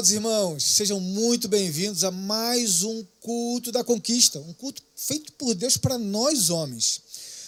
Amados 0.00 0.12
irmãos, 0.12 0.64
sejam 0.64 0.98
muito 0.98 1.46
bem-vindos 1.46 2.04
a 2.04 2.10
mais 2.10 2.82
um 2.82 3.04
culto 3.20 3.70
da 3.70 3.84
conquista, 3.84 4.38
um 4.40 4.54
culto 4.54 4.82
feito 4.96 5.30
por 5.34 5.54
Deus 5.54 5.76
para 5.76 5.98
nós 5.98 6.48
homens. 6.48 7.02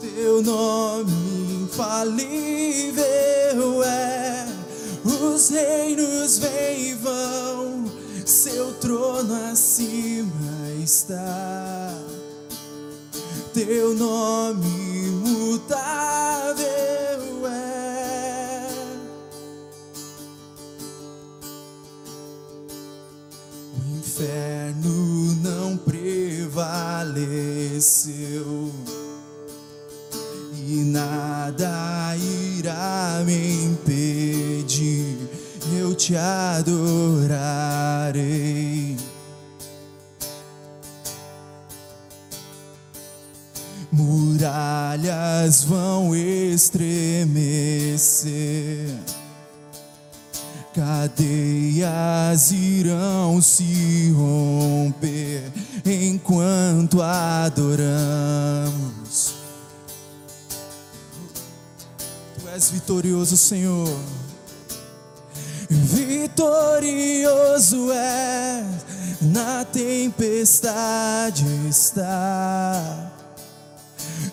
Teu 0.00 0.40
nome 0.40 1.64
infalível 1.64 3.02
é. 3.82 4.46
Os 5.04 5.48
reinos 5.48 6.38
vêm 6.38 6.90
e 6.90 6.94
vão, 6.94 7.90
seu 8.24 8.72
trono 8.74 9.34
acima 9.50 10.70
está. 10.80 11.92
Teu 13.52 13.94
nome 13.96 15.08
imutável 15.08 16.11
prevaleceu 27.82 28.70
e 30.68 30.84
nada 30.84 32.14
irá 32.16 33.22
me 33.26 33.64
impedir, 33.64 35.18
eu 35.76 35.92
te 35.94 36.16
adorarei. 36.16 37.36
Muralhas 43.90 45.64
vão 45.64 46.14
estremecer, 46.16 46.86
cadeias 50.72 52.52
irão 52.52 53.42
se 53.42 54.12
romper 54.12 55.11
enquanto 55.84 57.02
adoramos. 57.02 58.72
Tu 62.38 62.48
és 62.48 62.70
vitorioso, 62.70 63.36
Senhor. 63.36 63.88
Vitorioso 65.68 66.32
é, 67.92 68.64
na 69.20 69.64
tempestade 69.64 71.44
está. 71.68 73.10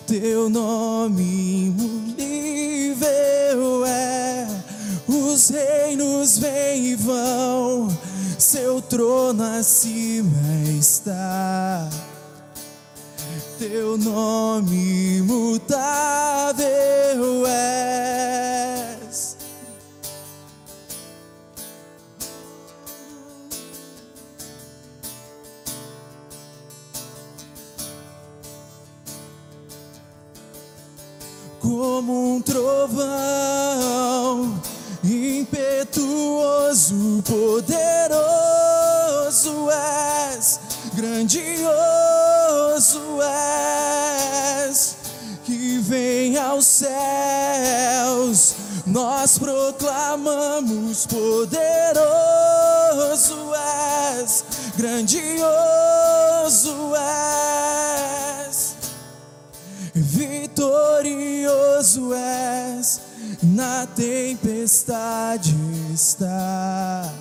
Teu 0.06 0.48
nome 0.50 1.66
imunível 1.66 3.06
é. 3.86 4.46
Os 5.08 5.48
reinos 5.48 6.38
vêm 6.38 6.86
e 6.86 6.94
vão, 6.94 7.88
seu 8.40 8.80
trono 8.80 9.44
acima 9.44 10.64
está 10.78 11.86
teu 13.58 13.98
nome 13.98 15.18
imutável 15.18 15.76
és. 17.46 19.36
Como 31.60 32.36
um 32.36 32.40
trovão 32.40 33.00
impetuoso, 35.02 36.94
poderoso 37.24 38.18
és, 39.70 40.60
grandioso 40.94 41.50
és, 44.68 44.96
que 45.44 45.78
vem 45.78 46.36
aos 46.36 46.66
céus, 46.66 48.54
nós 48.86 49.38
proclamamos: 49.38 51.06
poderoso 51.06 52.00
és, 54.22 54.44
grandioso 54.76 55.59
na 63.60 63.86
tempestade 63.86 65.54
está 65.92 67.12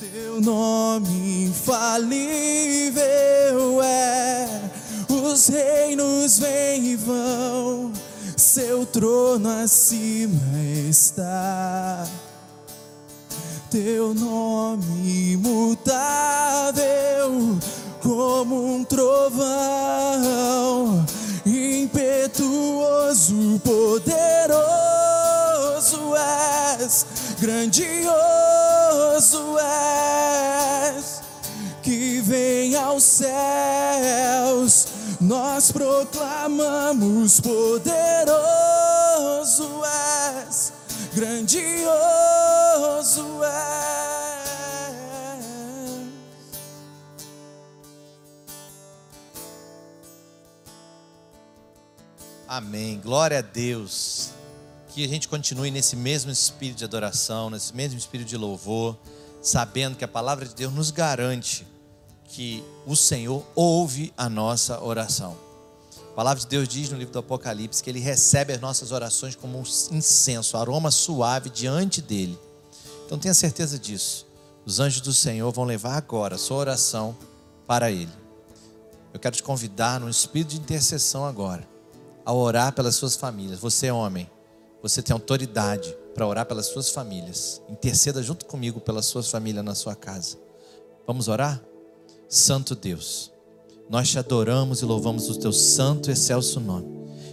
teu 0.00 0.40
nome 0.40 1.44
infalível 1.44 3.00
é. 3.82 4.48
Os 5.08 5.46
reinos 5.46 6.40
vêm 6.40 6.86
e 6.86 6.96
vão, 6.96 7.92
seu 8.36 8.84
trono 8.84 9.48
acima 9.62 10.58
está. 10.88 12.04
Teu 13.70 14.12
nome 14.12 15.32
imutável, 15.34 16.80
como 18.02 18.74
um 18.74 18.82
trovão, 18.82 19.46
impetuoso, 21.82 23.60
poderoso 23.64 24.60
és, 26.78 27.06
grandioso 27.40 28.10
és, 30.96 31.20
que 31.82 32.20
vem 32.20 32.76
aos 32.76 33.02
céus, 33.02 34.86
nós 35.20 35.72
proclamamos: 35.72 37.40
poderoso 37.40 38.40
és, 40.48 40.72
grandioso 41.14 41.84
és. 43.44 43.99
Amém. 52.50 52.98
Glória 53.00 53.38
a 53.38 53.42
Deus. 53.42 54.30
Que 54.88 55.04
a 55.04 55.08
gente 55.08 55.28
continue 55.28 55.70
nesse 55.70 55.94
mesmo 55.94 56.32
espírito 56.32 56.78
de 56.78 56.84
adoração, 56.84 57.48
nesse 57.48 57.72
mesmo 57.76 57.96
espírito 57.96 58.26
de 58.26 58.36
louvor, 58.36 58.98
sabendo 59.40 59.96
que 59.96 60.04
a 60.04 60.08
palavra 60.08 60.44
de 60.44 60.52
Deus 60.52 60.74
nos 60.74 60.90
garante 60.90 61.64
que 62.24 62.64
o 62.84 62.96
Senhor 62.96 63.46
ouve 63.54 64.12
a 64.16 64.28
nossa 64.28 64.82
oração. 64.82 65.36
A 66.10 66.14
palavra 66.16 66.40
de 66.40 66.48
Deus 66.48 66.66
diz 66.66 66.90
no 66.90 66.98
livro 66.98 67.12
do 67.12 67.20
Apocalipse 67.20 67.84
que 67.84 67.88
ele 67.88 68.00
recebe 68.00 68.52
as 68.52 68.60
nossas 68.60 68.90
orações 68.90 69.36
como 69.36 69.56
um 69.56 69.62
incenso, 69.96 70.56
aroma 70.56 70.90
suave 70.90 71.50
diante 71.50 72.02
dele. 72.02 72.36
Então 73.06 73.16
tenha 73.16 73.32
certeza 73.32 73.78
disso. 73.78 74.26
Os 74.66 74.80
anjos 74.80 75.02
do 75.02 75.14
Senhor 75.14 75.52
vão 75.52 75.64
levar 75.64 75.96
agora 75.96 76.34
a 76.34 76.38
sua 76.38 76.56
oração 76.56 77.16
para 77.64 77.92
ele. 77.92 78.10
Eu 79.14 79.20
quero 79.20 79.36
te 79.36 79.42
convidar 79.44 80.00
num 80.00 80.08
espírito 80.08 80.48
de 80.48 80.58
intercessão 80.58 81.24
agora 81.24 81.69
a 82.30 82.32
orar 82.32 82.72
pelas 82.72 82.94
suas 82.94 83.16
famílias. 83.16 83.58
Você 83.58 83.88
é 83.88 83.92
homem, 83.92 84.30
você 84.80 85.02
tem 85.02 85.12
autoridade 85.12 85.92
para 86.14 86.24
orar 86.24 86.46
pelas 86.46 86.66
suas 86.66 86.88
famílias. 86.90 87.60
Interceda 87.68 88.22
junto 88.22 88.46
comigo 88.46 88.80
pela 88.80 89.02
sua 89.02 89.20
família 89.20 89.64
na 89.64 89.74
sua 89.74 89.96
casa. 89.96 90.38
Vamos 91.04 91.26
orar? 91.26 91.60
Santo 92.28 92.76
Deus, 92.76 93.32
nós 93.88 94.08
te 94.08 94.16
adoramos 94.16 94.80
e 94.80 94.84
louvamos 94.84 95.28
o 95.28 95.40
teu 95.40 95.52
santo 95.52 96.08
e 96.08 96.12
excelso 96.12 96.60
nome. 96.60 96.86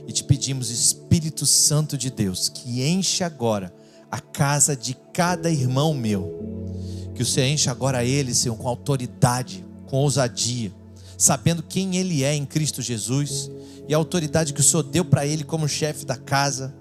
E 0.07 0.11
te 0.11 0.23
pedimos, 0.23 0.71
Espírito 0.71 1.45
Santo 1.45 1.95
de 1.95 2.09
Deus, 2.09 2.49
que 2.49 2.81
enche 2.81 3.23
agora 3.23 3.71
a 4.09 4.19
casa 4.19 4.75
de 4.75 4.95
cada 5.13 5.51
irmão 5.51 5.93
meu. 5.93 7.11
Que 7.13 7.21
o 7.21 7.25
Senhor 7.25 7.45
enche 7.45 7.69
agora 7.69 8.03
ele, 8.03 8.33
Senhor, 8.33 8.57
com 8.57 8.67
autoridade, 8.67 9.63
com 9.85 9.97
ousadia, 9.97 10.73
sabendo 11.17 11.63
quem 11.63 11.97
ele 11.97 12.23
é 12.23 12.33
em 12.33 12.45
Cristo 12.45 12.81
Jesus 12.81 13.49
e 13.87 13.93
a 13.93 13.97
autoridade 13.97 14.53
que 14.53 14.61
o 14.61 14.63
Senhor 14.63 14.83
deu 14.83 15.03
para 15.03 15.25
ele 15.25 15.43
como 15.43 15.67
chefe 15.67 16.05
da 16.05 16.15
casa, 16.15 16.75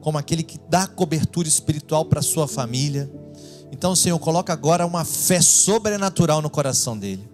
como 0.00 0.16
aquele 0.16 0.42
que 0.42 0.58
dá 0.68 0.86
cobertura 0.86 1.46
espiritual 1.46 2.06
para 2.06 2.22
sua 2.22 2.48
família. 2.48 3.10
Então, 3.70 3.94
Senhor, 3.94 4.18
coloca 4.18 4.52
agora 4.52 4.86
uma 4.86 5.04
fé 5.04 5.40
sobrenatural 5.40 6.40
no 6.40 6.48
coração 6.48 6.96
dele. 6.96 7.28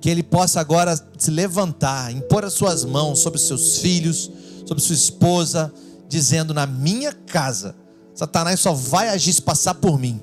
Que 0.00 0.10
ele 0.10 0.22
possa 0.22 0.60
agora 0.60 0.98
se 1.18 1.30
levantar, 1.30 2.12
impor 2.12 2.44
as 2.44 2.52
suas 2.52 2.84
mãos 2.84 3.20
sobre 3.20 3.40
seus 3.40 3.78
filhos, 3.78 4.30
sobre 4.66 4.82
sua 4.82 4.94
esposa, 4.94 5.72
dizendo: 6.08 6.52
Na 6.52 6.66
minha 6.66 7.12
casa, 7.12 7.74
Satanás 8.14 8.60
só 8.60 8.72
vai 8.72 9.08
agir 9.08 9.32
se 9.32 9.42
passar 9.42 9.74
por 9.74 9.98
mim. 9.98 10.20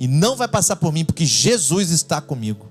E 0.00 0.06
não 0.06 0.36
vai 0.36 0.48
passar 0.48 0.76
por 0.76 0.92
mim, 0.92 1.04
porque 1.04 1.26
Jesus 1.26 1.90
está 1.90 2.20
comigo. 2.20 2.67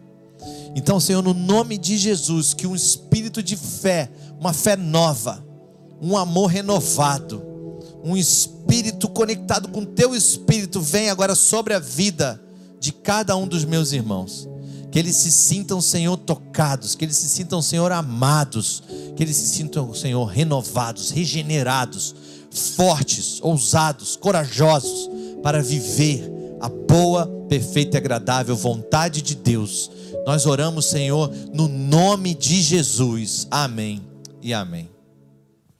Então, 0.75 0.99
Senhor, 0.99 1.21
no 1.21 1.33
nome 1.33 1.77
de 1.77 1.97
Jesus, 1.97 2.53
que 2.53 2.67
um 2.67 2.75
espírito 2.75 3.41
de 3.41 3.55
fé 3.55 4.09
uma 4.39 4.53
fé 4.53 4.75
nova, 4.75 5.43
um 6.01 6.15
amor 6.15 6.47
renovado, 6.47 7.43
um 8.03 8.15
espírito 8.15 9.09
conectado 9.09 9.67
com 9.69 9.83
teu 9.83 10.15
espírito 10.15 10.79
vem 10.79 11.09
agora 11.09 11.35
sobre 11.35 11.73
a 11.73 11.79
vida 11.79 12.41
de 12.79 12.91
cada 12.91 13.35
um 13.35 13.47
dos 13.47 13.65
meus 13.65 13.91
irmãos. 13.91 14.47
Que 14.91 14.99
eles 14.99 15.15
se 15.17 15.31
sintam, 15.31 15.81
Senhor, 15.81 16.15
tocados, 16.17 16.95
que 16.95 17.03
eles 17.03 17.17
se 17.17 17.27
sintam, 17.27 17.61
Senhor, 17.61 17.91
amados, 17.91 18.81
que 19.15 19.23
eles 19.23 19.35
se 19.35 19.47
sintam, 19.47 19.93
Senhor, 19.93 20.25
renovados, 20.25 21.11
regenerados, 21.11 22.15
fortes, 22.75 23.39
ousados, 23.41 24.15
corajosos 24.15 25.09
para 25.43 25.61
viver 25.61 26.31
a 26.61 26.69
boa, 26.69 27.27
perfeita 27.49 27.97
e 27.97 27.99
agradável 27.99 28.55
vontade 28.55 29.21
de 29.21 29.35
Deus. 29.35 29.91
Nós 30.27 30.45
oramos, 30.45 30.87
Senhor, 30.87 31.31
no 31.53 31.69
nome 31.69 32.35
de 32.35 32.61
Jesus. 32.61 33.47
Amém 33.49 34.05
e 34.41 34.53
amém. 34.53 34.91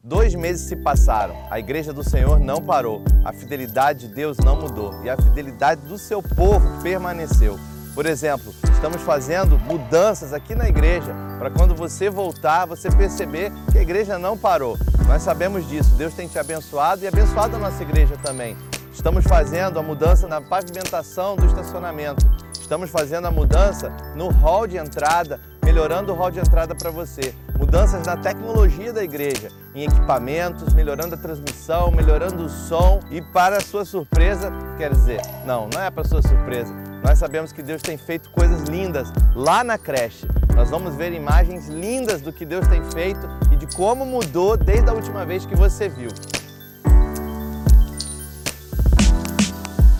Dois 0.02 0.34
meses 0.36 0.70
se 0.70 0.76
passaram, 0.78 1.36
a 1.52 1.60
igreja 1.60 1.92
do 1.92 2.02
Senhor 2.02 2.40
não 2.40 2.62
parou, 2.62 3.04
a 3.26 3.34
fidelidade 3.34 4.08
de 4.08 4.16
Deus 4.16 4.38
não 4.38 4.56
mudou 4.56 5.04
e 5.04 5.10
a 5.10 5.18
fidelidade 5.18 5.82
do 5.82 5.98
seu 5.98 6.24
povo 6.24 6.66
permaneceu. 6.82 7.60
Por 7.94 8.06
exemplo, 8.06 8.54
estamos 8.72 9.02
fazendo 9.02 9.60
mudanças 9.60 10.32
aqui 10.32 10.56
na 10.56 10.70
igreja 10.70 11.14
para 11.38 11.52
quando 11.52 11.76
você 11.76 12.10
voltar, 12.10 12.66
você 12.66 12.90
perceber 12.90 13.52
que 13.70 13.78
a 13.78 13.82
igreja 13.82 14.18
não 14.18 14.38
parou. 14.38 14.78
Nós 15.10 15.24
sabemos 15.24 15.68
disso, 15.68 15.94
Deus 15.96 16.14
tem 16.14 16.26
te 16.26 16.40
abençoado 16.40 17.04
e 17.04 17.08
abençoado 17.08 17.58
a 17.58 17.60
nossa 17.60 17.84
igreja 17.84 18.16
também. 18.24 18.56
Estamos 18.94 19.26
fazendo 19.26 19.78
a 19.78 19.84
mudança 19.84 20.26
na 20.26 20.40
pavimentação 20.40 21.36
do 21.36 21.46
estacionamento. 21.46 22.47
Estamos 22.68 22.90
fazendo 22.90 23.26
a 23.28 23.32
mudança 23.32 23.90
no 24.14 24.28
hall 24.28 24.68
de 24.68 24.76
entrada, 24.76 25.40
melhorando 25.64 26.12
o 26.12 26.16
hall 26.18 26.30
de 26.30 26.40
entrada 26.40 26.76
para 26.76 26.92
você 26.92 27.34
mudanças 27.58 28.06
na 28.06 28.18
tecnologia 28.18 28.92
da 28.92 29.02
igreja, 29.02 29.48
em 29.74 29.86
equipamentos, 29.86 30.74
melhorando 30.74 31.16
a 31.16 31.18
transmissão, 31.18 31.90
melhorando 31.92 32.44
o 32.44 32.50
som 32.50 33.00
e 33.10 33.22
para 33.22 33.62
sua 33.62 33.86
surpresa, 33.86 34.52
quer 34.78 34.92
dizer, 34.92 35.22
não, 35.46 35.70
não 35.74 35.82
é 35.82 35.90
para 35.90 36.04
sua 36.04 36.22
surpresa. 36.22 36.74
Nós 37.02 37.18
sabemos 37.18 37.54
que 37.54 37.64
Deus 37.64 37.82
tem 37.82 37.98
feito 37.98 38.30
coisas 38.32 38.64
lindas 38.64 39.14
lá 39.34 39.64
na 39.64 39.78
creche. 39.78 40.28
Nós 40.54 40.70
vamos 40.70 40.94
ver 40.94 41.14
imagens 41.14 41.70
lindas 41.70 42.20
do 42.20 42.34
que 42.34 42.46
Deus 42.46 42.68
tem 42.68 42.84
feito 42.92 43.26
e 43.50 43.56
de 43.56 43.66
como 43.78 44.06
mudou 44.06 44.58
desde 44.58 44.90
a 44.90 44.94
última 44.94 45.26
vez 45.26 45.46
que 45.46 45.56
você 45.56 45.88
viu. 45.88 46.10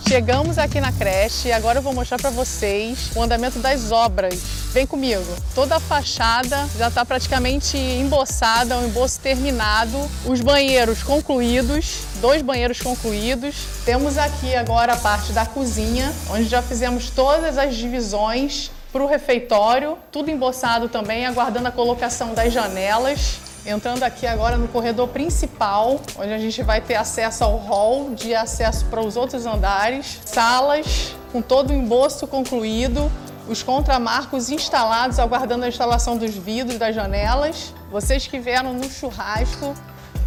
Chegamos 0.08 0.56
aqui 0.56 0.80
na 0.80 0.90
creche 0.90 1.48
e 1.48 1.52
agora 1.52 1.80
eu 1.80 1.82
vou 1.82 1.92
mostrar 1.92 2.16
para 2.16 2.30
vocês 2.30 3.10
o 3.14 3.22
andamento 3.22 3.58
das 3.58 3.92
obras. 3.92 4.40
Vem 4.72 4.86
comigo. 4.86 5.22
Toda 5.54 5.76
a 5.76 5.80
fachada 5.80 6.66
já 6.78 6.88
está 6.88 7.04
praticamente 7.04 7.76
emboçada, 7.76 8.78
o 8.78 8.86
emboço 8.86 9.20
terminado. 9.20 9.98
Os 10.24 10.40
banheiros 10.40 11.02
concluídos, 11.02 12.04
dois 12.22 12.40
banheiros 12.40 12.80
concluídos. 12.80 13.66
Temos 13.84 14.16
aqui 14.16 14.56
agora 14.56 14.94
a 14.94 14.96
parte 14.96 15.30
da 15.32 15.44
cozinha, 15.44 16.10
onde 16.30 16.44
já 16.44 16.62
fizemos 16.62 17.10
todas 17.10 17.58
as 17.58 17.76
divisões 17.76 18.70
para 18.90 19.04
o 19.04 19.06
refeitório, 19.06 19.98
tudo 20.10 20.30
emboçado 20.30 20.88
também, 20.88 21.26
aguardando 21.26 21.68
a 21.68 21.70
colocação 21.70 22.32
das 22.32 22.50
janelas. 22.50 23.40
Entrando 23.66 24.02
aqui 24.02 24.26
agora 24.26 24.56
no 24.56 24.68
corredor 24.68 25.08
principal, 25.08 26.00
onde 26.18 26.32
a 26.32 26.38
gente 26.38 26.62
vai 26.62 26.80
ter 26.80 26.94
acesso 26.94 27.44
ao 27.44 27.56
hall 27.56 28.14
de 28.14 28.34
acesso 28.34 28.86
para 28.86 29.00
os 29.00 29.16
outros 29.16 29.44
andares, 29.46 30.20
salas 30.24 31.14
com 31.32 31.42
todo 31.42 31.70
o 31.70 31.74
emboço 31.74 32.26
concluído, 32.26 33.10
os 33.48 33.62
contramarcos 33.62 34.50
instalados, 34.50 35.18
aguardando 35.18 35.64
a 35.64 35.68
instalação 35.68 36.16
dos 36.16 36.34
vidros 36.34 36.78
das 36.78 36.94
janelas. 36.94 37.74
Vocês 37.90 38.26
que 38.26 38.38
vieram 38.38 38.72
no 38.74 38.88
churrasco 38.88 39.74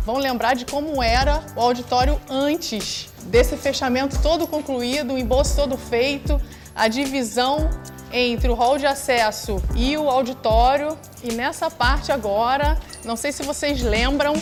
vão 0.05 0.17
lembrar 0.17 0.55
de 0.55 0.65
como 0.65 1.01
era 1.01 1.41
o 1.55 1.61
auditório 1.61 2.19
antes 2.29 3.09
desse 3.23 3.55
fechamento 3.55 4.19
todo 4.21 4.47
concluído, 4.47 5.13
o 5.13 5.17
embolso 5.17 5.55
todo 5.55 5.77
feito, 5.77 6.41
a 6.75 6.87
divisão 6.87 7.69
entre 8.13 8.49
o 8.49 8.53
hall 8.53 8.77
de 8.77 8.85
acesso 8.85 9.61
e 9.75 9.97
o 9.97 10.09
auditório. 10.09 10.97
E 11.23 11.33
nessa 11.33 11.69
parte 11.69 12.11
agora, 12.11 12.77
não 13.03 13.15
sei 13.15 13.31
se 13.31 13.43
vocês 13.43 13.81
lembram, 13.81 14.33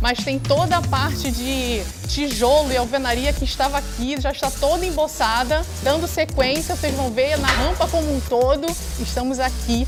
mas 0.00 0.18
tem 0.24 0.38
toda 0.38 0.76
a 0.76 0.82
parte 0.82 1.30
de 1.30 1.82
tijolo 2.08 2.72
e 2.72 2.76
alvenaria 2.76 3.32
que 3.32 3.44
estava 3.44 3.78
aqui, 3.78 4.20
já 4.20 4.30
está 4.30 4.50
toda 4.50 4.84
emboçada. 4.84 5.64
Dando 5.82 6.06
sequência, 6.06 6.76
vocês 6.76 6.94
vão 6.94 7.10
ver 7.10 7.38
na 7.38 7.48
rampa 7.48 7.86
como 7.88 8.14
um 8.14 8.20
todo. 8.20 8.66
Estamos 9.00 9.40
aqui 9.40 9.86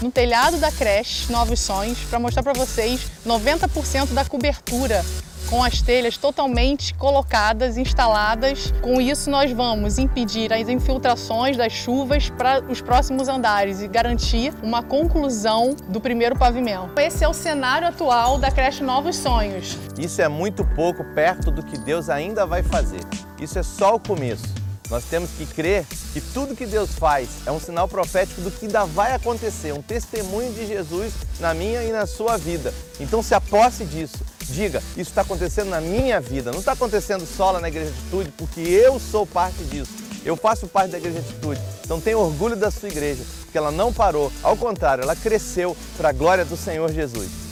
no 0.00 0.10
telhado 0.10 0.56
da 0.56 0.72
creche 0.72 1.30
Novos 1.30 1.60
Sonhos 1.60 1.98
para 2.08 2.18
mostrar 2.18 2.42
para 2.42 2.54
vocês 2.54 3.02
90% 3.26 4.14
da 4.14 4.24
cobertura 4.24 5.04
com 5.50 5.64
as 5.64 5.82
telhas 5.82 6.16
totalmente 6.16 6.94
colocadas, 6.94 7.76
instaladas. 7.76 8.72
Com 8.80 9.00
isso, 9.00 9.28
nós 9.28 9.50
vamos 9.50 9.98
impedir 9.98 10.52
as 10.52 10.68
infiltrações 10.68 11.56
das 11.56 11.72
chuvas 11.72 12.30
para 12.30 12.62
os 12.62 12.80
próximos 12.80 13.28
andares 13.28 13.82
e 13.82 13.88
garantir 13.88 14.54
uma 14.62 14.82
conclusão 14.82 15.74
do 15.88 16.00
primeiro 16.00 16.38
pavimento. 16.38 16.98
Esse 16.98 17.24
é 17.24 17.28
o 17.28 17.34
cenário 17.34 17.88
atual 17.88 18.38
da 18.38 18.50
creche 18.50 18.84
Novos 18.84 19.16
Sonhos. 19.16 19.76
Isso 19.98 20.22
é 20.22 20.28
muito 20.28 20.64
pouco 20.64 21.04
perto 21.14 21.50
do 21.50 21.62
que 21.62 21.76
Deus 21.76 22.08
ainda 22.08 22.46
vai 22.46 22.62
fazer. 22.62 23.00
Isso 23.40 23.58
é 23.58 23.62
só 23.62 23.96
o 23.96 24.00
começo. 24.00 24.59
Nós 24.90 25.04
temos 25.04 25.30
que 25.30 25.46
crer 25.46 25.86
que 26.12 26.20
tudo 26.20 26.56
que 26.56 26.66
Deus 26.66 26.90
faz 26.90 27.28
é 27.46 27.52
um 27.52 27.60
sinal 27.60 27.86
profético 27.86 28.40
do 28.40 28.50
que 28.50 28.66
ainda 28.66 28.84
vai 28.84 29.14
acontecer, 29.14 29.72
um 29.72 29.80
testemunho 29.80 30.52
de 30.52 30.66
Jesus 30.66 31.12
na 31.38 31.54
minha 31.54 31.84
e 31.84 31.92
na 31.92 32.06
sua 32.06 32.36
vida. 32.36 32.74
Então 32.98 33.22
se 33.22 33.32
aposse 33.32 33.84
disso. 33.84 34.18
Diga, 34.48 34.82
isso 34.96 35.10
está 35.10 35.20
acontecendo 35.20 35.70
na 35.70 35.80
minha 35.80 36.20
vida, 36.20 36.50
não 36.50 36.58
está 36.58 36.72
acontecendo 36.72 37.24
só 37.24 37.52
lá 37.52 37.60
na 37.60 37.68
Igreja 37.68 37.92
de 37.92 37.98
Atitude, 37.98 38.32
porque 38.36 38.60
eu 38.60 38.98
sou 38.98 39.24
parte 39.24 39.62
disso. 39.64 39.92
Eu 40.24 40.36
faço 40.36 40.66
parte 40.66 40.90
da 40.90 40.98
Igreja 40.98 41.20
Atitude, 41.20 41.60
então 41.84 42.00
tenho 42.00 42.18
orgulho 42.18 42.56
da 42.56 42.70
sua 42.70 42.88
igreja, 42.88 43.22
porque 43.44 43.56
ela 43.56 43.70
não 43.70 43.92
parou, 43.92 44.30
ao 44.42 44.56
contrário, 44.56 45.02
ela 45.02 45.14
cresceu 45.14 45.76
para 45.96 46.10
a 46.10 46.12
glória 46.12 46.44
do 46.44 46.56
Senhor 46.56 46.92
Jesus. 46.92 47.49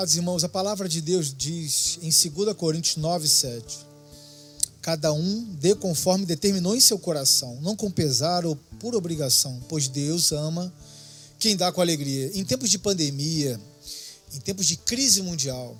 Amados 0.00 0.16
irmãos, 0.16 0.42
a 0.42 0.48
palavra 0.48 0.88
de 0.88 1.02
Deus 1.02 1.34
diz 1.36 1.98
em 2.00 2.08
2 2.08 2.56
Coríntios 2.56 2.96
9, 2.96 3.28
7: 3.28 3.80
Cada 4.80 5.12
um 5.12 5.44
dê 5.60 5.74
conforme 5.74 6.24
determinou 6.24 6.74
em 6.74 6.80
seu 6.80 6.98
coração, 6.98 7.60
não 7.60 7.76
com 7.76 7.90
pesar 7.90 8.46
ou 8.46 8.56
por 8.78 8.94
obrigação, 8.94 9.62
pois 9.68 9.88
Deus 9.88 10.32
ama 10.32 10.72
quem 11.38 11.54
dá 11.54 11.70
com 11.70 11.82
alegria. 11.82 12.30
Em 12.32 12.42
tempos 12.46 12.70
de 12.70 12.78
pandemia, 12.78 13.60
em 14.32 14.40
tempos 14.40 14.64
de 14.64 14.78
crise 14.78 15.20
mundial, 15.20 15.76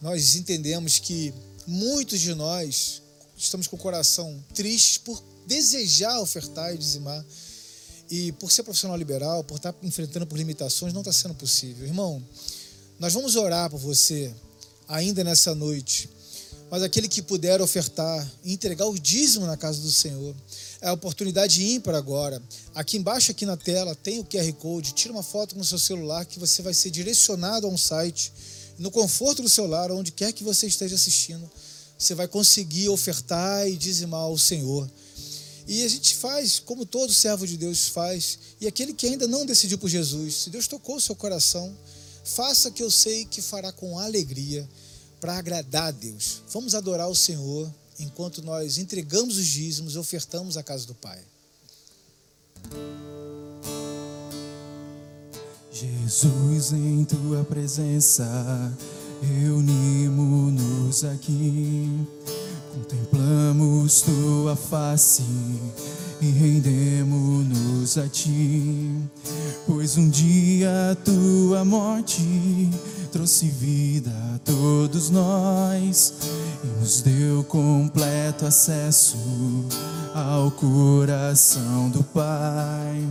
nós 0.00 0.36
entendemos 0.36 1.00
que 1.00 1.34
muitos 1.66 2.20
de 2.20 2.36
nós 2.36 3.02
estamos 3.36 3.66
com 3.66 3.74
o 3.74 3.80
coração 3.80 4.40
triste 4.54 5.00
por 5.00 5.20
desejar 5.44 6.20
ofertar 6.20 6.72
e 6.72 6.78
dizimar. 6.78 7.24
E 8.08 8.30
por 8.30 8.52
ser 8.52 8.62
profissional 8.62 8.96
liberal, 8.96 9.42
por 9.42 9.56
estar 9.56 9.74
enfrentando 9.82 10.24
por 10.24 10.38
limitações, 10.38 10.92
não 10.92 11.00
está 11.00 11.12
sendo 11.12 11.34
possível. 11.34 11.84
Irmão, 11.84 12.22
nós 12.98 13.12
vamos 13.12 13.36
orar 13.36 13.68
por 13.70 13.78
você 13.78 14.32
ainda 14.88 15.24
nessa 15.24 15.54
noite. 15.54 16.08
Mas 16.70 16.82
aquele 16.82 17.08
que 17.08 17.22
puder 17.22 17.60
ofertar 17.60 18.28
e 18.42 18.52
entregar 18.52 18.86
o 18.86 18.98
dízimo 18.98 19.46
na 19.46 19.56
casa 19.56 19.80
do 19.80 19.90
Senhor, 19.90 20.34
é 20.80 20.88
a 20.88 20.92
oportunidade 20.92 21.64
ímpar 21.64 21.94
agora. 21.94 22.42
Aqui 22.74 22.96
embaixo, 22.96 23.30
aqui 23.30 23.46
na 23.46 23.56
tela, 23.56 23.94
tem 23.94 24.18
o 24.18 24.24
QR 24.24 24.52
Code. 24.54 24.92
Tira 24.92 25.12
uma 25.12 25.22
foto 25.22 25.54
com 25.54 25.60
o 25.60 25.64
seu 25.64 25.78
celular 25.78 26.24
que 26.24 26.38
você 26.38 26.62
vai 26.62 26.74
ser 26.74 26.90
direcionado 26.90 27.66
a 27.66 27.70
um 27.70 27.76
site. 27.76 28.32
No 28.78 28.90
conforto 28.90 29.40
do 29.40 29.48
seu 29.48 29.66
lar, 29.66 29.90
onde 29.92 30.10
quer 30.10 30.32
que 30.32 30.42
você 30.42 30.66
esteja 30.66 30.96
assistindo, 30.96 31.48
você 31.96 32.14
vai 32.14 32.26
conseguir 32.26 32.88
ofertar 32.88 33.68
e 33.68 33.76
dizimar 33.76 34.20
ao 34.20 34.36
Senhor. 34.36 34.90
E 35.66 35.84
a 35.84 35.88
gente 35.88 36.16
faz 36.16 36.58
como 36.58 36.84
todo 36.84 37.12
servo 37.12 37.46
de 37.46 37.56
Deus 37.56 37.88
faz. 37.88 38.38
E 38.60 38.66
aquele 38.66 38.92
que 38.92 39.06
ainda 39.06 39.26
não 39.26 39.46
decidiu 39.46 39.78
por 39.78 39.88
Jesus, 39.88 40.42
se 40.42 40.50
Deus 40.50 40.66
tocou 40.66 40.96
o 40.96 41.00
seu 41.00 41.14
coração, 41.14 41.74
Faça 42.24 42.70
que 42.70 42.82
eu 42.82 42.90
sei 42.90 43.26
que 43.26 43.42
fará 43.42 43.70
com 43.70 43.98
alegria 43.98 44.66
para 45.20 45.36
agradar 45.36 45.88
a 45.88 45.90
Deus. 45.90 46.42
Vamos 46.50 46.74
adorar 46.74 47.08
o 47.08 47.14
Senhor 47.14 47.70
enquanto 47.98 48.42
nós 48.42 48.78
entregamos 48.78 49.36
os 49.36 49.46
dízimos 49.46 49.94
e 49.94 49.98
ofertamos 49.98 50.56
a 50.56 50.62
casa 50.62 50.86
do 50.86 50.94
Pai. 50.94 51.20
Jesus, 55.70 56.72
em 56.72 57.04
tua 57.04 57.44
presença, 57.44 58.24
reunimos-nos 59.20 61.04
aqui, 61.04 62.06
contemplamos 62.72 64.00
tua 64.00 64.56
face 64.56 65.22
e 66.20 66.30
rendemos-nos 66.30 67.98
a 67.98 68.08
ti. 68.08 68.90
Pois 69.66 69.96
um 69.96 70.08
dia 70.08 70.92
a 70.92 70.94
tua 70.94 71.64
morte 71.64 72.70
trouxe 73.12 73.46
vida 73.46 74.10
a 74.34 74.38
todos 74.38 75.08
nós 75.08 76.14
e 76.64 76.80
nos 76.80 77.00
deu 77.00 77.44
completo 77.44 78.44
acesso 78.44 79.16
ao 80.14 80.50
coração 80.50 81.90
do 81.90 82.02
Pai. 82.02 83.06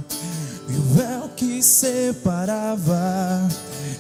E 0.68 0.74
o 0.76 0.82
véu 0.94 1.30
que 1.36 1.64
separava 1.64 3.48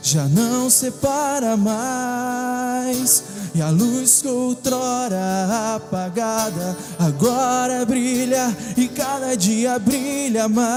já 0.02 0.28
não 0.28 0.70
separa 0.70 1.56
mais 1.56 3.24
e 3.56 3.62
a 3.62 3.70
luz 3.70 4.22
que 4.24 4.28
outrora 4.28 5.76
apagada 5.76 6.76
agora 6.98 7.86
brilha 7.86 8.56
e 8.76 8.88
cada 8.88 9.36
dia 9.36 9.78
brilha 9.78 10.50
mais. 10.50 10.74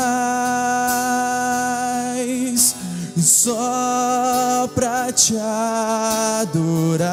Só 3.17 4.69
pra 4.75 5.11
te 5.11 5.35
adorar 6.39 7.07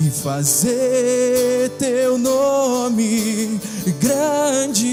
e 0.00 0.08
fazer 0.08 1.70
teu 1.78 2.16
nome 2.16 3.60
grande 4.00 4.92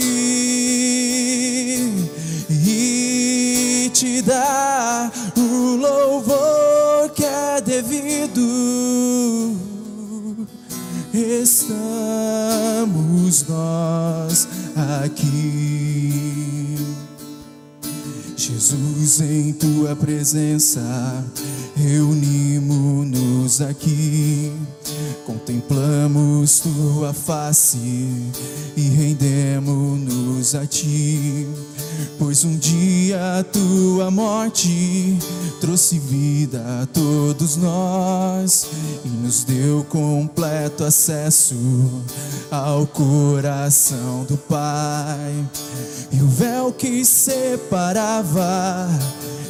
e 2.50 3.90
te 3.94 4.22
dar 4.22 5.10
o 5.38 5.78
louvor 5.78 6.49
devido. 8.34 9.70
Estamos 11.14 11.86
nós 13.48 14.48
aqui. 15.04 16.78
Jesus, 18.38 19.22
em 19.22 19.54
tua 19.54 19.96
presença, 19.96 20.82
reunimos-nos 21.76 23.62
aqui, 23.62 24.52
contemplamos 25.26 26.60
tua 26.60 27.14
face 27.14 27.78
e 28.76 28.82
rendemos-nos 28.82 30.56
a 30.56 30.66
ti 30.66 31.48
Pois 32.18 32.44
um 32.44 32.58
dia 32.58 33.40
a 33.40 33.44
tua 33.44 34.12
morte 34.12 35.18
trouxe 35.60 36.00
vida 36.00 36.64
a 36.82 36.86
todos 36.86 37.58
nós 37.58 38.68
e 39.04 39.08
nos 39.08 39.44
deu 39.44 39.84
completo 39.90 40.84
acesso 40.84 41.56
ao 42.52 42.86
coração 42.88 44.24
do 44.26 44.38
Pai. 44.38 45.46
E 46.12 46.22
o 46.22 46.28
véu 46.28 46.72
que 46.72 47.06
separava 47.06 48.88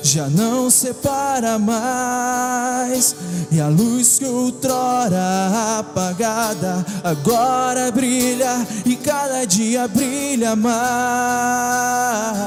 já 0.03 0.29
não 0.29 0.69
separa 0.69 1.59
mais. 1.59 3.15
E 3.51 3.59
a 3.59 3.67
luz 3.67 4.19
que 4.19 4.25
outrora 4.25 5.79
apagada 5.79 6.85
agora 7.03 7.91
brilha 7.91 8.65
e 8.85 8.95
cada 8.95 9.45
dia 9.45 9.87
brilha 9.87 10.55
mais. 10.55 12.38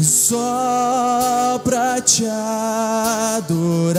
Só 0.00 1.60
pra 1.64 2.00
te 2.00 2.24
adorar 2.26 3.98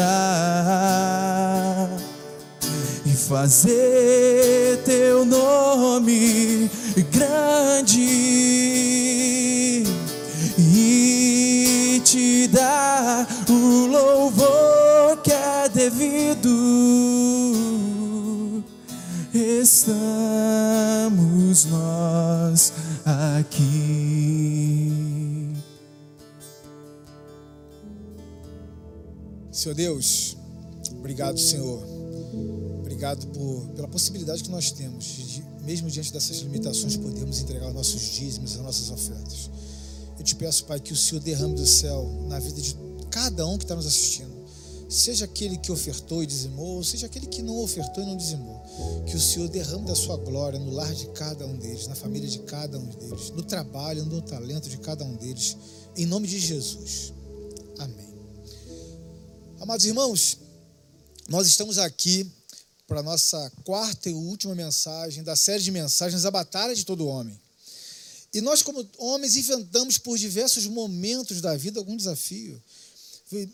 e 3.05 3.09
fazer 3.11 4.81
teu 4.85 5.25
nome 5.25 6.69
grande 7.11 8.43
te 12.03 12.47
dar 12.47 13.25
o 13.49 13.87
louvor 13.87 15.17
que 15.23 15.31
é 15.31 15.67
devido. 15.73 16.49
Estamos 19.33 20.05
nós 21.65 21.82
Senhor 29.63 29.75
Deus, 29.75 30.35
obrigado, 30.91 31.39
Senhor. 31.39 31.81
Obrigado 32.81 33.25
por, 33.27 33.65
pela 33.69 33.87
possibilidade 33.87 34.43
que 34.43 34.51
nós 34.51 34.71
temos 34.71 35.05
de, 35.05 35.41
mesmo 35.63 35.89
diante 35.89 36.11
dessas 36.11 36.39
limitações, 36.39 36.97
podermos 36.97 37.39
entregar 37.39 37.69
os 37.69 37.73
nossos 37.73 38.01
dízimos, 38.01 38.57
as 38.57 38.61
nossas 38.61 38.91
ofertas. 38.91 39.49
Eu 40.19 40.23
te 40.25 40.35
peço, 40.35 40.65
Pai, 40.65 40.81
que 40.81 40.91
o 40.91 40.97
Senhor 40.97 41.21
derrame 41.21 41.55
do 41.55 41.65
céu 41.65 42.11
na 42.27 42.39
vida 42.39 42.59
de 42.59 42.75
cada 43.09 43.47
um 43.47 43.57
que 43.57 43.63
está 43.63 43.73
nos 43.73 43.85
assistindo. 43.85 44.33
Seja 44.89 45.23
aquele 45.23 45.57
que 45.57 45.71
ofertou 45.71 46.21
e 46.21 46.25
dizimou, 46.25 46.83
seja 46.83 47.05
aquele 47.05 47.27
que 47.27 47.41
não 47.41 47.57
ofertou 47.63 48.03
e 48.03 48.05
não 48.05 48.17
dizimou. 48.17 48.61
Que 49.05 49.15
o 49.15 49.19
Senhor 49.19 49.47
derrame 49.47 49.85
da 49.85 49.95
sua 49.95 50.17
glória 50.17 50.59
no 50.59 50.71
lar 50.71 50.93
de 50.93 51.07
cada 51.11 51.47
um 51.47 51.55
deles, 51.55 51.87
na 51.87 51.95
família 51.95 52.27
de 52.27 52.39
cada 52.39 52.77
um 52.77 52.85
deles, 52.85 53.29
no 53.29 53.43
trabalho, 53.43 54.03
no 54.03 54.21
talento 54.21 54.67
de 54.67 54.77
cada 54.79 55.05
um 55.05 55.15
deles. 55.15 55.55
Em 55.95 56.05
nome 56.05 56.27
de 56.27 56.37
Jesus. 56.37 57.13
Amados 59.63 59.85
irmãos, 59.85 60.39
nós 61.29 61.47
estamos 61.47 61.77
aqui 61.77 62.29
para 62.85 62.99
a 62.99 63.01
nossa 63.01 63.49
quarta 63.63 64.09
e 64.09 64.13
última 64.13 64.53
mensagem 64.53 65.23
da 65.23 65.37
série 65.37 65.63
de 65.63 65.71
mensagens 65.71 66.25
A 66.25 66.31
Batalha 66.31 66.75
de 66.75 66.85
Todo 66.85 67.07
Homem. 67.07 67.39
E 68.33 68.41
nós, 68.41 68.61
como 68.61 68.85
homens, 68.97 69.37
enfrentamos 69.37 69.97
por 69.97 70.17
diversos 70.17 70.65
momentos 70.65 71.39
da 71.39 71.55
vida 71.55 71.79
algum 71.79 71.95
desafio. 71.95 72.61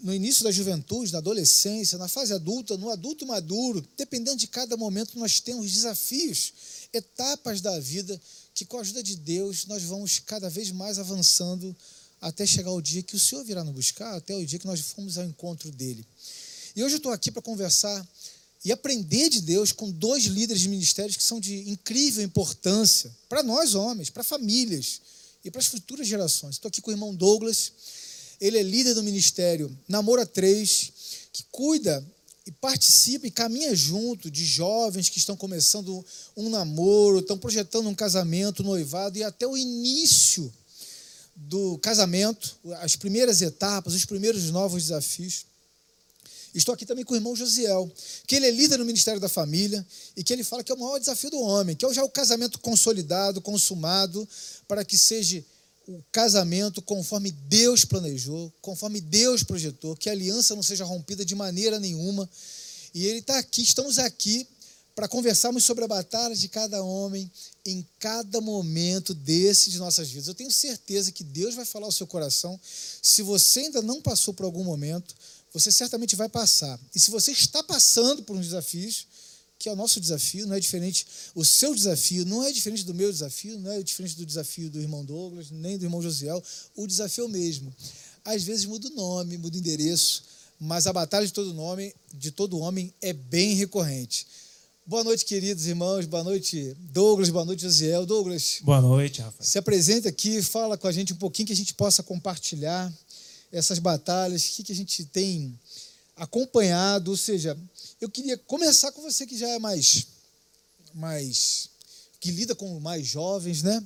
No 0.02 0.12
início 0.12 0.44
da 0.44 0.52
juventude, 0.52 1.12
na 1.12 1.20
adolescência, 1.20 1.96
na 2.00 2.08
fase 2.08 2.34
adulta, 2.34 2.76
no 2.76 2.90
adulto 2.90 3.24
maduro, 3.28 3.88
dependendo 3.96 4.38
de 4.38 4.48
cada 4.48 4.76
momento, 4.76 5.20
nós 5.20 5.40
temos 5.40 5.72
desafios, 5.72 6.54
etapas 6.92 7.62
da 7.62 7.80
vida 7.80 8.20
que, 8.56 8.66
com 8.66 8.80
a 8.80 8.82
ajuda 8.82 9.04
de 9.04 9.16
Deus, 9.16 9.68
nós 9.68 9.84
vamos 9.84 10.18
cada 10.18 10.50
vez 10.50 10.72
mais 10.72 10.98
avançando 10.98 11.76
até 12.22 12.46
chegar 12.46 12.72
o 12.72 12.82
dia 12.82 13.02
que 13.02 13.16
o 13.16 13.20
Senhor 13.20 13.44
virá 13.44 13.64
nos 13.64 13.74
buscar, 13.74 14.16
até 14.16 14.36
o 14.36 14.46
dia 14.46 14.60
que 14.60 14.68
nós 14.68 14.80
fomos 14.80 15.18
ao 15.18 15.26
encontro 15.26 15.72
dele. 15.72 16.06
E 16.76 16.84
hoje 16.84 16.96
eu 16.96 16.98
estou 16.98 17.12
aqui 17.12 17.32
para 17.32 17.42
conversar 17.42 18.06
e 18.64 18.72
aprender 18.72 19.30
de 19.30 19.42
Deus 19.42 19.72
com 19.72 19.90
dois 19.90 20.26
líderes 20.26 20.62
de 20.62 20.70
ministérios 20.70 21.16
que 21.16 21.24
são 21.24 21.40
de 21.40 21.70
incrível 21.70 22.24
importância 22.24 23.16
para 23.28 23.42
nós 23.42 23.74
homens, 23.74 24.10
para 24.10 24.24
famílias 24.24 25.02
e 25.44 25.50
para 25.50 25.62
as 25.62 25.68
futuras 25.68 26.08
gerações. 26.08 26.56
Estou 26.56 26.68
aqui 26.68 26.82
com 26.82 26.92
o 26.92 26.94
irmão 26.94 27.16
Douglas, 27.16 27.72
ele 28.40 28.58
é 28.58 28.64
líder 28.64 28.94
do 28.94 29.04
ministério 29.04 29.76
Namora 29.88 30.26
3, 30.26 30.92
que 31.32 31.44
cuida 31.52 32.06
e 32.46 32.52
participa 32.52 33.28
e 33.28 33.32
caminha 33.32 33.76
junto 33.76 34.30
de 34.30 34.44
jovens 34.44 35.08
que 35.08 35.20
estão 35.20 35.38
começando 35.38 36.04
um 36.36 36.50
namoro, 36.50 37.20
estão 37.20 37.38
projetando 37.38 37.88
um 37.88 37.96
casamento, 37.96 38.64
noivado 38.64 39.18
e 39.18 39.24
até 39.24 39.48
o 39.48 39.56
início 39.56 40.52
do 41.48 41.78
casamento, 41.80 42.58
as 42.82 42.96
primeiras 42.96 43.42
etapas, 43.42 43.94
os 43.94 44.06
primeiros 44.06 44.52
novos 44.52 44.84
desafios. 44.84 45.46
Estou 46.54 46.74
aqui 46.74 46.86
também 46.86 47.06
com 47.06 47.14
o 47.14 47.18
irmão 47.18 47.36
Josiel, 47.36 47.90
que 48.28 48.36
ele 48.36 48.48
é 48.48 48.52
líder 48.52 48.78
no 48.80 48.86
Ministério 48.86 49.22
da 49.22 49.30
Família 49.30 49.86
e 50.18 50.24
que 50.24 50.34
ele 50.34 50.44
fala 50.44 50.64
que 50.64 50.72
é 50.72 50.76
o 50.76 50.80
maior 50.80 51.00
desafio 51.00 51.30
do 51.30 51.40
homem, 51.40 51.76
que 51.76 51.86
é 51.86 51.94
já 51.94 52.04
o 52.04 52.10
casamento 52.10 52.60
consolidado, 52.60 53.40
consumado, 53.40 54.28
para 54.68 54.84
que 54.84 54.98
seja 54.98 55.44
o 55.88 56.04
casamento 56.12 56.82
conforme 56.82 57.32
Deus 57.32 57.86
planejou, 57.86 58.52
conforme 58.62 59.00
Deus 59.00 59.44
projetou, 59.44 59.96
que 59.96 60.10
a 60.10 60.12
aliança 60.12 60.56
não 60.56 60.64
seja 60.64 60.84
rompida 60.84 61.24
de 61.24 61.36
maneira 61.36 61.80
nenhuma. 61.80 62.30
E 62.94 63.06
ele 63.06 63.20
está 63.20 63.38
aqui, 63.38 63.62
estamos 63.62 63.98
aqui 63.98 64.48
para 65.00 65.08
conversarmos 65.08 65.64
sobre 65.64 65.86
a 65.86 65.88
batalha 65.88 66.36
de 66.36 66.50
cada 66.50 66.84
homem 66.84 67.32
em 67.66 67.88
cada 68.00 68.42
momento 68.42 69.14
desse 69.14 69.70
de 69.70 69.78
nossas 69.78 70.10
vidas. 70.10 70.28
Eu 70.28 70.36
tenho 70.36 70.52
certeza 70.52 71.10
que 71.10 71.24
Deus 71.24 71.56
vai 71.56 71.64
falar 71.64 71.86
ao 71.86 71.92
seu 71.94 72.06
coração. 72.06 72.60
Se 73.02 73.22
você 73.22 73.62
ainda 73.62 73.82
não 73.82 74.02
passou 74.02 74.34
por 74.34 74.44
algum 74.44 74.62
momento, 74.62 75.16
você 75.54 75.72
certamente 75.72 76.18
vai 76.18 76.28
passar. 76.28 76.78
E 76.94 77.00
se 77.00 77.12
você 77.12 77.32
está 77.32 77.64
passando 77.64 78.24
por 78.24 78.36
uns 78.36 78.48
desafios, 78.48 79.08
que 79.58 79.70
é 79.70 79.72
o 79.72 79.76
nosso 79.78 80.02
desafio, 80.02 80.46
não 80.46 80.58
é 80.58 80.60
diferente, 80.60 81.08
o 81.34 81.46
seu 81.46 81.74
desafio 81.74 82.26
não 82.26 82.44
é 82.44 82.52
diferente 82.52 82.84
do 82.84 82.94
meu 82.94 83.10
desafio, 83.10 83.58
não 83.58 83.72
é 83.72 83.82
diferente 83.82 84.18
do 84.18 84.26
desafio 84.26 84.70
do 84.70 84.82
irmão 84.82 85.06
Douglas, 85.06 85.50
nem 85.50 85.78
do 85.78 85.86
irmão 85.86 86.02
Josiel, 86.02 86.44
o 86.76 86.86
desafio 86.86 87.24
é 87.24 87.28
o 87.28 87.30
mesmo. 87.30 87.74
Às 88.26 88.44
vezes 88.44 88.66
muda 88.66 88.90
o 88.90 88.92
nome, 88.92 89.38
muda 89.38 89.56
o 89.56 89.60
endereço, 89.62 90.26
mas 90.60 90.88
a 90.88 90.92
batalha 90.92 91.26
de 91.26 91.32
todo 91.32 91.54
nome, 91.54 91.96
de 92.14 92.32
todo 92.32 92.60
homem 92.60 92.94
é 93.02 93.14
bem 93.14 93.54
recorrente. 93.54 94.28
Boa 94.90 95.04
noite, 95.04 95.24
queridos 95.24 95.68
irmãos. 95.68 96.08
Boa 96.08 96.24
noite, 96.24 96.76
Douglas. 96.80 97.30
Boa 97.30 97.46
noite, 97.46 97.62
Josiel. 97.62 98.08
Douglas. 98.08 98.58
Boa 98.64 98.82
noite, 98.82 99.22
Rafael. 99.22 99.48
Se 99.48 99.60
apresenta 99.60 100.10
aqui, 100.10 100.42
fala 100.42 100.80
com 100.80 100.88
a 100.88 100.92
gente 100.92 101.14
um 101.14 101.16
pouquinho 101.16 101.46
que 101.46 101.54
a 101.54 101.56
gente 101.56 101.76
possa 101.76 102.02
compartilhar 102.02 102.92
essas 103.52 103.78
batalhas, 103.78 104.44
o 104.44 104.54
que, 104.54 104.64
que 104.64 104.72
a 104.72 104.76
gente 104.76 105.06
tem 105.06 105.54
acompanhado. 106.16 107.12
Ou 107.12 107.18
seja, 107.18 107.56
eu 108.02 108.10
queria 108.10 108.36
começar 108.36 108.92
com 108.92 109.04
você 109.04 109.28
que 109.28 109.38
já 109.38 109.48
é 109.50 109.60
mais, 109.60 110.08
mais 110.96 111.70
que 112.20 112.32
lida 112.32 112.56
com 112.56 112.80
mais 112.80 113.06
jovens, 113.06 113.62
né? 113.62 113.86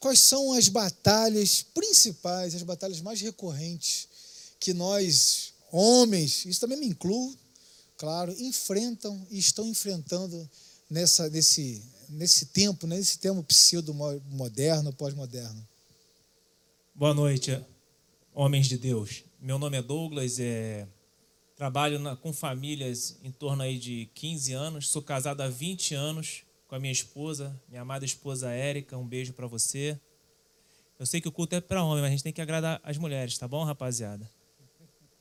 Quais 0.00 0.20
são 0.20 0.54
as 0.54 0.68
batalhas 0.68 1.66
principais, 1.74 2.54
as 2.54 2.62
batalhas 2.62 3.02
mais 3.02 3.20
recorrentes 3.20 4.08
que 4.58 4.72
nós, 4.72 5.52
homens, 5.70 6.46
isso 6.46 6.60
também 6.60 6.78
me 6.78 6.86
incluo, 6.86 7.36
claro, 7.96 8.32
enfrentam 8.38 9.26
e 9.30 9.38
estão 9.38 9.66
enfrentando 9.66 10.48
nessa, 10.90 11.28
nesse, 11.30 11.82
nesse 12.08 12.46
tempo, 12.46 12.86
né, 12.86 12.96
nesse 12.96 13.18
tempo 13.18 13.42
pseudo-moderno, 13.42 14.92
pós-moderno. 14.92 15.66
Boa 16.94 17.14
noite, 17.14 17.60
homens 18.32 18.68
de 18.68 18.78
Deus. 18.78 19.24
Meu 19.40 19.58
nome 19.58 19.76
é 19.76 19.82
Douglas, 19.82 20.38
é, 20.38 20.86
trabalho 21.56 21.98
na, 21.98 22.16
com 22.16 22.32
famílias 22.32 23.16
em 23.22 23.30
torno 23.30 23.62
aí 23.62 23.78
de 23.78 24.08
15 24.14 24.52
anos, 24.52 24.88
sou 24.88 25.02
casado 25.02 25.40
há 25.40 25.48
20 25.48 25.94
anos 25.94 26.42
com 26.66 26.74
a 26.74 26.80
minha 26.80 26.92
esposa, 26.92 27.60
minha 27.68 27.82
amada 27.82 28.04
esposa 28.04 28.50
Érica, 28.50 28.96
um 28.96 29.06
beijo 29.06 29.32
para 29.32 29.46
você. 29.46 29.98
Eu 30.98 31.06
sei 31.06 31.20
que 31.20 31.28
o 31.28 31.32
culto 31.32 31.54
é 31.54 31.60
para 31.60 31.84
homem, 31.84 32.02
mas 32.02 32.08
a 32.08 32.10
gente 32.10 32.22
tem 32.22 32.32
que 32.32 32.40
agradar 32.40 32.80
as 32.84 32.96
mulheres, 32.96 33.36
tá 33.36 33.46
bom, 33.46 33.64
rapaziada? 33.64 34.30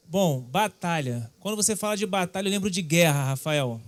Bom, 0.08 0.42
batalha. 0.42 1.32
Quando 1.40 1.56
você 1.56 1.76
fala 1.76 1.98
de 1.98 2.06
batalha, 2.06 2.48
eu 2.48 2.52
lembro 2.52 2.70
de 2.70 2.82
guerra, 2.82 3.26
Rafael. 3.26 3.82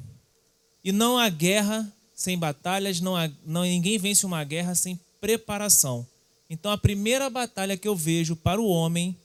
E 0.83 0.91
não 0.91 1.17
há 1.17 1.29
guerra 1.29 1.91
sem 2.13 2.37
batalhas, 2.37 3.01
não, 3.01 3.15
há, 3.15 3.29
não 3.45 3.63
ninguém 3.63 3.97
vence 3.97 4.25
uma 4.25 4.43
guerra 4.43 4.73
sem 4.73 4.99
preparação. 5.19 6.07
Então 6.49 6.71
a 6.71 6.77
primeira 6.77 7.29
batalha 7.29 7.75
que 7.75 7.87
eu 7.87 7.95
vejo 7.95 8.35
para 8.35 8.61
o 8.61 8.67
homem 8.67 9.17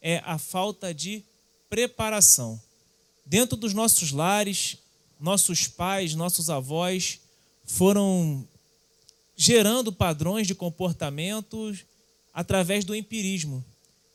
é 0.00 0.22
a 0.24 0.38
falta 0.38 0.94
de 0.94 1.22
preparação. 1.68 2.60
Dentro 3.26 3.56
dos 3.56 3.74
nossos 3.74 4.12
lares, 4.12 4.78
nossos 5.20 5.66
pais, 5.66 6.14
nossos 6.14 6.48
avós 6.48 7.20
foram 7.66 8.46
gerando 9.36 9.92
padrões 9.92 10.46
de 10.46 10.54
comportamentos 10.54 11.84
através 12.32 12.84
do 12.84 12.94
empirismo 12.94 13.64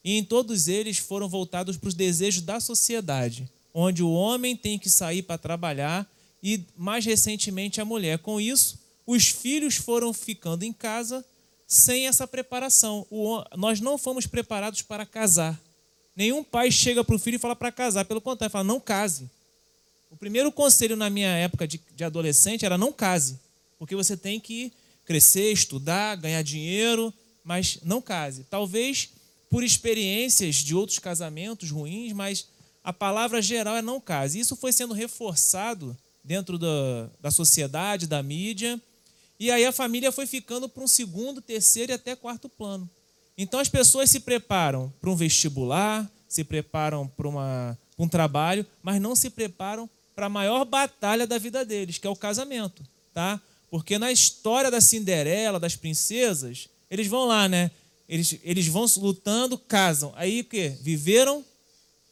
e 0.03 0.17
em 0.17 0.23
todos 0.23 0.67
eles 0.67 0.97
foram 0.97 1.29
voltados 1.29 1.77
para 1.77 1.87
os 1.87 1.93
desejos 1.93 2.41
da 2.41 2.59
sociedade, 2.59 3.49
onde 3.73 4.03
o 4.03 4.11
homem 4.11 4.55
tem 4.55 4.77
que 4.77 4.89
sair 4.89 5.23
para 5.23 5.37
trabalhar 5.37 6.09
e, 6.41 6.65
mais 6.77 7.05
recentemente, 7.05 7.79
a 7.79 7.85
mulher. 7.85 8.19
Com 8.19 8.39
isso, 8.39 8.79
os 9.07 9.27
filhos 9.27 9.75
foram 9.75 10.13
ficando 10.13 10.63
em 10.63 10.73
casa 10.73 11.25
sem 11.65 12.07
essa 12.07 12.27
preparação. 12.27 13.07
O, 13.09 13.41
nós 13.55 13.79
não 13.79 13.97
fomos 13.97 14.27
preparados 14.27 14.81
para 14.81 15.05
casar. 15.05 15.59
Nenhum 16.15 16.43
pai 16.43 16.69
chega 16.69 17.03
para 17.03 17.15
o 17.15 17.19
filho 17.19 17.35
e 17.35 17.39
fala 17.39 17.55
para 17.55 17.71
casar. 17.71 18.05
Pelo 18.05 18.21
contrário, 18.21 18.51
fala, 18.51 18.63
não 18.63 18.79
case. 18.79 19.29
O 20.11 20.17
primeiro 20.17 20.51
conselho 20.51 20.95
na 20.95 21.09
minha 21.09 21.29
época 21.29 21.67
de, 21.67 21.81
de 21.95 22.03
adolescente 22.03 22.65
era 22.65 22.77
não 22.77 22.91
case. 22.91 23.39
Porque 23.79 23.95
você 23.95 24.15
tem 24.15 24.39
que 24.39 24.71
crescer, 25.05 25.51
estudar, 25.51 26.15
ganhar 26.17 26.41
dinheiro, 26.43 27.11
mas 27.43 27.79
não 27.83 28.01
case. 28.01 28.45
Talvez 28.49 29.09
por 29.53 29.63
experiências 29.63 30.55
de 30.55 30.73
outros 30.73 30.97
casamentos 30.97 31.69
ruins, 31.69 32.11
mas 32.11 32.47
a 32.83 32.91
palavra 32.91 33.39
geral 33.39 33.77
é 33.77 33.83
não 33.83 34.01
case. 34.01 34.39
Isso 34.39 34.55
foi 34.55 34.73
sendo 34.73 34.95
reforçado 34.95 35.95
dentro 36.23 36.57
da, 36.57 37.07
da 37.21 37.29
sociedade, 37.29 38.07
da 38.07 38.23
mídia, 38.23 38.81
e 39.39 39.51
aí 39.51 39.63
a 39.63 39.71
família 39.71 40.11
foi 40.11 40.25
ficando 40.25 40.67
para 40.67 40.83
um 40.83 40.87
segundo, 40.87 41.39
terceiro 41.39 41.91
e 41.91 41.93
até 41.93 42.15
quarto 42.15 42.49
plano. 42.49 42.89
Então 43.37 43.59
as 43.59 43.69
pessoas 43.69 44.09
se 44.09 44.21
preparam 44.21 44.91
para 44.99 45.11
um 45.11 45.15
vestibular, 45.15 46.11
se 46.27 46.43
preparam 46.43 47.07
para, 47.07 47.27
uma, 47.27 47.77
um 47.95 48.07
trabalho, 48.07 48.65
mas 48.81 48.99
não 48.99 49.15
se 49.15 49.29
preparam 49.29 49.87
para 50.15 50.25
a 50.25 50.29
maior 50.29 50.65
batalha 50.65 51.27
da 51.27 51.37
vida 51.37 51.63
deles, 51.63 51.99
que 51.99 52.07
é 52.07 52.09
o 52.09 52.15
casamento, 52.15 52.81
tá? 53.13 53.39
Porque 53.69 53.99
na 53.99 54.11
história 54.11 54.71
da 54.71 54.81
Cinderela, 54.81 55.59
das 55.59 55.75
princesas, 55.75 56.69
eles 56.89 57.05
vão 57.05 57.25
lá, 57.25 57.47
né? 57.47 57.69
Eles, 58.07 58.37
eles 58.43 58.67
vão 58.67 58.85
lutando, 58.97 59.57
casam. 59.57 60.13
Aí 60.15 60.41
o 60.41 60.45
quê? 60.45 60.75
Viveram 60.81 61.43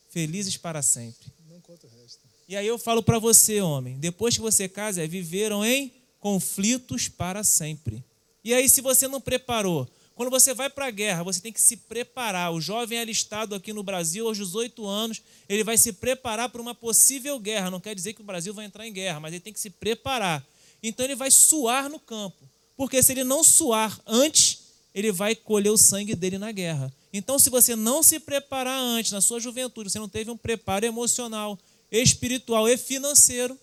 felizes 0.10 0.58
para 0.58 0.82
sempre. 0.82 1.32
Não 1.50 1.60
conta 1.62 1.88
o 1.88 1.90
resto. 1.90 2.20
E 2.48 2.56
aí 2.56 2.68
eu 2.68 2.78
falo 2.78 3.02
para 3.02 3.20
você, 3.20 3.62
homem, 3.62 3.98
depois 3.98 4.36
que 4.36 4.42
você 4.42 4.68
casa, 4.68 5.04
é 5.04 5.08
viveram 5.08 5.66
em 5.66 5.92
conflitos 6.20 7.08
para 7.08 7.44
sempre. 7.44 8.04
E 8.44 8.54
aí, 8.54 8.68
se 8.68 8.82
você 8.82 9.08
não 9.08 9.22
preparou, 9.22 9.88
quando 10.16 10.30
você 10.30 10.54
vai 10.54 10.70
para 10.70 10.88
a 10.88 10.92
guerra, 10.92 11.24
você 11.24 11.40
tem 11.40 11.52
que 11.52 11.62
se 11.62 11.78
preparar. 11.78 12.52
O 12.52 12.62
jovem 12.62 12.98
é 12.98 13.02
alistado 13.02 13.56
aqui 13.56 13.72
no 13.74 13.84
Brasil 13.84 14.28
aos 14.28 14.38
18 14.38 14.86
anos, 14.86 15.22
ele 15.48 15.64
vai 15.64 15.78
se 15.78 15.94
preparar 15.94 16.50
para 16.50 16.62
uma 16.62 16.76
possível 16.76 17.40
guerra. 17.40 17.72
Não 17.72 17.80
quer 17.80 17.96
dizer 17.96 18.14
que 18.14 18.22
o 18.22 18.24
Brasil 18.26 18.54
vai 18.54 18.66
entrar 18.66 18.86
em 18.88 18.94
guerra, 18.94 19.20
mas 19.20 19.34
ele 19.34 19.42
tem 19.42 19.54
que 19.54 19.60
se 19.60 19.70
preparar. 19.70 20.46
Então 20.84 21.06
ele 21.06 21.16
vai 21.16 21.32
suar 21.32 21.90
no 21.90 22.00
campo. 22.00 22.38
Porque 22.76 23.02
se 23.02 23.12
ele 23.14 23.24
não 23.24 23.44
suar 23.44 24.00
antes, 24.06 24.61
ele 24.94 25.12
vai 25.12 25.36
colher 25.36 25.70
o 25.70 25.78
sangue 25.78 26.16
dele 26.16 26.38
na 26.38 26.52
guerra. 26.52 26.94
Então, 27.14 27.38
se 27.38 27.50
você 27.50 27.76
não 27.76 28.02
se 28.02 28.20
preparar 28.20 28.80
antes, 28.80 29.12
na 29.12 29.22
sua 29.22 29.40
juventude, 29.40 29.90
você 29.90 30.00
não 30.00 30.10
teve 30.10 30.30
um 30.32 30.38
preparo 30.38 30.86
emocional, 30.86 31.58
espiritual 31.92 32.68
e 32.70 32.78
financeiro, 32.78 33.58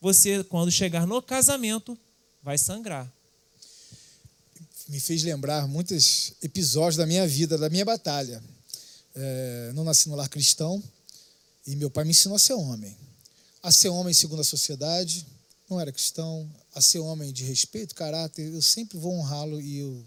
você, 0.00 0.42
quando 0.44 0.70
chegar 0.70 1.06
no 1.06 1.20
casamento, 1.20 1.96
vai 2.42 2.56
sangrar. 2.56 3.10
Me 4.88 4.98
fez 4.98 5.22
lembrar 5.22 5.68
muitos 5.68 6.32
episódios 6.42 6.96
da 6.96 7.06
minha 7.06 7.26
vida, 7.26 7.58
da 7.58 7.68
minha 7.68 7.84
batalha. 7.84 8.42
É, 9.14 9.72
não 9.74 9.84
nasci 9.84 10.08
no 10.08 10.16
lar 10.16 10.28
cristão 10.28 10.82
e 11.66 11.76
meu 11.76 11.90
pai 11.90 12.04
me 12.04 12.10
ensinou 12.10 12.36
a 12.36 12.38
ser 12.38 12.54
homem. 12.54 12.96
A 13.62 13.70
ser 13.70 13.90
homem 13.90 14.14
segundo 14.14 14.40
a 14.40 14.44
sociedade, 14.44 15.26
não 15.68 15.78
era 15.78 15.92
cristão, 15.92 16.50
a 16.74 16.80
ser 16.80 16.98
homem 16.98 17.32
de 17.32 17.44
respeito, 17.44 17.94
caráter, 17.94 18.52
eu 18.52 18.62
sempre 18.62 18.98
vou 18.98 19.12
honrá-lo 19.12 19.60
e 19.60 19.78
eu 19.78 20.04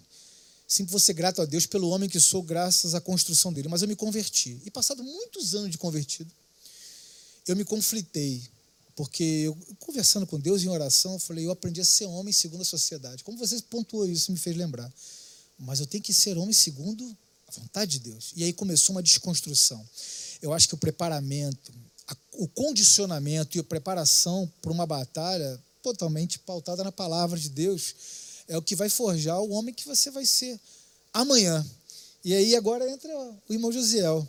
Sempre 0.67 0.91
vou 0.91 0.99
ser 0.99 1.13
grato 1.13 1.41
a 1.41 1.45
Deus 1.45 1.65
pelo 1.65 1.89
homem 1.89 2.09
que 2.09 2.19
sou, 2.19 2.41
graças 2.41 2.95
à 2.95 3.01
construção 3.01 3.51
dele. 3.51 3.67
Mas 3.67 3.81
eu 3.81 3.87
me 3.87 3.95
converti. 3.95 4.59
E 4.65 4.71
passado 4.71 5.03
muitos 5.03 5.53
anos 5.53 5.69
de 5.69 5.77
convertido, 5.77 6.31
eu 7.47 7.55
me 7.55 7.65
conflitei. 7.65 8.41
Porque 8.95 9.23
eu, 9.23 9.57
conversando 9.79 10.27
com 10.27 10.39
Deus 10.39 10.63
em 10.63 10.67
oração, 10.67 11.13
eu 11.13 11.19
falei, 11.19 11.45
eu 11.45 11.51
aprendi 11.51 11.81
a 11.81 11.85
ser 11.85 12.05
homem 12.05 12.31
segundo 12.31 12.61
a 12.61 12.65
sociedade. 12.65 13.23
Como 13.23 13.37
você 13.37 13.59
pontuou 13.63 14.07
isso, 14.07 14.31
me 14.31 14.37
fez 14.37 14.55
lembrar. 14.55 14.91
Mas 15.57 15.79
eu 15.79 15.87
tenho 15.87 16.03
que 16.03 16.13
ser 16.13 16.37
homem 16.37 16.53
segundo 16.53 17.15
A 17.47 17.59
vontade 17.59 17.99
de 17.99 18.11
Deus. 18.11 18.33
E 18.35 18.43
aí 18.43 18.53
começou 18.53 18.95
uma 18.95 19.03
desconstrução. 19.03 19.83
Eu 20.41 20.53
acho 20.53 20.67
que 20.67 20.73
o 20.73 20.77
preparamento, 20.77 21.73
o 22.33 22.47
condicionamento 22.47 23.57
e 23.57 23.59
a 23.59 23.63
preparação 23.63 24.51
para 24.61 24.71
uma 24.71 24.85
batalha 24.85 25.59
totalmente 25.81 26.39
pautada 26.39 26.83
na 26.83 26.91
palavra 26.91 27.39
de 27.39 27.49
Deus 27.49 27.95
é 28.47 28.57
o 28.57 28.61
que 28.61 28.75
vai 28.75 28.89
forjar 28.89 29.39
o 29.41 29.51
homem 29.51 29.73
que 29.73 29.85
você 29.85 30.11
vai 30.11 30.25
ser 30.25 30.59
amanhã. 31.13 31.65
E 32.23 32.33
aí 32.33 32.55
agora 32.55 32.89
entra 32.89 33.13
o 33.49 33.53
irmão 33.53 33.71
Josiel, 33.71 34.25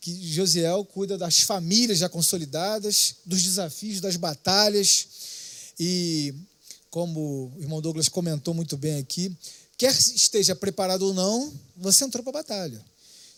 que 0.00 0.12
Josiel 0.32 0.84
cuida 0.84 1.16
das 1.16 1.40
famílias 1.40 1.98
já 1.98 2.08
consolidadas, 2.08 3.16
dos 3.24 3.42
desafios, 3.42 4.00
das 4.00 4.16
batalhas. 4.16 5.06
E 5.78 6.34
como 6.90 7.52
o 7.56 7.60
irmão 7.60 7.80
Douglas 7.80 8.08
comentou 8.08 8.52
muito 8.52 8.76
bem 8.76 8.98
aqui, 8.98 9.34
quer 9.78 9.92
esteja 9.92 10.54
preparado 10.54 11.02
ou 11.02 11.14
não, 11.14 11.52
você 11.76 12.04
entrou 12.04 12.22
para 12.22 12.38
a 12.38 12.42
batalha. 12.42 12.84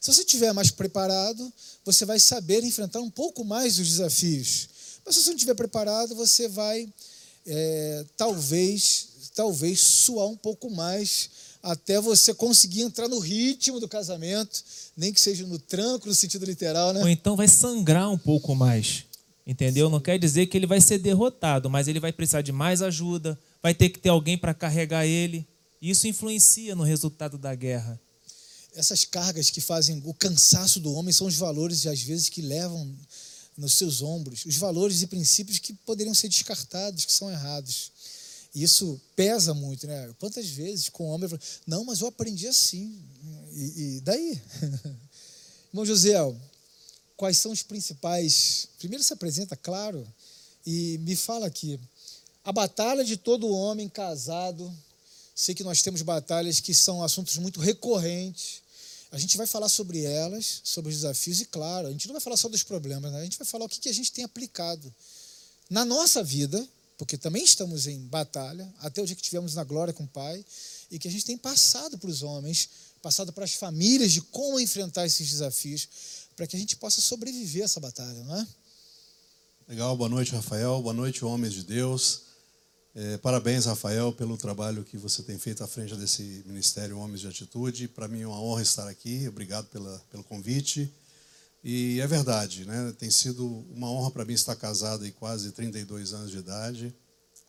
Se 0.01 0.13
você 0.13 0.23
estiver 0.23 0.53
mais 0.53 0.71
preparado, 0.71 1.53
você 1.85 2.05
vai 2.05 2.19
saber 2.19 2.63
enfrentar 2.65 3.01
um 3.01 3.11
pouco 3.11 3.45
mais 3.45 3.79
os 3.79 3.89
desafios. 3.89 4.69
Mas 5.05 5.15
se 5.15 5.23
você 5.23 5.31
não 5.31 5.37
estiver 5.37 5.55
preparado, 5.55 6.15
você 6.15 6.49
vai 6.49 6.93
é, 7.47 8.05
talvez, 8.17 9.09
talvez 9.35 9.81
suar 9.81 10.27
um 10.29 10.37
pouco 10.37 10.71
mais 10.71 11.31
até 11.63 12.01
você 12.01 12.35
conseguir 12.35 12.83
entrar 12.83 13.09
no 13.09 13.19
ritmo 13.19 13.81
do 13.81 13.89
casamento, 13.89 14.63
nem 14.97 15.13
que 15.13 15.21
seja 15.21 15.47
no 15.47 15.59
tranco, 15.59 16.07
no 16.07 16.15
sentido 16.15 16.45
literal, 16.45 16.93
né? 16.93 17.01
Ou 17.01 17.09
então 17.09 17.37
vai 17.37 17.49
sangrar 17.49 18.11
um 18.11 18.19
pouco 18.19 18.55
mais. 18.55 19.05
Entendeu? 19.47 19.91
Não 19.91 20.01
quer 20.01 20.19
dizer 20.19 20.47
que 20.47 20.57
ele 20.57 20.67
vai 20.67 20.81
ser 20.81 20.99
derrotado, 20.99 21.69
mas 21.69 21.89
ele 21.89 22.01
vai 22.01 22.13
precisar 22.13 22.43
de 22.43 22.53
mais 22.53 22.81
ajuda, 22.81 23.39
vai 23.63 23.75
ter 23.75 23.91
que 23.91 23.99
ter 23.99 24.09
alguém 24.09 24.39
para 24.39 24.55
carregar 24.55 25.07
ele. 25.07 25.47
Isso 25.81 26.07
influencia 26.07 26.75
no 26.75 26.83
resultado 26.83 27.37
da 27.37 27.55
guerra 27.55 28.01
essas 28.75 29.05
cargas 29.05 29.51
que 29.51 29.61
fazem 29.61 30.03
o 30.05 30.13
cansaço 30.13 30.81
do 30.81 30.93
homem 30.93 31.13
são 31.13 31.27
os 31.27 31.37
valores, 31.37 31.87
às 31.87 32.03
vezes, 32.03 32.29
que 32.29 32.43
levam 32.43 32.93
nos 33.57 33.75
seus 33.75 34.03
ombros, 34.03 34.45
os 34.45 34.57
valores 34.57 35.03
e 35.03 35.07
princípios 35.07 35.59
que 35.59 35.73
poderiam 35.73 36.15
ser 36.15 36.29
descartados, 36.29 37.05
que 37.05 37.13
são 37.13 37.31
errados. 37.31 37.93
Isso 38.55 39.01
pesa 39.17 39.53
muito, 39.53 39.87
né? 39.87 40.15
Quantas 40.19 40.47
vezes 40.47 40.89
com 40.89 41.09
homem 41.09 41.29
falo, 41.29 41.43
não, 41.67 41.85
mas 41.85 42.01
eu 42.01 42.07
aprendi 42.07 42.47
assim. 42.47 43.03
E, 43.53 43.97
e 43.97 44.01
daí? 44.01 44.41
Irmão 45.73 45.85
José, 45.85 46.15
quais 47.17 47.39
são 47.39 47.51
os 47.51 47.63
principais. 47.63 48.69
Primeiro 48.79 49.03
se 49.03 49.13
apresenta, 49.13 49.57
claro, 49.57 50.07
e 50.65 50.99
me 50.99 51.17
fala 51.17 51.47
aqui. 51.47 51.81
A 52.45 52.53
batalha 52.53 53.05
de 53.05 53.17
todo 53.17 53.49
homem 53.49 53.89
casado. 53.89 54.73
Sei 55.35 55.53
que 55.53 55.65
nós 55.65 55.83
temos 55.83 56.01
batalhas 56.03 56.61
que 56.61 56.73
são 56.73 57.03
assuntos 57.03 57.37
muito 57.39 57.59
recorrentes 57.61 58.63
a 59.15 59.19
gente 59.19 59.37
vai 59.37 59.47
falar 59.47 59.69
sobre 59.69 60.03
elas, 60.03 60.61
sobre 60.65 60.91
os 60.91 60.97
desafios, 60.97 61.41
e 61.41 61.45
claro, 61.45 61.87
a 61.87 61.93
gente 61.93 62.09
não 62.09 62.15
vai 62.15 62.21
falar 62.21 62.37
só 62.37 62.49
dos 62.49 62.65
problemas, 62.65 63.13
né? 63.13 63.21
a 63.21 63.23
gente 63.23 63.39
vai 63.39 63.47
falar 63.47 63.65
o 63.65 63.69
que 63.69 63.89
a 63.89 63.95
gente 63.95 64.11
tem 64.11 64.25
aplicado 64.25 64.93
na 65.71 65.85
nossa 65.85 66.21
vida, 66.21 66.69
porque 66.97 67.19
também 67.19 67.45
estamos 67.45 67.87
em 67.87 68.01
batalha, 68.07 68.73
até 68.79 69.03
o 69.03 69.07
dia 69.07 69.17
que 69.17 69.23
tivemos 69.23 69.55
na 69.55 69.65
glória 69.65 69.93
com 69.93 70.05
o 70.05 70.09
Pai, 70.09 70.45
e 70.91 70.99
que 70.99 71.09
a 71.09 71.11
gente 71.11 71.25
tem 71.25 71.37
passado 71.37 71.99
para 71.99 72.09
os 72.09 72.23
homens, 72.23 72.69
passado 73.03 73.33
para 73.33 73.45
as 73.45 73.55
famílias 73.55 74.13
de 74.13 74.21
como 74.21 74.61
enfrentar 74.61 75.05
esses 75.07 75.29
desafios, 75.29 75.89
para 76.37 76.47
que 76.47 76.57
a 76.57 76.59
gente 76.59 76.77
possa 76.77 77.01
sobreviver 77.01 77.63
a 77.63 77.65
essa 77.65 77.81
batalha, 77.81 78.23
não 78.25 78.37
é? 78.37 78.47
Legal, 79.69 79.97
boa 79.97 80.09
noite, 80.09 80.33
Rafael, 80.33 80.83
boa 80.83 80.95
noite, 80.95 81.25
homens 81.25 81.55
de 81.55 81.65
Deus. 81.65 82.23
É, 82.95 83.17
parabéns, 83.17 83.65
Rafael, 83.65 84.13
pelo 84.13 84.37
trabalho 84.37 84.85
que 84.85 84.97
você 84.97 85.23
tem 85.23 85.37
feito 85.37 85.65
à 85.65 85.67
frente 85.67 85.97
desse 85.97 86.45
Ministério 86.47 86.99
Homens 86.99 87.21
de 87.23 87.27
Atitude. 87.27 87.89
Para 87.89 88.07
mim 88.07 88.21
é 88.21 88.27
uma 88.27 88.41
honra 88.41 88.63
estar 88.63 88.87
aqui. 88.87 89.27
Obrigado 89.27 89.67
pela, 89.67 89.99
pelo 90.11 90.23
convite. 90.23 90.93
E 91.65 91.99
é 91.99 92.07
verdade, 92.07 92.67
né? 92.67 92.95
Tem 92.99 93.11
sido 93.11 93.65
uma 93.75 93.91
honra 93.91 94.11
para 94.11 94.25
mim 94.27 94.35
estar 94.35 94.55
casado 94.55 95.07
em 95.07 95.11
quase 95.11 95.51
32 95.51 96.13
anos 96.13 96.31
de 96.31 96.37
idade, 96.37 96.95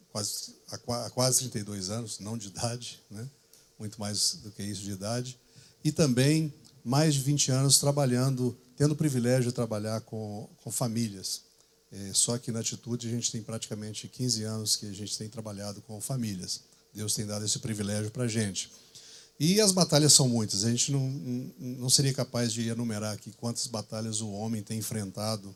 quase, 0.08 0.56
há 0.70 1.10
quase 1.10 1.40
32 1.40 1.90
anos, 1.90 2.20
não 2.20 2.38
de 2.38 2.48
idade, 2.48 3.02
né? 3.12 3.30
Muito 3.78 4.00
mais 4.00 4.36
do 4.36 4.52
que 4.52 4.64
isso 4.64 4.82
de 4.84 4.92
idade. 4.92 5.38
E 5.84 5.92
também 5.92 6.54
mais 6.82 7.14
de 7.16 7.20
20 7.20 7.52
anos 7.52 7.78
trabalhando, 7.78 8.58
tendo 8.78 8.94
o 8.94 8.96
privilégio 8.96 9.50
de 9.50 9.52
trabalhar 9.52 10.00
com, 10.02 10.48
com 10.64 10.72
famílias. 10.72 11.42
É, 11.92 12.12
só 12.14 12.38
que 12.38 12.54
na 12.54 12.62
Atitude 12.62 13.10
a 13.10 13.12
gente 13.12 13.30
tem 13.30 13.44
praticamente 13.44 14.08
15 14.08 14.44
anos 14.44 14.76
que 14.78 14.86
a 14.86 14.94
gente 14.94 15.18
tem 15.18 15.28
trabalhado 15.28 15.82
com 15.82 16.00
famílias. 16.00 16.62
Deus 16.94 17.14
tem 17.14 17.26
dado 17.26 17.44
esse 17.44 17.60
privilégio 17.60 18.10
para 18.12 18.24
a 18.24 18.28
gente. 18.30 18.72
E 19.40 19.60
as 19.60 19.72
batalhas 19.72 20.14
são 20.14 20.30
muitas. 20.30 20.64
A 20.64 20.70
gente 20.70 20.92
não, 20.92 21.10
não 21.60 21.90
seria 21.90 22.14
capaz 22.14 22.54
de 22.54 22.68
enumerar 22.68 23.14
aqui 23.14 23.32
quantas 23.32 23.68
batalhas 23.68 24.22
o 24.22 24.30
homem 24.32 24.64
tem 24.64 24.80
enfrentado 24.80 25.56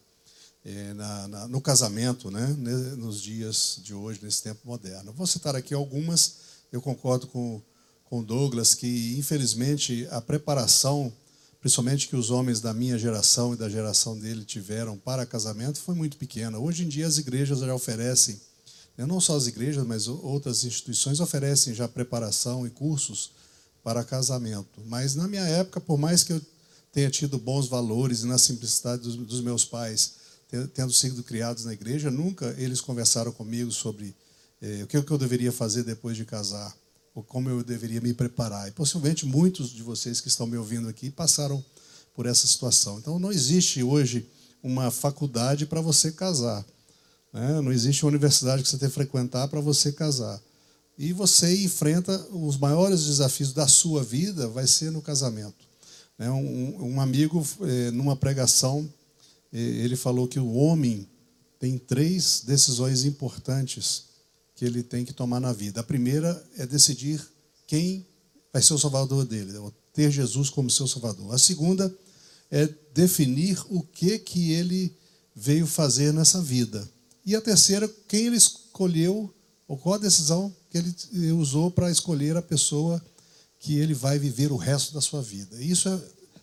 é, 0.65 0.93
na, 0.93 1.27
na, 1.27 1.47
no 1.47 1.61
casamento, 1.61 2.29
né, 2.29 2.45
nos 2.97 3.21
dias 3.21 3.79
de 3.81 3.93
hoje, 3.93 4.19
nesse 4.21 4.43
tempo 4.43 4.59
moderno. 4.65 5.13
Vou 5.13 5.25
citar 5.25 5.55
aqui 5.55 5.73
algumas. 5.73 6.35
Eu 6.71 6.81
concordo 6.81 7.27
com 7.27 7.61
com 8.09 8.23
Douglas 8.23 8.73
que 8.73 9.15
infelizmente 9.17 10.07
a 10.09 10.19
preparação 10.19 11.13
principalmente 11.61 12.07
que 12.07 12.15
os 12.15 12.31
homens 12.31 12.61
da 12.61 12.73
minha 12.73 12.97
geração 12.97 13.53
e 13.53 13.57
da 13.57 13.67
geração 13.67 14.17
dele 14.17 14.45
tiveram 14.45 14.97
para 14.97 15.25
casamento, 15.25 15.77
foi 15.77 15.93
muito 15.93 16.15
pequena. 16.15 16.57
Hoje 16.57 16.85
em 16.85 16.87
dia 16.87 17.05
as 17.05 17.17
igrejas 17.17 17.59
já 17.59 17.75
oferecem, 17.75 18.39
né, 18.97 19.05
não 19.05 19.19
só 19.19 19.35
as 19.35 19.45
igrejas, 19.45 19.85
mas 19.85 20.07
outras 20.07 20.63
instituições 20.63 21.19
oferecem 21.19 21.75
já 21.75 21.85
preparação 21.85 22.65
e 22.65 22.69
cursos 22.69 23.31
para 23.83 24.03
casamento. 24.03 24.81
Mas 24.85 25.15
na 25.15 25.27
minha 25.27 25.45
época, 25.47 25.79
por 25.79 25.97
mais 25.97 26.23
que 26.23 26.33
eu 26.33 26.41
tenha 26.91 27.09
tido 27.09 27.37
bons 27.37 27.67
valores 27.67 28.21
e 28.21 28.27
na 28.27 28.37
simplicidade 28.37 29.01
dos, 29.01 29.15
dos 29.15 29.41
meus 29.41 29.65
pais, 29.65 30.13
tendo 30.73 30.91
sido 30.91 31.23
criados 31.23 31.65
na 31.65 31.73
igreja, 31.73 32.09
nunca 32.09 32.55
eles 32.57 32.81
conversaram 32.81 33.31
comigo 33.31 33.71
sobre 33.71 34.15
eh, 34.61 34.83
o 34.83 34.87
que 34.87 34.97
eu 34.97 35.17
deveria 35.17 35.51
fazer 35.51 35.83
depois 35.83 36.17
de 36.17 36.25
casar 36.25 36.75
ou 37.13 37.23
como 37.23 37.49
eu 37.49 37.63
deveria 37.63 38.01
me 38.01 38.13
preparar. 38.13 38.67
E 38.67 38.71
possivelmente 38.71 39.25
muitos 39.25 39.69
de 39.69 39.83
vocês 39.83 40.21
que 40.21 40.27
estão 40.27 40.47
me 40.47 40.57
ouvindo 40.57 40.87
aqui 40.87 41.09
passaram 41.11 41.63
por 42.15 42.25
essa 42.25 42.47
situação. 42.47 42.97
Então 42.97 43.19
não 43.19 43.31
existe 43.31 43.83
hoje 43.83 44.27
uma 44.63 44.91
faculdade 44.91 45.65
para 45.65 45.81
você 45.81 46.11
casar. 46.11 46.65
Né? 47.31 47.61
Não 47.61 47.71
existe 47.71 48.03
uma 48.03 48.09
universidade 48.09 48.63
que 48.63 48.69
você 48.69 48.77
tem 48.77 48.89
que 48.89 48.95
frequentar 48.95 49.47
para 49.47 49.59
você 49.59 49.91
casar. 49.91 50.41
E 50.99 51.13
você 51.13 51.63
enfrenta 51.63 52.27
os 52.29 52.57
maiores 52.57 53.05
desafios 53.05 53.53
da 53.53 53.69
sua 53.69 54.03
vida, 54.03 54.49
vai 54.49 54.67
ser 54.67 54.91
no 54.91 55.01
casamento. 55.01 55.65
Né? 56.17 56.29
Um, 56.29 56.95
um 56.95 56.99
amigo, 56.99 57.41
eh, 57.61 57.89
numa 57.91 58.17
pregação, 58.17 58.87
eh, 59.53 59.57
ele 59.57 59.95
falou 59.95 60.27
que 60.27 60.37
o 60.37 60.55
homem 60.55 61.07
tem 61.57 61.77
três 61.77 62.43
decisões 62.45 63.05
importantes 63.05 64.07
que 64.53 64.65
ele 64.65 64.83
tem 64.83 65.05
que 65.05 65.13
tomar 65.13 65.39
na 65.39 65.53
vida. 65.53 65.79
A 65.79 65.83
primeira 65.83 66.45
é 66.57 66.67
decidir 66.67 67.25
quem 67.65 68.05
vai 68.51 68.61
ser 68.61 68.73
o 68.73 68.77
salvador 68.77 69.23
dele, 69.23 69.53
ter 69.93 70.11
Jesus 70.11 70.49
como 70.49 70.69
seu 70.69 70.85
salvador. 70.85 71.33
A 71.33 71.37
segunda 71.37 71.95
é 72.51 72.67
definir 72.93 73.57
o 73.69 73.81
que 73.81 74.19
que 74.19 74.51
ele 74.51 74.93
veio 75.33 75.65
fazer 75.65 76.11
nessa 76.11 76.41
vida. 76.41 76.85
E 77.25 77.37
a 77.37 77.41
terceira, 77.41 77.87
quem 78.05 78.25
ele 78.25 78.35
escolheu, 78.35 79.33
ou 79.65 79.77
qual 79.77 79.95
a 79.95 79.99
decisão 79.99 80.53
que 80.69 80.77
ele 80.77 81.31
usou 81.31 81.71
para 81.71 81.91
escolher 81.91 82.37
a 82.37 82.41
pessoa 82.41 83.03
que 83.59 83.77
ele 83.77 83.93
vai 83.93 84.17
viver 84.17 84.51
o 84.51 84.57
resto 84.57 84.93
da 84.93 85.01
sua 85.01 85.21
vida. 85.21 85.61
Isso 85.61 85.89
é 85.89 85.99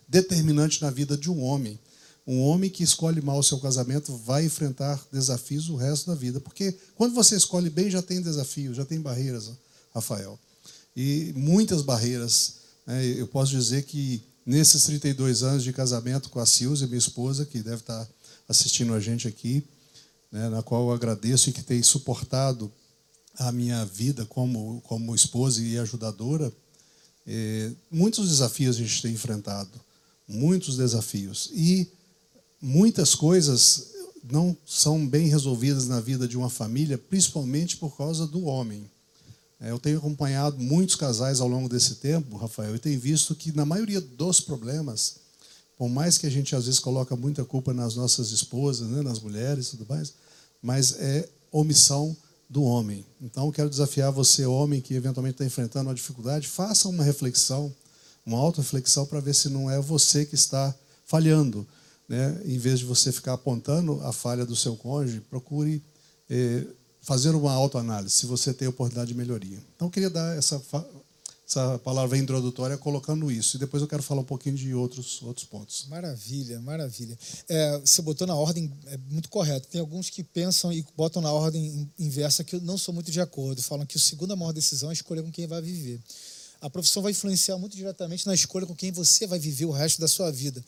determinante 0.07 0.81
na 0.81 0.89
vida 0.89 1.17
de 1.17 1.31
um 1.31 1.41
homem. 1.41 1.79
Um 2.25 2.41
homem 2.41 2.69
que 2.69 2.83
escolhe 2.83 3.21
mal 3.21 3.39
o 3.39 3.43
seu 3.43 3.57
casamento 3.57 4.15
vai 4.17 4.45
enfrentar 4.45 5.01
desafios 5.11 5.69
o 5.69 5.75
resto 5.77 6.07
da 6.07 6.15
vida. 6.15 6.41
Porque 6.41 6.75
quando 6.95 7.13
você 7.13 7.35
escolhe 7.35 7.69
bem, 7.69 7.89
já 7.89 8.01
tem 8.01 8.21
desafios, 8.21 8.75
já 8.75 8.85
tem 8.85 8.99
barreiras, 8.99 9.51
Rafael. 9.93 10.37
E 10.95 11.31
muitas 11.35 11.81
barreiras. 11.81 12.55
Né? 12.85 13.05
Eu 13.05 13.27
posso 13.27 13.51
dizer 13.51 13.83
que 13.83 14.21
nesses 14.45 14.83
32 14.83 15.41
anos 15.43 15.63
de 15.63 15.71
casamento 15.71 16.29
com 16.29 16.39
a 16.39 16.45
Silvia, 16.45 16.85
minha 16.85 16.97
esposa, 16.97 17.45
que 17.45 17.59
deve 17.59 17.81
estar 17.81 18.07
assistindo 18.47 18.93
a 18.93 18.99
gente 18.99 19.27
aqui, 19.27 19.63
né, 20.31 20.49
na 20.49 20.61
qual 20.61 20.87
eu 20.87 20.93
agradeço 20.93 21.49
e 21.49 21.53
que 21.53 21.63
tem 21.63 21.81
suportado 21.81 22.71
a 23.37 23.51
minha 23.51 23.85
vida 23.85 24.25
como, 24.25 24.81
como 24.81 25.13
esposa 25.13 25.61
e 25.61 25.77
ajudadora, 25.77 26.51
é, 27.25 27.71
muitos 27.91 28.29
desafios 28.29 28.77
a 28.77 28.79
gente 28.79 29.01
tem 29.01 29.13
enfrentado, 29.13 29.79
muitos 30.27 30.77
desafios. 30.77 31.49
E 31.53 31.91
muitas 32.61 33.13
coisas 33.13 33.91
não 34.23 34.57
são 34.65 35.07
bem 35.07 35.27
resolvidas 35.27 35.87
na 35.87 35.99
vida 35.99 36.27
de 36.27 36.37
uma 36.37 36.49
família, 36.49 36.97
principalmente 36.97 37.77
por 37.77 37.95
causa 37.95 38.25
do 38.25 38.45
homem. 38.45 38.89
É, 39.59 39.71
eu 39.71 39.79
tenho 39.79 39.97
acompanhado 39.97 40.57
muitos 40.59 40.95
casais 40.95 41.39
ao 41.39 41.47
longo 41.47 41.69
desse 41.69 41.95
tempo, 41.95 42.37
Rafael, 42.37 42.75
e 42.75 42.79
tenho 42.79 42.99
visto 42.99 43.35
que 43.35 43.51
na 43.51 43.65
maioria 43.65 43.99
dos 44.01 44.39
problemas, 44.39 45.17
por 45.77 45.89
mais 45.89 46.17
que 46.17 46.27
a 46.27 46.29
gente 46.29 46.55
às 46.55 46.65
vezes 46.65 46.79
coloca 46.79 47.15
muita 47.15 47.43
culpa 47.43 47.73
nas 47.73 47.95
nossas 47.95 48.31
esposas, 48.31 48.87
né, 48.87 49.01
nas 49.01 49.19
mulheres 49.19 49.67
e 49.67 49.71
tudo 49.71 49.85
mais, 49.87 50.13
mas 50.61 50.93
é 50.99 51.27
omissão 51.51 52.15
do 52.49 52.63
homem. 52.63 53.05
Então, 53.21 53.51
quero 53.51 53.69
desafiar 53.69 54.11
você, 54.11 54.45
homem, 54.45 54.81
que 54.81 54.93
eventualmente 54.93 55.35
está 55.35 55.45
enfrentando 55.45 55.89
uma 55.89 55.95
dificuldade, 55.95 56.47
faça 56.47 56.87
uma 56.87 57.03
reflexão 57.03 57.73
uma 58.27 58.37
auto-reflexão 58.37 59.05
para 59.05 59.21
ver 59.21 59.33
se 59.33 59.47
não 59.47 59.71
é 59.71 59.79
você 59.79 60.25
que 60.25 60.35
está 60.35 60.75
falhando. 61.05 61.65
Né? 62.09 62.41
Em 62.45 62.57
vez 62.57 62.79
de 62.79 62.85
você 62.85 63.09
ficar 63.09 63.33
apontando 63.33 64.01
a 64.03 64.11
falha 64.11 64.45
do 64.45 64.55
seu 64.55 64.75
cônjuge, 64.75 65.21
procure 65.21 65.81
eh, 66.29 66.67
fazer 67.01 67.29
uma 67.29 67.53
autoanálise, 67.53 68.13
se 68.13 68.25
você 68.25 68.53
tem 68.53 68.67
oportunidade 68.67 69.13
de 69.13 69.17
melhoria. 69.17 69.57
Então, 69.75 69.87
eu 69.87 69.91
queria 69.91 70.09
dar 70.09 70.37
essa, 70.37 70.61
essa 71.47 71.79
palavra 71.79 72.17
introdutória 72.17 72.77
colocando 72.77 73.31
isso. 73.31 73.55
E 73.55 73.59
depois 73.59 73.81
eu 73.81 73.87
quero 73.87 74.03
falar 74.03 74.19
um 74.19 74.25
pouquinho 74.25 74.55
de 74.55 74.73
outros, 74.73 75.21
outros 75.23 75.45
pontos. 75.45 75.85
Maravilha, 75.87 76.59
maravilha. 76.59 77.17
É, 77.47 77.79
você 77.79 78.01
botou 78.01 78.27
na 78.27 78.35
ordem 78.35 78.69
é 78.87 78.97
muito 79.09 79.29
correto. 79.29 79.69
Tem 79.69 79.79
alguns 79.79 80.09
que 80.09 80.23
pensam 80.23 80.73
e 80.73 80.85
botam 80.95 81.21
na 81.21 81.31
ordem 81.31 81.89
inversa 81.97 82.43
que 82.43 82.57
eu 82.57 82.61
não 82.61 82.77
sou 82.77 82.93
muito 82.93 83.09
de 83.09 83.21
acordo. 83.21 83.63
Falam 83.63 83.85
que 83.85 83.97
a 83.97 84.01
segunda 84.01 84.35
maior 84.35 84.51
decisão 84.51 84.89
é 84.89 84.93
escolher 84.93 85.23
com 85.23 85.31
quem 85.31 85.47
vai 85.47 85.61
viver. 85.61 86.01
A 86.59 86.69
profissão 86.69 87.01
vai 87.01 87.11
influenciar 87.13 87.57
muito 87.57 87.77
diretamente 87.77 88.27
na 88.27 88.33
escolha 88.33 88.65
com 88.65 88.75
quem 88.75 88.91
você 88.91 89.25
vai 89.25 89.39
viver 89.39 89.65
o 89.65 89.71
resto 89.71 90.01
da 90.01 90.07
sua 90.07 90.29
vida 90.31 90.61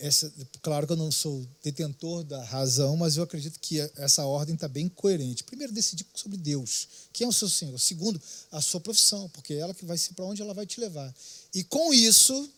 essa, 0.00 0.32
claro 0.62 0.86
que 0.86 0.94
eu 0.94 0.96
não 0.96 1.12
sou 1.12 1.46
detentor 1.62 2.24
da 2.24 2.42
razão, 2.42 2.96
mas 2.96 3.16
eu 3.16 3.22
acredito 3.22 3.60
que 3.60 3.78
essa 3.96 4.24
ordem 4.24 4.54
está 4.54 4.66
bem 4.66 4.88
coerente. 4.88 5.44
Primeiro, 5.44 5.72
decidir 5.72 6.06
sobre 6.14 6.38
Deus. 6.38 6.88
Quem 7.12 7.26
é 7.26 7.28
o 7.28 7.32
seu 7.32 7.48
Senhor? 7.48 7.78
Segundo, 7.78 8.20
a 8.50 8.62
sua 8.62 8.80
profissão, 8.80 9.28
porque 9.28 9.54
é 9.54 9.58
ela 9.58 9.74
que 9.74 9.84
vai 9.84 9.98
ser 9.98 10.14
para 10.14 10.24
onde 10.24 10.40
ela 10.40 10.54
vai 10.54 10.66
te 10.66 10.80
levar. 10.80 11.14
E 11.54 11.62
com 11.62 11.92
isso, 11.92 12.50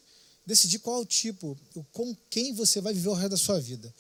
decidir 0.46 0.78
qual 0.78 1.04
tipo, 1.04 1.58
com 1.92 2.16
quem 2.30 2.54
você 2.54 2.80
vai 2.80 2.94
viver 2.94 3.08
o 3.08 3.14
resto 3.14 3.30
da 3.30 3.36
sua 3.36 3.60
vida. 3.60 3.92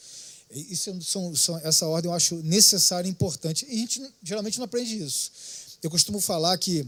Isso 0.50 0.90
é 0.90 1.00
são, 1.00 1.34
são, 1.34 1.58
essa 1.58 1.86
ordem 1.86 2.10
eu 2.10 2.14
acho 2.14 2.36
necessária 2.42 3.08
e 3.08 3.10
importante. 3.10 3.66
E 3.68 3.74
a 3.74 3.78
gente 3.78 4.02
geralmente 4.22 4.58
não 4.58 4.66
aprende 4.66 5.02
isso. 5.02 5.32
Eu 5.82 5.90
costumo 5.90 6.20
falar 6.20 6.56
que, 6.58 6.86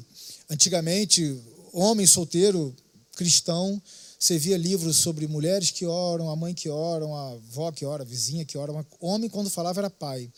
antigamente, 0.48 1.36
homem 1.72 2.06
solteiro, 2.06 2.74
cristão, 3.16 3.82
você 4.18 4.38
via 4.38 4.56
livros 4.56 4.96
sobre 4.96 5.26
mulheres 5.26 5.70
que 5.70 5.84
oram, 5.84 6.30
a 6.30 6.36
mãe 6.36 6.54
que 6.54 6.68
ora, 6.68 7.04
a 7.04 7.32
avó 7.32 7.70
que 7.70 7.84
ora, 7.84 8.02
a 8.02 8.06
vizinha 8.06 8.44
que 8.44 8.56
ora. 8.56 8.72
Homem, 9.00 9.28
quando 9.28 9.50
falava, 9.50 9.80
era 9.80 9.90
pai. 9.90 10.30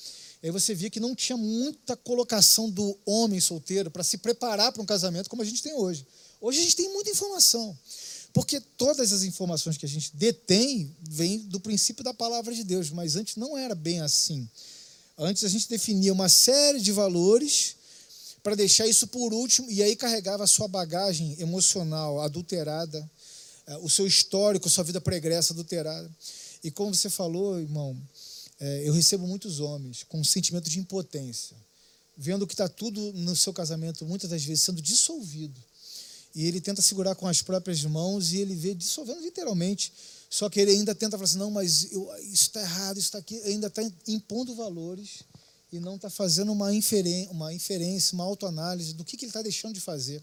E 0.43 0.47
aí 0.47 0.51
você 0.51 0.75
via 0.75 0.91
que 0.91 1.01
não 1.01 1.15
tinha 1.15 1.37
muita 1.37 1.97
colocação 1.97 2.71
do 2.71 2.97
homem 3.05 3.41
solteiro 3.41 3.91
para 3.91 4.03
se 4.03 4.19
preparar 4.19 4.73
para 4.73 4.83
um 4.83 4.87
casamento 4.87 5.31
como 5.31 5.43
a 5.43 5.45
gente 5.45 5.63
tem 5.63 5.75
hoje. 5.75 6.07
Hoje 6.41 6.61
a 6.61 6.63
gente 6.63 6.77
tem 6.77 6.93
muita 6.93 7.11
informação. 7.11 7.77
Porque 8.33 8.61
todas 8.61 9.13
as 9.13 9.23
informações 9.23 9.79
que 9.79 9.87
a 9.87 9.89
gente 9.89 10.15
detém 10.15 10.95
vêm 11.01 11.39
do 11.39 11.59
princípio 11.59 12.05
da 12.05 12.13
palavra 12.13 12.55
de 12.55 12.65
Deus, 12.65 12.91
mas 12.91 13.17
antes 13.17 13.37
não 13.37 13.57
era 13.57 13.75
bem 13.75 14.03
assim. 14.03 14.47
Antes 15.17 15.45
a 15.45 15.49
gente 15.49 15.69
definia 15.69 16.13
uma 16.13 16.29
série 16.29 16.79
de 16.79 16.93
valores 16.93 17.77
para 18.43 18.55
deixar 18.55 18.87
isso 18.87 19.07
por 19.07 19.33
último 19.33 19.71
e 19.71 19.83
aí 19.83 19.97
carregava 19.97 20.45
a 20.45 20.47
sua 20.47 20.69
bagagem 20.69 21.35
emocional 21.41 22.21
adulterada, 22.21 23.11
o 23.83 23.91
seu 23.91 24.07
histórico, 24.07 24.71
sua 24.71 24.85
vida 24.85 25.01
pregressa 25.01 25.53
adulterada. 25.53 26.11
E 26.63 26.71
como 26.71 26.95
você 26.95 27.11
falou, 27.11 27.59
irmão, 27.59 27.97
é, 28.59 28.89
eu 28.89 28.93
recebo 28.93 29.27
muitos 29.27 29.61
homens 29.61 30.05
com 30.05 30.21
um 30.21 30.25
sentimento 30.25 30.71
de 30.71 30.79
impotência, 30.79 31.57
vendo 32.17 32.47
que 32.47 32.55
está 32.55 32.69
tudo 32.69 33.13
no 33.13 33.37
seu 33.37 33.53
casamento, 33.53 34.07
muitas 34.07 34.31
das 34.31 34.43
vezes, 34.45 34.65
sendo 34.65 34.81
dissolvido. 34.81 35.61
E 36.35 36.47
ele 36.47 36.61
tenta 36.61 36.83
segurar 36.83 37.15
com 37.15 37.27
as 37.27 37.41
próprias 37.43 37.83
mãos 37.85 38.33
e 38.33 38.39
ele 38.39 38.55
vê 38.55 38.75
dissolvendo 38.75 39.21
literalmente. 39.21 39.93
Só 40.29 40.51
que 40.51 40.61
ele 40.61 40.71
ainda 40.71 40.95
tenta 40.95 41.17
falar 41.17 41.25
assim: 41.25 41.39
não, 41.39 41.51
mas 41.51 41.93
eu, 41.93 42.11
isso 42.25 42.49
está 42.49 42.61
errado, 42.61 42.99
isso 42.99 43.07
está 43.07 43.19
aqui. 43.19 43.41
Ainda 43.45 43.69
está 43.69 43.83
impondo 44.07 44.55
valores 44.55 45.23
e 45.73 45.81
não 45.81 45.97
está 45.97 46.11
fazendo 46.11 46.53
uma, 46.53 46.75
inferência, 46.75 47.31
uma 47.31 47.55
inferência, 47.55 48.15
uma 48.15 48.25
autoanálise 48.25 48.93
do 48.93 49.05
que, 49.05 49.17
que 49.17 49.25
ele 49.25 49.31
está 49.31 49.43
deixando 49.43 49.75
de 49.75 49.81
fazer. 49.81 50.23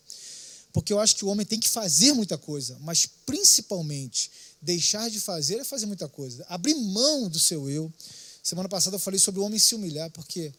Porque 0.74 0.92
eu 0.92 1.00
acho 1.00 1.16
que 1.16 1.24
o 1.24 1.28
homem 1.28 1.46
tem 1.46 1.60
que 1.60 1.70
fazer 1.70 2.14
muita 2.14 2.36
coisa, 2.36 2.78
mas 2.82 3.06
principalmente 3.06 4.32
deixar 4.60 5.10
de 5.10 5.20
fazer 5.20 5.60
é 5.60 5.64
fazer 5.64 5.86
muita 5.86 6.10
coisa. 6.10 6.44
Abrir 6.50 6.74
mão 6.74 7.30
do 7.30 7.40
seu 7.40 7.70
eu. 7.70 7.94
Semana 8.42 8.68
passada 8.68 8.96
eu 8.96 9.00
falei 9.00 9.20
sobre 9.20 9.40
o 9.40 9.44
homem 9.44 9.60
se 9.60 9.76
humilhar, 9.76 10.10
porque 10.10 10.52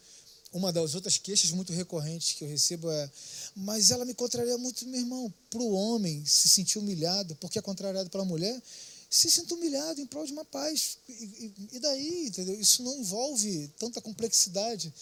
uma 0.53 0.71
das 0.71 0.95
outras 0.95 1.17
queixas 1.17 1.51
muito 1.51 1.73
recorrentes 1.73 2.33
que 2.33 2.45
eu 2.45 2.47
recebo 2.47 2.89
é: 2.89 3.11
mas 3.53 3.91
ela 3.91 4.05
me 4.05 4.13
contraria 4.13 4.57
muito, 4.57 4.87
meu 4.87 5.01
irmão. 5.01 5.33
Para 5.49 5.61
o 5.61 5.73
homem 5.73 6.25
se 6.25 6.47
sentir 6.47 6.79
humilhado, 6.79 7.35
porque 7.35 7.59
é 7.59 7.61
contrariado 7.61 8.09
pela 8.09 8.23
mulher, 8.23 8.61
se 9.09 9.29
sinta 9.29 9.53
humilhado 9.53 9.99
em 9.99 10.05
prol 10.05 10.25
de 10.25 10.31
uma 10.31 10.45
paz. 10.45 10.97
E, 11.09 11.51
e 11.73 11.79
daí, 11.79 12.27
entendeu? 12.27 12.57
Isso 12.57 12.83
não 12.83 12.97
envolve 12.97 13.69
tanta 13.77 13.99
complexidade. 13.99 14.93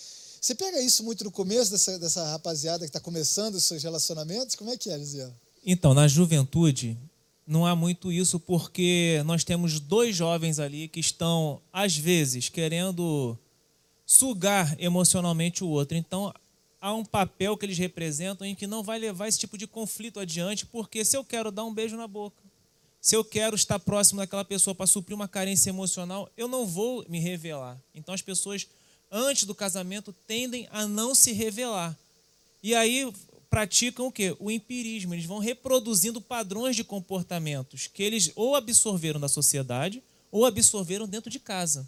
Você 0.44 0.54
pega 0.56 0.82
isso 0.82 1.06
muito 1.06 1.24
no 1.24 1.32
começo 1.32 1.72
dessa, 1.72 1.98
dessa 1.98 2.28
rapaziada 2.32 2.80
que 2.80 2.90
está 2.90 3.00
começando 3.00 3.56
os 3.56 3.64
seus 3.64 3.82
relacionamentos? 3.82 4.58
Como 4.58 4.70
é 4.70 4.76
que 4.76 4.90
é, 4.90 4.98
Lisiel? 4.98 5.34
Então, 5.66 5.94
na 5.94 6.06
juventude, 6.06 6.98
não 7.48 7.66
há 7.66 7.74
muito 7.74 8.12
isso 8.12 8.38
porque 8.42 9.24
nós 9.26 9.46
temos 9.46 9.80
dois 9.80 10.14
jovens 10.14 10.60
ali 10.60 10.90
que 10.90 11.00
estão, 11.00 11.62
às 11.72 11.96
vezes, 11.96 12.50
querendo 12.50 13.38
sugar 14.06 14.76
emocionalmente 14.82 15.64
o 15.64 15.70
outro. 15.70 15.96
Então, 15.96 16.34
há 16.82 16.94
um 16.94 17.06
papel 17.06 17.56
que 17.56 17.66
eles 17.66 17.78
representam 17.78 18.46
em 18.46 18.54
que 18.54 18.68
não 18.68 18.84
vai 18.84 19.00
levar 19.00 19.30
esse 19.30 19.40
tipo 19.40 19.58
de 19.58 19.66
conflito 19.66 20.20
adiante, 20.20 20.66
porque 20.66 21.06
se 21.06 21.16
eu 21.16 21.24
quero 21.24 21.54
dar 21.54 21.64
um 21.64 21.74
beijo 21.74 21.96
na 21.96 22.06
boca, 22.06 22.44
se 23.00 23.16
eu 23.16 23.24
quero 23.24 23.56
estar 23.56 23.80
próximo 23.80 24.20
daquela 24.20 24.44
pessoa 24.44 24.76
para 24.76 24.88
suprir 24.88 25.16
uma 25.16 25.30
carência 25.30 25.70
emocional, 25.70 26.30
eu 26.36 26.50
não 26.50 26.68
vou 26.68 27.06
me 27.08 27.22
revelar. 27.22 27.82
Então, 27.96 28.14
as 28.14 28.22
pessoas 28.22 28.68
antes 29.14 29.44
do 29.44 29.54
casamento 29.54 30.14
tendem 30.26 30.68
a 30.72 30.88
não 30.88 31.14
se 31.14 31.32
revelar. 31.32 31.96
E 32.64 32.74
aí 32.74 33.14
praticam 33.50 34.08
o 34.08 34.12
quê? 34.12 34.36
O 34.40 34.50
empirismo. 34.50 35.14
Eles 35.14 35.26
vão 35.26 35.38
reproduzindo 35.38 36.20
padrões 36.20 36.76
de 36.76 36.84
comportamentos 36.84 37.86
que 37.86 38.02
eles 38.02 38.32
ou 38.36 38.56
absorveram 38.56 39.20
da 39.20 39.28
sociedade 39.28 40.02
ou 40.32 40.44
absorveram 40.44 41.08
dentro 41.08 41.30
de 41.30 41.40
casa. 41.40 41.88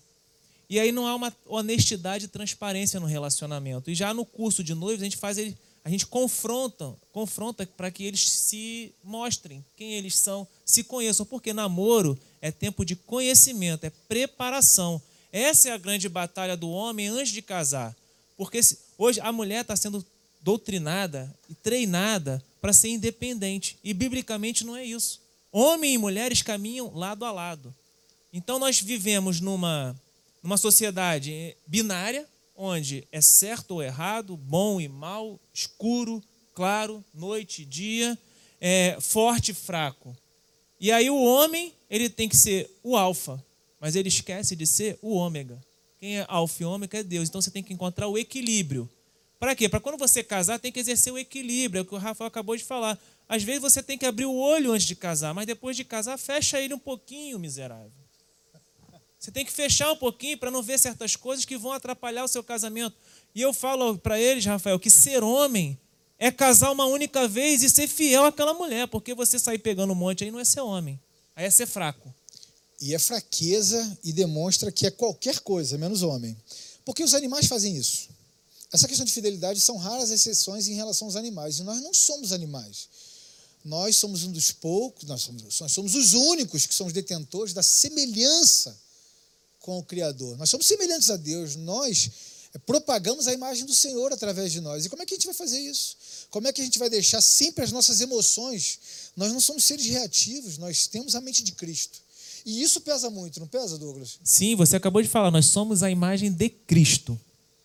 E 0.69 0.79
aí 0.79 0.91
não 0.91 1.07
há 1.07 1.15
uma 1.15 1.35
honestidade 1.47 2.25
e 2.25 2.27
transparência 2.27 2.99
no 2.99 3.07
relacionamento. 3.07 3.89
E 3.89 3.95
já 3.95 4.13
no 4.13 4.25
curso 4.25 4.63
de 4.63 4.75
noivos 4.75 5.01
a 5.01 5.05
gente 5.05 5.17
faz 5.17 5.37
a 5.83 5.89
gente 5.89 6.07
confronta, 6.07 6.95
confronta 7.11 7.65
para 7.65 7.91
que 7.91 8.03
eles 8.03 8.27
se 8.27 8.91
mostrem 9.03 9.63
quem 9.75 9.93
eles 9.93 10.15
são, 10.17 10.47
se 10.65 10.83
conheçam, 10.83 11.27
porque 11.27 11.53
namoro 11.53 12.17
é 12.41 12.51
tempo 12.51 12.83
de 12.83 12.95
conhecimento, 12.95 13.83
é 13.83 13.91
preparação. 14.07 14.99
Essa 15.35 15.67
é 15.67 15.71
a 15.73 15.77
grande 15.77 16.07
batalha 16.07 16.55
do 16.55 16.69
homem 16.69 17.09
antes 17.09 17.33
de 17.33 17.41
casar. 17.41 17.93
Porque 18.37 18.61
hoje 18.97 19.19
a 19.19 19.33
mulher 19.33 19.63
está 19.63 19.75
sendo 19.75 20.05
doutrinada 20.39 21.29
e 21.49 21.53
treinada 21.53 22.41
para 22.61 22.71
ser 22.71 22.87
independente. 22.87 23.77
E 23.83 23.93
biblicamente 23.93 24.63
não 24.63 24.77
é 24.77 24.85
isso. 24.85 25.19
Homem 25.51 25.93
e 25.93 25.97
mulheres 25.97 26.41
caminham 26.41 26.89
lado 26.95 27.25
a 27.25 27.33
lado. 27.33 27.75
Então 28.31 28.57
nós 28.57 28.79
vivemos 28.79 29.41
numa, 29.41 29.93
numa 30.41 30.55
sociedade 30.55 31.53
binária, 31.67 32.25
onde 32.55 33.05
é 33.11 33.19
certo 33.19 33.71
ou 33.71 33.83
errado, 33.83 34.37
bom 34.37 34.79
e 34.79 34.87
mal, 34.87 35.37
escuro, 35.53 36.23
claro, 36.53 37.03
noite 37.13 37.63
e 37.63 37.65
dia, 37.65 38.17
é, 38.61 38.95
forte 39.01 39.51
e 39.51 39.53
fraco. 39.53 40.15
E 40.79 40.93
aí 40.93 41.09
o 41.09 41.21
homem 41.21 41.73
ele 41.89 42.09
tem 42.09 42.29
que 42.29 42.37
ser 42.37 42.71
o 42.81 42.95
alfa, 42.95 43.43
mas 43.85 43.95
ele 43.95 44.09
esquece 44.09 44.55
de 44.55 44.65
ser 44.65 44.97
o 44.99 45.13
ômega. 45.13 45.61
Quem 45.99 46.17
é 46.17 46.25
alfa 46.27 46.63
e 46.63 46.65
ômega 46.65 46.97
é 46.97 47.03
Deus. 47.03 47.29
Então 47.29 47.39
você 47.39 47.51
tem 47.51 47.61
que 47.61 47.71
encontrar 47.71 48.07
o 48.07 48.17
equilíbrio. 48.17 48.89
Para 49.39 49.55
quê? 49.55 49.69
Para 49.69 49.79
quando 49.79 49.95
você 49.95 50.23
casar, 50.23 50.57
tem 50.57 50.71
que 50.71 50.79
exercer 50.79 51.13
o 51.13 51.19
equilíbrio. 51.19 51.77
É 51.77 51.81
o 51.83 51.85
que 51.85 51.93
o 51.93 51.99
Rafael 51.99 52.27
acabou 52.27 52.57
de 52.57 52.63
falar. 52.63 52.99
Às 53.29 53.43
vezes 53.43 53.61
você 53.61 53.83
tem 53.83 53.95
que 53.95 54.07
abrir 54.07 54.25
o 54.25 54.33
olho 54.33 54.71
antes 54.71 54.87
de 54.87 54.95
casar, 54.95 55.35
mas 55.35 55.45
depois 55.45 55.77
de 55.77 55.83
casar, 55.83 56.17
fecha 56.17 56.59
ele 56.59 56.73
um 56.73 56.79
pouquinho, 56.79 57.37
miserável. 57.37 57.91
Você 59.19 59.29
tem 59.29 59.45
que 59.45 59.51
fechar 59.51 59.91
um 59.91 59.97
pouquinho 59.97 60.39
para 60.39 60.49
não 60.49 60.63
ver 60.63 60.79
certas 60.79 61.15
coisas 61.15 61.45
que 61.45 61.55
vão 61.55 61.71
atrapalhar 61.71 62.23
o 62.23 62.27
seu 62.27 62.43
casamento. 62.43 62.95
E 63.35 63.41
eu 63.43 63.53
falo 63.53 63.99
para 63.99 64.19
eles, 64.19 64.43
Rafael, 64.45 64.79
que 64.79 64.89
ser 64.89 65.23
homem 65.23 65.79
é 66.17 66.31
casar 66.31 66.71
uma 66.71 66.87
única 66.87 67.27
vez 67.27 67.61
e 67.61 67.69
ser 67.69 67.87
fiel 67.87 68.25
àquela 68.25 68.55
mulher, 68.55 68.87
porque 68.87 69.13
você 69.13 69.37
sair 69.37 69.59
pegando 69.59 69.93
um 69.93 69.95
monte 69.95 70.23
aí 70.23 70.31
não 70.31 70.39
é 70.39 70.43
ser 70.43 70.61
homem, 70.61 70.99
aí 71.35 71.45
é 71.45 71.51
ser 71.51 71.67
fraco. 71.67 72.11
E 72.85 72.93
é 72.93 72.99
fraqueza 72.99 73.97
e 74.03 74.13
demonstra 74.13 74.71
que 74.71 74.85
é 74.85 74.91
qualquer 74.91 75.39
coisa, 75.39 75.75
menos 75.75 76.03
homem. 76.03 76.37
Porque 76.85 77.03
os 77.03 77.15
animais 77.15 77.47
fazem 77.47 77.75
isso. 77.75 78.09
Essa 78.71 78.87
questão 78.87 79.03
de 79.03 79.11
fidelidade 79.11 79.59
são 79.59 79.75
raras 79.75 80.11
exceções 80.11 80.67
em 80.67 80.75
relação 80.75 81.07
aos 81.07 81.15
animais. 81.15 81.57
E 81.57 81.63
nós 81.63 81.81
não 81.81 81.95
somos 81.95 82.31
animais. 82.31 82.87
Nós 83.63 83.97
somos 83.97 84.23
um 84.23 84.31
dos 84.31 84.51
poucos, 84.51 85.05
nós 85.05 85.23
somos, 85.23 85.59
nós 85.59 85.71
somos 85.71 85.95
os 85.95 86.13
únicos 86.13 86.67
que 86.67 86.75
somos 86.75 86.93
detentores 86.93 87.55
da 87.55 87.63
semelhança 87.63 88.79
com 89.61 89.79
o 89.79 89.83
Criador. 89.83 90.37
Nós 90.37 90.51
somos 90.51 90.67
semelhantes 90.67 91.09
a 91.09 91.17
Deus. 91.17 91.55
Nós 91.55 92.11
propagamos 92.67 93.27
a 93.27 93.33
imagem 93.33 93.65
do 93.65 93.73
Senhor 93.73 94.13
através 94.13 94.51
de 94.51 94.61
nós. 94.61 94.85
E 94.85 94.89
como 94.89 95.01
é 95.01 95.07
que 95.07 95.15
a 95.15 95.17
gente 95.17 95.25
vai 95.25 95.33
fazer 95.33 95.57
isso? 95.57 95.97
Como 96.29 96.47
é 96.47 96.53
que 96.53 96.61
a 96.61 96.63
gente 96.63 96.77
vai 96.77 96.91
deixar 96.91 97.19
sempre 97.19 97.63
as 97.63 97.71
nossas 97.71 97.99
emoções? 97.99 98.77
Nós 99.15 99.33
não 99.33 99.41
somos 99.41 99.63
seres 99.63 99.87
reativos, 99.87 100.59
nós 100.59 100.85
temos 100.85 101.15
a 101.15 101.21
mente 101.21 101.41
de 101.41 101.53
Cristo. 101.53 102.04
E 102.45 102.61
isso 102.61 102.81
pesa 102.81 103.09
muito, 103.09 103.39
não 103.39 103.47
pesa, 103.47 103.77
Douglas? 103.77 104.19
Sim, 104.23 104.55
você 104.55 104.75
acabou 104.75 105.01
de 105.01 105.07
falar, 105.07 105.31
nós 105.31 105.47
somos 105.47 105.81
a 105.81 105.89
imagem 105.89 106.31
de 106.31 106.47
Cristo. 106.47 107.19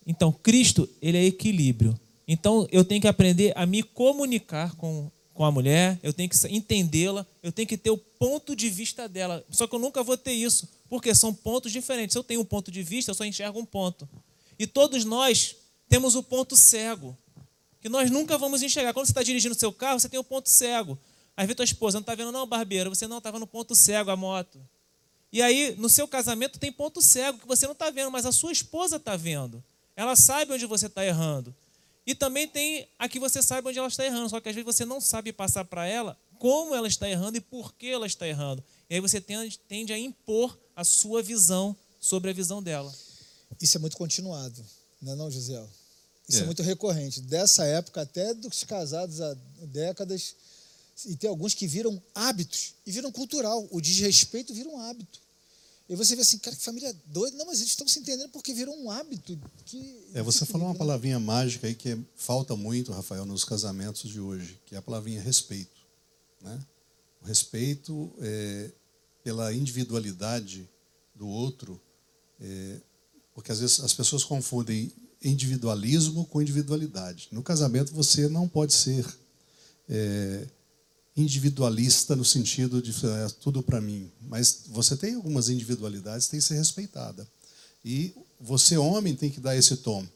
Então, 0.07 0.33
Cristo, 0.33 0.89
ele 1.03 1.19
é 1.19 1.25
equilíbrio. 1.25 1.99
Então, 2.27 2.67
eu 2.73 2.85
tenho 2.85 3.01
que 3.01 3.09
aprender 3.09 3.53
a 3.57 3.67
me 3.67 3.83
comunicar 3.83 4.75
com, 4.77 5.11
com 5.35 5.45
a 5.45 5.51
mulher, 5.51 6.01
eu 6.03 6.13
tenho 6.13 6.31
que 6.31 6.37
entendê-la, 6.49 7.27
eu 7.43 7.53
tenho 7.53 7.69
que 7.69 7.77
ter 7.77 7.91
o 7.91 7.99
ponto 7.99 8.57
de 8.57 8.71
vista 8.71 9.07
dela. 9.07 9.45
Só 9.51 9.67
que 9.67 9.75
eu 9.75 9.79
nunca 9.79 10.03
vou 10.03 10.17
ter 10.17 10.33
isso, 10.33 10.67
porque 10.89 11.15
são 11.15 11.35
pontos 11.35 11.71
diferentes. 11.71 12.15
Se 12.15 12.19
eu 12.19 12.25
tenho 12.25 12.41
um 12.41 12.45
ponto 12.45 12.71
de 12.71 12.83
vista, 12.83 13.11
eu 13.11 13.15
só 13.15 13.25
enxergo 13.25 13.59
um 13.59 13.67
ponto. 13.67 14.09
E 14.59 14.67
todos 14.67 15.05
nós 15.05 15.57
temos 15.89 16.15
o 16.15 16.23
ponto 16.23 16.57
cego, 16.57 17.17
que 17.83 17.89
nós 17.89 18.11
nunca 18.11 18.39
vamos 18.39 18.63
enxergar. 18.63 18.95
Quando 18.95 19.07
você 19.07 19.13
está 19.13 19.23
dirigindo 19.23 19.55
o 19.55 19.59
seu 19.59 19.73
carro, 19.73 20.01
você 20.01 20.09
tem 20.09 20.21
o 20.21 20.25
ponto 20.25 20.49
cego. 20.49 20.99
Aí 21.37 21.47
vê 21.47 21.55
tua 21.55 21.65
esposa, 21.65 21.97
não 21.97 22.03
está 22.03 22.15
vendo, 22.15 22.33
não, 22.33 22.47
barbeiro, 22.47 22.91
você 22.91 23.07
não 23.07 23.19
estava 23.19 23.39
no 23.39 23.47
ponto 23.47 23.75
cego 23.75 24.11
a 24.11 24.17
moto. 24.17 24.61
E 25.33 25.41
aí, 25.41 25.75
no 25.79 25.89
seu 25.89 26.09
casamento, 26.09 26.59
tem 26.59 26.73
ponto 26.73 27.01
cego 27.01 27.39
que 27.39 27.47
você 27.47 27.67
não 27.67 27.73
está 27.73 27.91
vendo, 27.91 28.11
mas 28.11 28.27
a 28.27 28.33
sua 28.33 28.53
esposa 28.53 28.97
está 28.97 29.17
vendo. 29.17 29.63
Ela 29.95 30.17
sabe 30.17 30.53
onde 30.53 30.67
você 30.67 30.87
está 30.87 31.05
errando. 31.05 31.55
E 32.07 32.15
também 32.15 32.49
tem 32.49 32.89
a 32.99 33.09
que 33.09 33.21
você 33.21 33.43
sabe 33.43 33.69
onde 33.69 33.79
ela 33.79 33.89
está 33.89 34.05
errando, 34.05 34.29
só 34.29 34.41
que 34.41 34.49
às 34.49 34.55
vezes 34.55 34.67
você 34.67 34.85
não 34.85 35.01
sabe 35.01 35.33
passar 35.33 35.65
para 35.65 35.87
ela 35.87 36.17
como 36.39 36.75
ela 36.75 36.89
está 36.89 37.09
errando 37.09 37.37
e 37.37 37.41
por 37.41 37.75
que 37.75 37.87
ela 37.87 38.07
está 38.07 38.27
errando. 38.27 38.65
E 38.89 38.95
aí 38.95 39.01
você 39.01 39.21
tende, 39.21 39.59
tende 39.59 39.93
a 39.93 39.99
impor 39.99 40.59
a 40.75 40.83
sua 40.83 41.23
visão 41.23 41.77
sobre 42.01 42.31
a 42.31 42.33
visão 42.33 42.63
dela. 42.63 42.93
Isso 43.61 43.77
é 43.77 43.81
muito 43.81 43.97
continuado, 43.97 44.65
não 45.03 45.13
é 45.13 45.17
não, 45.17 45.31
Gisele? 45.31 45.69
Isso 46.27 46.39
é. 46.39 46.43
é 46.43 46.47
muito 46.47 46.63
recorrente. 46.63 47.21
Dessa 47.21 47.65
época 47.65 48.01
até 48.01 48.33
dos 48.33 48.65
casados 48.65 49.21
há 49.21 49.37
décadas, 49.61 50.35
e 51.07 51.17
tem 51.17 51.29
alguns 51.29 51.55
que 51.55 51.67
viram 51.67 52.03
hábitos 52.15 52.75
e 52.87 52.93
viram 52.93 53.11
cultural. 53.13 53.67
O 53.71 53.81
desrespeito 53.81 54.55
vira 54.55 54.69
um 54.69 54.79
hábito. 54.79 55.21
E 55.89 55.97
você 55.97 56.15
vê 56.15 56.23
assim, 56.23 56.39
cara, 56.39 56.55
que 56.55 56.63
família 56.63 56.95
doida. 57.07 57.37
Não, 57.37 57.47
mas 57.47 57.59
eles 57.59 57.73
estão 57.73 57.89
se 57.89 57.99
entendendo 57.99 58.31
porque 58.31 58.55
virou 58.55 58.77
um 58.81 58.91
hábito. 58.91 59.37
Que 59.67 60.07
é, 60.15 60.23
você 60.23 60.47
falou 60.47 60.69
uma 60.69 60.75
palavrinha 60.75 61.19
mágica 61.19 61.67
aí 61.67 61.75
que 61.75 61.99
falta 62.15 62.55
muito, 62.55 62.93
Rafael, 62.93 63.27
nos 63.27 63.45
casamentos 63.45 64.09
de 64.09 64.21
hoje, 64.21 64.57
que 64.67 64.77
é 64.77 64.79
a 64.79 64.83
palavrinha 64.83 65.21
respeito. 65.21 65.81
Né? 66.41 66.65
O 67.21 67.27
respeito 67.27 68.13
é, 68.21 68.71
pela 69.25 69.53
individualidade 69.53 70.69
do 71.13 71.27
outro, 71.27 71.81
é, 72.41 72.81
porque 73.35 73.51
às 73.51 73.59
vezes 73.59 73.81
as 73.81 73.93
pessoas 73.93 74.23
confundem 74.23 74.93
individualismo 75.21 76.25
com 76.27 76.41
individualidade. 76.41 77.29
No 77.33 77.43
casamento 77.43 77.93
você 77.93 78.29
não 78.29 78.49
pode 78.49 78.75
ser 78.75 79.05
é, 79.89 80.47
individualista 81.21 82.17
no 82.17 82.25
sentido 82.25 82.81
de 82.83 82.91
é 83.07 83.29
tudo 83.41 83.63
para 83.63 83.81
mim, 83.81 84.11
mas 84.23 84.63
você 84.69 84.97
tem 84.97 85.15
algumas 85.15 85.49
individualidades 85.49 86.29
tem 86.29 86.41
que 86.41 86.47
ser 86.47 86.57
respeitada. 86.57 87.27
E 87.85 88.15
você, 88.41 88.77
homem, 88.77 89.15
tem 89.15 89.31
que 89.31 89.41
dar 89.41 89.57
esse 89.57 89.77
tom. 89.77 90.07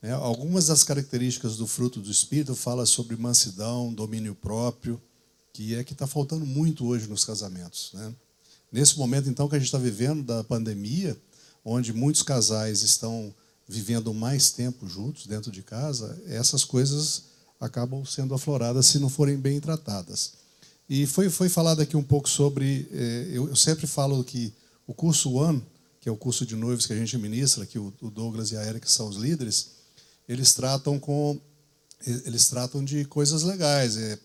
Né? 0.00 0.12
Algumas 0.12 0.66
das 0.66 0.82
características 0.82 1.56
do 1.56 1.66
fruto 1.66 2.00
do 2.00 2.10
Espírito 2.10 2.54
fala 2.54 2.86
sobre 2.86 3.16
mansidão, 3.16 3.92
domínio 3.92 4.34
próprio, 4.34 5.00
que 5.52 5.74
é 5.74 5.84
que 5.84 5.92
está 5.92 6.06
faltando 6.06 6.46
muito 6.46 6.86
hoje 6.86 7.06
nos 7.06 7.24
casamentos. 7.24 7.90
Né? 7.94 8.14
Nesse 8.70 8.98
momento, 8.98 9.28
então, 9.28 9.48
que 9.48 9.54
a 9.54 9.58
gente 9.58 9.66
está 9.66 9.78
vivendo 9.78 10.22
da 10.22 10.42
pandemia, 10.42 11.16
onde 11.64 11.92
muitos 11.92 12.22
casais 12.22 12.82
estão 12.82 13.34
vivendo 13.68 14.12
mais 14.12 14.50
tempo 14.50 14.88
juntos 14.88 15.26
dentro 15.26 15.50
de 15.50 15.62
casa, 15.62 16.20
essas 16.26 16.64
coisas 16.64 17.24
acabam 17.60 18.04
sendo 18.04 18.34
afloradas 18.34 18.86
se 18.86 18.98
não 18.98 19.08
forem 19.08 19.36
bem 19.36 19.60
tratadas. 19.60 20.32
E 20.94 21.06
foi, 21.06 21.30
foi 21.30 21.48
falado 21.48 21.80
aqui 21.80 21.96
um 21.96 22.02
pouco 22.02 22.28
sobre. 22.28 22.86
Eh, 22.92 23.30
eu, 23.32 23.48
eu, 23.48 23.56
sempre 23.56 23.86
falo 23.86 24.22
que 24.22 24.52
o 24.86 24.92
curso 24.92 25.32
One, 25.32 25.64
que 25.98 26.06
é 26.06 26.12
o 26.12 26.16
curso 26.18 26.44
de 26.44 26.54
noivos 26.54 26.84
que 26.84 26.92
a 26.92 26.96
gente 26.96 27.16
ministra, 27.16 27.64
que 27.64 27.78
o, 27.78 27.90
o 28.02 28.10
Douglas 28.10 28.52
e 28.52 28.58
a 28.58 28.66
Erika 28.66 28.86
são 28.86 29.08
os 29.08 29.16
líderes, 29.16 29.70
eles 30.28 30.52
tratam 30.52 31.00
com 31.00 31.40
eles 32.26 32.46
tratam 32.48 32.84
de 32.84 33.06
coisas 33.06 33.42
legais, 33.42 33.96
é, 33.96 34.18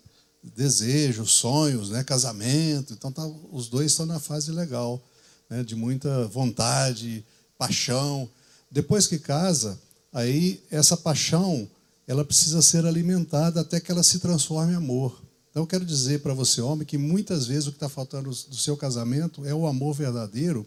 desejos, 0.43 1.31
sonhos, 1.31 1.89
né, 1.89 2.03
casamento. 2.03 2.91
Então 2.91 3.13
tá, 3.13 3.25
os 3.49 3.69
dois 3.69 3.93
estão 3.93 4.05
na 4.05 4.19
fase 4.19 4.51
legal, 4.51 5.01
né, 5.49 5.63
de 5.63 5.73
muita 5.73 6.27
vontade, 6.27 7.25
paixão. 7.57 8.29
Depois 8.69 9.07
que 9.07 9.17
casa, 9.17 9.79
aí 10.11 10.61
essa 10.69 10.97
paixão 10.97 11.65
ela 12.05 12.25
precisa 12.25 12.61
ser 12.61 12.85
alimentada 12.85 13.61
até 13.61 13.79
que 13.79 13.89
ela 13.89 14.03
se 14.03 14.19
transforme 14.19 14.73
em 14.73 14.75
amor. 14.75 15.26
Então, 15.57 15.63
eu 15.63 15.67
quero 15.67 15.85
dizer 15.85 16.19
para 16.19 16.35
você, 16.35 16.61
homem, 16.61 16.85
que 16.85 16.99
muitas 16.99 17.47
vezes 17.47 17.65
o 17.65 17.71
que 17.71 17.77
está 17.77 17.89
faltando 17.89 18.29
do 18.29 18.55
seu 18.55 18.77
casamento 18.77 19.43
é 19.43 19.55
o 19.55 19.65
amor 19.65 19.95
verdadeiro, 19.95 20.63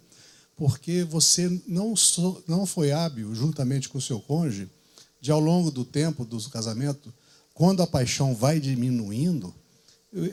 porque 0.57 1.05
você 1.05 1.63
não, 1.65 1.95
so, 1.95 2.43
não 2.45 2.67
foi 2.67 2.91
hábil, 2.91 3.33
juntamente 3.33 3.89
com 3.89 3.99
o 3.99 4.01
seu 4.01 4.19
cônjuge, 4.19 4.69
de 5.21 5.31
ao 5.31 5.39
longo 5.39 5.71
do 5.71 5.85
tempo 5.85 6.25
do 6.25 6.43
casamento, 6.51 7.15
quando 7.55 7.85
a 7.85 7.87
paixão 7.87 8.35
vai 8.35 8.59
diminuindo, 8.59 9.55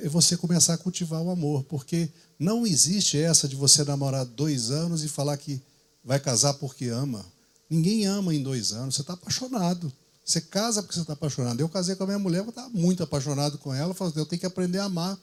você 0.10 0.36
começar 0.36 0.74
a 0.74 0.78
cultivar 0.80 1.22
o 1.22 1.30
amor, 1.30 1.64
porque 1.66 2.10
não 2.40 2.66
existe 2.66 3.16
essa 3.16 3.48
de 3.48 3.56
você 3.56 3.84
namorar 3.84 4.26
dois 4.26 4.72
anos 4.72 5.04
e 5.04 5.08
falar 5.08 5.38
que 5.38 5.62
vai 6.04 6.20
casar 6.20 6.56
porque 6.56 6.88
ama. 6.88 7.24
Ninguém 7.70 8.08
ama 8.08 8.34
em 8.34 8.42
dois 8.42 8.74
anos, 8.74 8.96
você 8.96 9.02
está 9.02 9.14
apaixonado. 9.14 9.94
Você 10.28 10.42
casa 10.42 10.84
porque 10.84 10.94
você 10.94 11.00
está 11.00 11.14
apaixonado. 11.14 11.58
Eu 11.62 11.70
casei 11.70 11.96
com 11.96 12.04
a 12.04 12.08
minha 12.08 12.20
mulher, 12.20 12.40
eu 12.40 12.50
estava 12.50 12.68
muito 12.74 13.02
apaixonado 13.02 13.58
com 13.60 13.74
ela. 13.74 13.92
Eu 13.92 13.94
falei, 13.94 14.14
eu 14.18 14.26
tenho 14.26 14.42
que 14.42 14.46
aprender 14.46 14.78
a 14.80 14.84
amar 14.84 15.18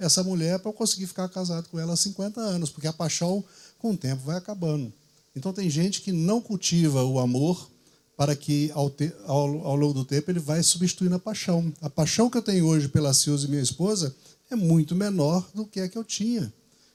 essa 0.00 0.24
mulher 0.24 0.58
para 0.58 0.68
eu 0.68 0.72
conseguir 0.72 1.06
ficar 1.06 1.28
casado 1.28 1.68
com 1.68 1.78
ela 1.78 1.92
há 1.92 1.96
50 1.96 2.40
anos, 2.40 2.68
porque 2.68 2.88
a 2.88 2.92
paixão, 2.92 3.44
com 3.78 3.92
o 3.92 3.96
tempo, 3.96 4.24
vai 4.24 4.36
acabando. 4.36 4.92
Então, 5.36 5.52
tem 5.52 5.70
gente 5.70 6.00
que 6.00 6.10
não 6.10 6.40
cultiva 6.40 7.04
o 7.04 7.20
amor 7.20 7.70
para 8.16 8.34
que, 8.34 8.72
ao, 8.74 8.90
te, 8.90 9.12
ao, 9.26 9.64
ao 9.64 9.76
longo 9.76 9.94
do 9.94 10.04
tempo, 10.04 10.28
ele 10.28 10.40
vai 10.40 10.60
substituindo 10.60 11.14
a 11.14 11.20
paixão. 11.20 11.72
A 11.80 11.88
paixão 11.88 12.28
que 12.28 12.36
eu 12.36 12.42
tenho 12.42 12.66
hoje 12.66 12.88
pela 12.88 13.14
Silvia, 13.14 13.46
minha 13.46 13.62
esposa, 13.62 14.12
é 14.50 14.56
muito 14.56 14.96
menor 14.96 15.48
do 15.54 15.66
que 15.66 15.78
a 15.78 15.88
que 15.88 15.96
eu 15.96 16.02
tinha 16.02 16.52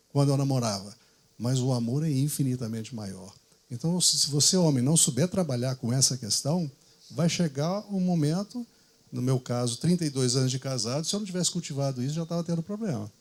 quando 0.09 0.33
eu 0.33 0.37
namorava. 0.37 0.93
Mas 1.37 1.59
o 1.59 1.71
amor 1.71 2.05
é 2.05 2.11
infinitamente 2.11 2.93
maior. 2.93 3.33
Então, 3.71 4.01
se 4.01 4.29
você, 4.29 4.57
homem, 4.57 4.83
não 4.83 4.97
souber 4.97 5.29
trabalhar 5.29 5.77
com 5.77 5.93
essa 5.93 6.17
questão, 6.17 6.69
vai 7.15 7.29
chegar 7.29 7.85
um 7.93 7.99
momento, 7.99 8.65
no 9.11 9.21
meu 9.21 9.39
caso, 9.39 9.77
32 9.77 10.35
anos 10.35 10.51
de 10.51 10.59
casado, 10.59 11.05
se 11.05 11.15
eu 11.15 11.19
não 11.19 11.25
tivesse 11.25 11.51
cultivado 11.51 12.03
isso, 12.03 12.15
já 12.15 12.23
estava 12.23 12.43
tendo 12.43 12.61
problema. 12.63 13.11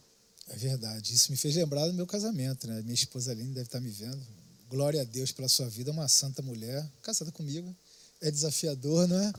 É 0.48 0.56
verdade. 0.56 1.14
Isso 1.14 1.30
me 1.30 1.36
fez 1.36 1.54
lembrar 1.54 1.86
do 1.86 1.94
meu 1.94 2.06
casamento, 2.06 2.66
né? 2.66 2.82
Minha 2.82 2.94
esposa 2.94 3.30
Aline 3.30 3.52
deve 3.52 3.66
estar 3.66 3.80
me 3.80 3.90
vendo. 3.90 4.20
Glória 4.68 5.02
a 5.02 5.04
Deus 5.04 5.32
pela 5.32 5.48
sua 5.48 5.68
vida, 5.68 5.90
uma 5.90 6.08
santa 6.08 6.42
mulher, 6.42 6.86
casada 7.02 7.30
comigo. 7.30 7.74
É 8.20 8.30
desafiador, 8.30 9.06
não 9.08 9.18
é? 9.18 9.32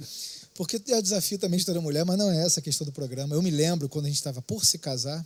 Porque 0.56 0.82
é 0.88 0.98
o 0.98 1.02
desafio 1.02 1.40
também 1.40 1.60
de 1.60 1.66
toda 1.66 1.82
mulher, 1.82 2.06
mas 2.06 2.18
não 2.18 2.30
é 2.30 2.46
essa 2.46 2.60
a 2.60 2.64
questão 2.64 2.86
do 2.86 2.92
programa. 2.92 3.34
Eu 3.34 3.42
me 3.42 3.50
lembro 3.50 3.90
quando 3.90 4.06
a 4.06 4.08
gente 4.10 4.18
estava 4.18 4.42
por 4.42 4.66
se 4.66 4.78
casar, 4.78 5.26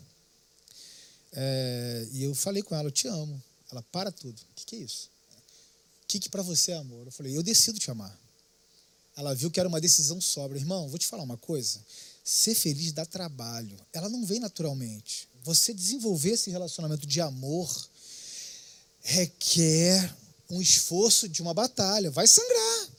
é, 1.33 2.07
e 2.11 2.23
eu 2.23 2.33
falei 2.33 2.63
com 2.63 2.75
ela, 2.75 2.87
eu 2.87 2.91
te 2.91 3.07
amo. 3.07 3.41
Ela, 3.71 3.81
para 3.91 4.11
tudo. 4.11 4.39
O 4.39 4.55
que, 4.55 4.65
que 4.65 4.75
é 4.75 4.79
isso? 4.79 5.09
O 6.03 6.07
que, 6.07 6.19
que 6.19 6.29
para 6.29 6.41
você 6.41 6.71
é 6.71 6.77
amor? 6.77 7.05
Eu 7.05 7.11
falei, 7.11 7.35
eu 7.35 7.43
decido 7.43 7.79
te 7.79 7.91
amar. 7.91 8.17
Ela 9.17 9.33
viu 9.33 9.49
que 9.49 9.59
era 9.59 9.67
uma 9.67 9.81
decisão 9.81 10.21
sóbria. 10.21 10.59
Irmão, 10.59 10.87
vou 10.87 10.99
te 10.99 11.07
falar 11.07 11.23
uma 11.23 11.37
coisa. 11.37 11.81
Ser 12.23 12.53
feliz 12.53 12.91
dá 12.91 13.03
trabalho. 13.03 13.75
Ela 13.91 14.07
não 14.07 14.23
vem 14.23 14.39
naturalmente. 14.39 15.27
Você 15.43 15.73
desenvolver 15.73 16.31
esse 16.31 16.51
relacionamento 16.51 17.07
de 17.07 17.19
amor 17.19 17.89
requer 19.01 20.15
um 20.49 20.61
esforço 20.61 21.27
de 21.27 21.41
uma 21.41 21.53
batalha. 21.53 22.11
Vai 22.11 22.27
sangrar. 22.27 22.89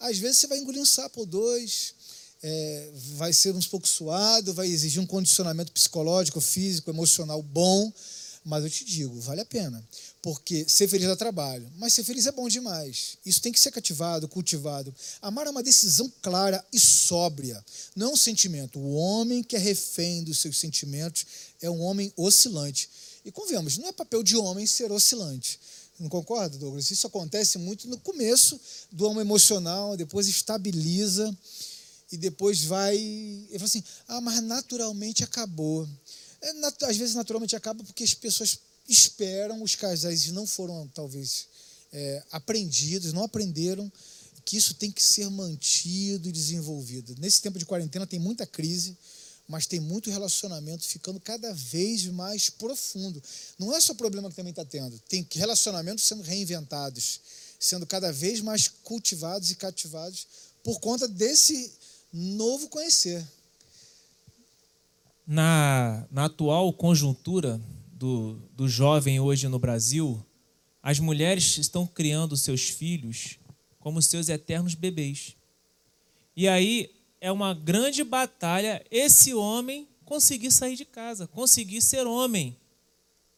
Às 0.00 0.16
vezes 0.18 0.38
você 0.38 0.46
vai 0.46 0.58
engolir 0.58 0.80
um 0.80 0.86
sapo 0.86 1.20
ou 1.20 1.26
dois, 1.26 1.94
é, 2.42 2.90
vai 3.16 3.32
ser 3.32 3.54
um 3.54 3.62
pouco 3.62 3.86
suado, 3.86 4.54
vai 4.54 4.68
exigir 4.68 5.02
um 5.02 5.06
condicionamento 5.06 5.72
psicológico, 5.72 6.40
físico, 6.40 6.90
emocional 6.90 7.42
bom, 7.42 7.92
mas 8.44 8.62
eu 8.64 8.70
te 8.70 8.84
digo, 8.84 9.20
vale 9.20 9.40
a 9.40 9.44
pena. 9.44 9.82
Porque 10.22 10.68
ser 10.68 10.88
feliz 10.88 11.06
dá 11.06 11.14
trabalho, 11.14 11.70
mas 11.76 11.94
ser 11.94 12.02
feliz 12.02 12.26
é 12.26 12.32
bom 12.32 12.48
demais. 12.48 13.18
Isso 13.24 13.40
tem 13.40 13.52
que 13.52 13.60
ser 13.60 13.70
cativado, 13.70 14.26
cultivado. 14.26 14.92
Amar 15.22 15.46
é 15.46 15.50
uma 15.50 15.62
decisão 15.62 16.12
clara 16.20 16.64
e 16.72 16.80
sóbria, 16.80 17.64
não 17.94 18.08
é 18.08 18.12
um 18.12 18.16
sentimento. 18.16 18.78
O 18.78 18.94
homem 18.94 19.42
que 19.42 19.54
é 19.54 19.58
refém 19.58 20.24
dos 20.24 20.38
seus 20.40 20.58
sentimentos 20.58 21.24
é 21.60 21.70
um 21.70 21.80
homem 21.80 22.12
oscilante. 22.16 22.88
E 23.24 23.30
convenhamos, 23.30 23.78
não 23.78 23.88
é 23.88 23.92
papel 23.92 24.22
de 24.22 24.36
homem 24.36 24.66
ser 24.66 24.90
oscilante. 24.90 25.60
Não 25.98 26.08
concorda, 26.08 26.58
Douglas? 26.58 26.90
Isso 26.90 27.06
acontece 27.06 27.56
muito 27.58 27.88
no 27.88 27.98
começo 27.98 28.60
do 28.92 29.06
homem 29.06 29.22
emocional, 29.22 29.96
depois 29.96 30.28
estabiliza 30.28 31.36
e 32.12 32.16
depois 32.16 32.62
vai. 32.64 32.96
Ele 32.96 33.58
fala 33.58 33.64
assim: 33.64 33.84
ah, 34.06 34.20
mas 34.20 34.42
naturalmente 34.42 35.24
acabou. 35.24 35.88
É, 36.40 36.50
às 36.86 36.96
vezes, 36.96 37.14
naturalmente, 37.14 37.56
acaba 37.56 37.82
porque 37.82 38.04
as 38.04 38.12
pessoas 38.12 38.58
esperam, 38.88 39.62
os 39.62 39.74
casais 39.74 40.30
não 40.30 40.46
foram, 40.46 40.88
talvez, 40.94 41.46
é, 41.92 42.22
aprendidos, 42.30 43.12
não 43.12 43.22
aprenderam 43.22 43.90
que 44.44 44.56
isso 44.56 44.74
tem 44.74 44.90
que 44.90 45.02
ser 45.02 45.28
mantido 45.28 46.28
e 46.28 46.32
desenvolvido. 46.32 47.14
Nesse 47.18 47.42
tempo 47.42 47.58
de 47.58 47.66
quarentena 47.66 48.06
tem 48.06 48.18
muita 48.20 48.46
crise, 48.46 48.96
mas 49.48 49.66
tem 49.66 49.80
muito 49.80 50.10
relacionamento 50.10 50.84
ficando 50.84 51.18
cada 51.18 51.52
vez 51.52 52.06
mais 52.06 52.48
profundo. 52.48 53.22
Não 53.58 53.74
é 53.74 53.80
só 53.80 53.92
problema 53.94 54.30
que 54.30 54.36
também 54.36 54.50
está 54.50 54.64
tendo, 54.64 54.98
tem 55.08 55.26
relacionamentos 55.32 56.04
sendo 56.04 56.22
reinventados, 56.22 57.20
sendo 57.58 57.86
cada 57.86 58.12
vez 58.12 58.40
mais 58.40 58.68
cultivados 58.68 59.50
e 59.50 59.56
cativados 59.56 60.26
por 60.62 60.78
conta 60.80 61.08
desse 61.08 61.72
novo 62.12 62.68
conhecer. 62.68 63.26
na, 65.26 66.06
na 66.10 66.26
atual 66.26 66.72
conjuntura 66.72 67.60
do, 67.96 68.34
do 68.52 68.68
jovem 68.68 69.18
hoje 69.18 69.48
no 69.48 69.58
Brasil, 69.58 70.24
as 70.82 71.00
mulheres 71.00 71.56
estão 71.56 71.86
criando 71.86 72.36
seus 72.36 72.68
filhos 72.68 73.38
como 73.80 74.02
seus 74.02 74.28
eternos 74.28 74.74
bebês. 74.74 75.34
E 76.36 76.46
aí 76.46 76.90
é 77.20 77.32
uma 77.32 77.54
grande 77.54 78.04
batalha 78.04 78.84
esse 78.90 79.32
homem 79.32 79.88
conseguir 80.04 80.50
sair 80.50 80.76
de 80.76 80.84
casa, 80.84 81.26
conseguir 81.26 81.80
ser 81.80 82.06
homem, 82.06 82.56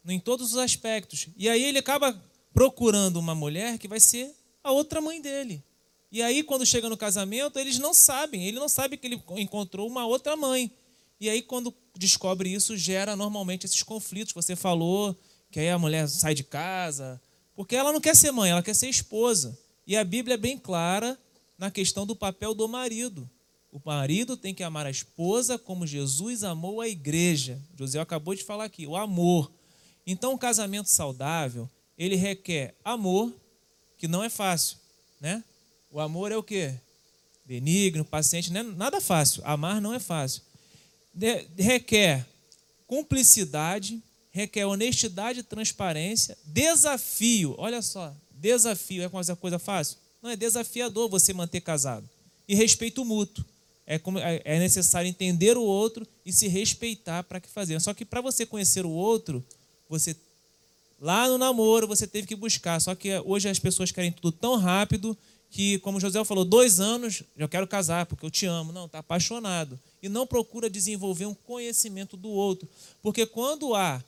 em 0.05 0.19
todos 0.19 0.51
os 0.51 0.57
aspectos. 0.57 1.27
E 1.37 1.47
aí 1.47 1.63
ele 1.63 1.79
acaba 1.79 2.19
procurando 2.53 3.17
uma 3.17 3.33
mulher 3.33 3.77
que 3.77 3.87
vai 3.87 3.99
ser 3.99 4.35
a 4.63 4.71
outra 4.71 4.99
mãe 4.99 5.21
dele. 5.21 5.63
E 6.11 6.21
aí, 6.23 6.41
quando 6.41 6.65
chega 6.65 6.89
no 6.89 6.97
casamento, 6.97 7.59
eles 7.59 7.77
não 7.77 7.93
sabem, 7.93 8.47
ele 8.47 8.57
não 8.57 8.67
sabe 8.67 8.97
que 8.97 9.05
ele 9.05 9.21
encontrou 9.37 9.87
uma 9.87 10.07
outra 10.07 10.35
mãe. 10.35 10.71
E 11.19 11.29
aí, 11.29 11.41
quando 11.41 11.73
descobre 11.97 12.51
isso, 12.51 12.77
gera 12.77 13.15
normalmente 13.15 13.65
esses 13.65 13.83
conflitos. 13.83 14.33
Você 14.33 14.55
falou 14.55 15.15
que 15.51 15.59
aí 15.59 15.69
a 15.69 15.77
mulher 15.77 16.07
sai 16.07 16.33
de 16.33 16.43
casa, 16.43 17.21
porque 17.55 17.75
ela 17.75 17.91
não 17.91 17.99
quer 17.99 18.15
ser 18.15 18.31
mãe, 18.31 18.51
ela 18.51 18.63
quer 18.63 18.73
ser 18.73 18.87
esposa. 18.87 19.57
E 19.85 19.97
a 19.97 20.03
Bíblia 20.03 20.35
é 20.35 20.37
bem 20.37 20.57
clara 20.57 21.19
na 21.57 21.69
questão 21.69 22.05
do 22.05 22.15
papel 22.15 22.53
do 22.53 22.67
marido. 22.67 23.29
O 23.71 23.79
marido 23.83 24.37
tem 24.37 24.53
que 24.53 24.63
amar 24.63 24.85
a 24.85 24.89
esposa 24.89 25.57
como 25.59 25.85
Jesus 25.85 26.43
amou 26.43 26.79
a 26.79 26.87
igreja. 26.87 27.59
José 27.77 27.99
acabou 27.99 28.33
de 28.33 28.43
falar 28.43 28.63
aqui, 28.63 28.87
o 28.87 28.95
amor. 28.95 29.51
Então, 30.07 30.33
um 30.33 30.37
casamento 30.37 30.89
saudável, 30.89 31.69
ele 31.97 32.15
requer 32.15 32.75
amor, 32.83 33.33
que 33.97 34.07
não 34.07 34.23
é 34.23 34.29
fácil, 34.29 34.77
né? 35.19 35.43
O 35.91 35.99
amor 35.99 36.31
é 36.31 36.37
o 36.37 36.43
quê? 36.43 36.73
Benigno, 37.45 38.05
paciente, 38.05 38.53
não 38.53 38.61
é 38.61 38.63
nada 38.63 39.01
fácil. 39.01 39.41
Amar 39.45 39.81
não 39.81 39.93
é 39.93 39.99
fácil. 39.99 40.41
De, 41.19 41.45
requer 41.57 42.25
cumplicidade, 42.87 44.01
requer 44.31 44.65
honestidade 44.65 45.41
e 45.41 45.43
transparência, 45.43 46.37
desafio. 46.45 47.55
Olha 47.57 47.81
só, 47.81 48.15
desafio 48.31 49.03
é 49.03 49.07
uma 49.07 49.35
coisa 49.35 49.59
fácil? 49.59 49.97
Não 50.21 50.29
é 50.29 50.37
desafiador 50.37 51.09
você 51.09 51.33
manter 51.33 51.59
casado. 51.59 52.09
E 52.47 52.55
respeito 52.55 53.03
mútuo. 53.03 53.43
É, 53.85 53.99
como, 53.99 54.17
é, 54.17 54.41
é 54.45 54.59
necessário 54.59 55.09
entender 55.09 55.57
o 55.57 55.61
outro 55.61 56.07
e 56.25 56.31
se 56.31 56.47
respeitar 56.47 57.21
para 57.23 57.41
que 57.41 57.49
fazer. 57.49 57.77
Só 57.81 57.93
que 57.93 58.05
para 58.05 58.21
você 58.21 58.45
conhecer 58.45 58.85
o 58.85 58.89
outro, 58.89 59.45
você 59.89 60.15
lá 61.01 61.27
no 61.27 61.37
namoro 61.37 61.85
você 61.85 62.07
teve 62.07 62.27
que 62.27 62.35
buscar. 62.35 62.79
Só 62.79 62.95
que 62.95 63.09
hoje 63.25 63.49
as 63.49 63.59
pessoas 63.59 63.91
querem 63.91 64.11
tudo 64.11 64.31
tão 64.31 64.55
rápido 64.55 65.17
que, 65.49 65.79
como 65.79 65.99
José 65.99 66.23
falou, 66.23 66.45
dois 66.45 66.79
anos, 66.79 67.23
eu 67.35 67.49
quero 67.49 67.67
casar 67.67 68.05
porque 68.05 68.25
eu 68.25 68.31
te 68.31 68.45
amo. 68.45 68.71
Não, 68.71 68.85
está 68.85 68.99
apaixonado. 68.99 69.79
E 70.01 70.07
não 70.07 70.27
procura 70.27 70.69
desenvolver 70.69 71.25
um 71.25 71.33
conhecimento 71.33 72.15
do 72.15 72.29
outro. 72.29 72.69
Porque 73.01 73.25
quando 73.25 73.73
há 73.73 74.03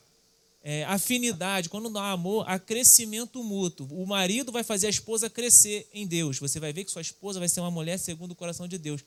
é, 0.62 0.84
afinidade, 0.84 1.68
quando 1.68 1.96
há 1.98 2.12
amor, 2.12 2.44
há 2.48 2.58
crescimento 2.58 3.42
mútuo. 3.42 3.88
O 3.90 4.06
marido 4.06 4.52
vai 4.52 4.62
fazer 4.62 4.86
a 4.86 4.90
esposa 4.90 5.28
crescer 5.28 5.88
em 5.92 6.06
Deus. 6.06 6.38
Você 6.38 6.60
vai 6.60 6.72
ver 6.72 6.84
que 6.84 6.90
sua 6.90 7.02
esposa 7.02 7.40
vai 7.40 7.48
ser 7.48 7.60
uma 7.60 7.70
mulher 7.70 7.98
segundo 7.98 8.32
o 8.32 8.36
coração 8.36 8.68
de 8.68 8.78
Deus. 8.78 9.04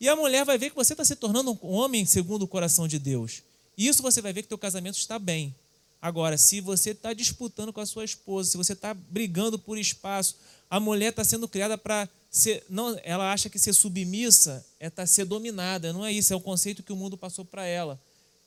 E 0.00 0.08
a 0.08 0.14
mulher 0.14 0.44
vai 0.44 0.56
ver 0.56 0.70
que 0.70 0.76
você 0.76 0.94
está 0.94 1.04
se 1.04 1.16
tornando 1.16 1.58
um 1.62 1.72
homem 1.72 2.04
segundo 2.06 2.42
o 2.42 2.48
coração 2.48 2.86
de 2.86 2.98
Deus. 2.98 3.42
Isso 3.76 4.02
você 4.02 4.20
vai 4.20 4.32
ver 4.32 4.42
que 4.42 4.48
teu 4.48 4.58
casamento 4.58 4.98
está 4.98 5.18
bem. 5.18 5.54
Agora, 6.02 6.36
se 6.36 6.60
você 6.60 6.90
está 6.90 7.12
disputando 7.12 7.72
com 7.72 7.80
a 7.80 7.86
sua 7.86 8.04
esposa, 8.04 8.50
se 8.50 8.56
você 8.56 8.72
está 8.72 8.92
brigando 8.92 9.56
por 9.56 9.78
espaço, 9.78 10.34
a 10.68 10.80
mulher 10.80 11.10
está 11.10 11.22
sendo 11.22 11.46
criada 11.46 11.78
para 11.78 12.08
ser. 12.28 12.64
Não, 12.68 12.98
ela 13.04 13.32
acha 13.32 13.48
que 13.48 13.56
ser 13.56 13.72
submissa 13.72 14.66
é 14.80 14.90
tá, 14.90 15.06
ser 15.06 15.24
dominada. 15.24 15.92
Não 15.92 16.04
é 16.04 16.12
isso, 16.12 16.32
é 16.32 16.36
o 16.36 16.40
conceito 16.40 16.82
que 16.82 16.92
o 16.92 16.96
mundo 16.96 17.16
passou 17.16 17.44
para 17.44 17.64
ela. 17.64 18.00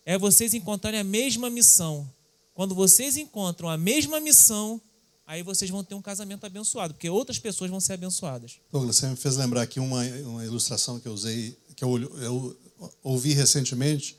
É 0.05 0.17
vocês 0.17 0.53
encontrarem 0.53 0.99
a 0.99 1.03
mesma 1.03 1.49
missão. 1.49 2.05
Quando 2.53 2.75
vocês 2.75 3.15
encontram 3.15 3.69
a 3.69 3.77
mesma 3.77 4.19
missão, 4.19 4.81
aí 5.25 5.41
vocês 5.41 5.71
vão 5.71 5.81
ter 5.81 5.95
um 5.95 6.01
casamento 6.01 6.45
abençoado, 6.45 6.93
porque 6.93 7.09
outras 7.09 7.39
pessoas 7.39 7.71
vão 7.71 7.79
ser 7.79 7.93
abençoadas. 7.93 8.59
Douglas, 8.69 8.97
você 8.97 9.07
me 9.07 9.15
fez 9.15 9.37
lembrar 9.37 9.61
aqui 9.61 9.79
uma, 9.79 10.03
uma 10.03 10.43
ilustração 10.43 10.99
que 10.99 11.07
eu 11.07 11.13
usei, 11.13 11.57
que 11.73 11.85
eu, 11.85 11.97
eu 12.21 12.57
ouvi 13.01 13.31
recentemente. 13.31 14.17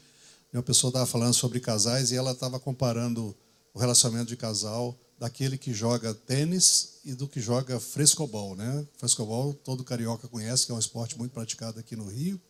Uma 0.57 0.63
pessoa 0.63 0.89
estava 0.89 1.05
falando 1.05 1.35
sobre 1.35 1.61
casais 1.61 2.11
e 2.11 2.17
ela 2.17 2.33
estava 2.33 2.59
comparando 2.59 3.37
o 3.75 3.79
relacionamento 3.79 4.29
de 4.29 4.39
casal 4.39 4.99
daquele 5.19 5.59
que 5.59 5.75
joga 5.75 6.15
tênis 6.15 6.95
e 7.05 7.13
do 7.13 7.29
que 7.29 7.43
joga 7.43 7.79
frescobol, 7.79 8.57
né? 8.57 8.87
Frescobol 8.97 9.53
todo 9.53 9.85
carioca 9.85 10.27
conhece, 10.27 10.65
que 10.65 10.73
é 10.73 10.75
um 10.75 10.79
esporte 10.79 11.19
muito 11.19 11.33
praticado 11.33 11.79
aqui 11.79 11.95
no 11.95 12.07
Rio. 12.07 12.41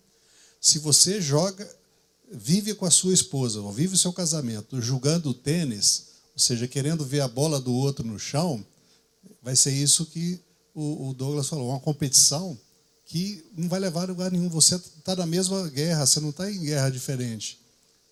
Se 0.60 0.78
você 0.78 1.20
joga, 1.20 1.68
vive 2.30 2.74
com 2.74 2.86
a 2.86 2.92
sua 2.92 3.12
esposa, 3.12 3.60
ou 3.60 3.72
vive 3.72 3.96
o 3.96 3.98
seu 3.98 4.12
casamento, 4.12 4.80
jogando 4.80 5.34
tênis, 5.34 6.06
ou 6.32 6.38
seja, 6.38 6.68
querendo 6.68 7.04
ver 7.04 7.22
a 7.22 7.28
bola 7.28 7.60
do 7.60 7.74
outro 7.74 8.06
no 8.06 8.20
chão, 8.20 8.64
vai 9.42 9.56
ser 9.56 9.72
isso 9.72 10.06
que 10.06 10.40
o, 10.72 11.12
Douglas 11.12 11.48
falou, 11.48 11.70
uma 11.70 11.80
competição 11.80 12.56
que 13.04 13.44
não 13.56 13.68
vai 13.68 13.80
levar 13.80 14.02
a 14.02 14.06
lugar 14.06 14.30
nenhum. 14.30 14.48
Você 14.50 14.76
está 14.76 15.16
na 15.16 15.26
mesma 15.26 15.68
guerra, 15.68 16.06
você 16.06 16.20
não 16.20 16.30
está 16.30 16.48
em 16.48 16.60
guerra 16.60 16.88
diferente. 16.88 17.65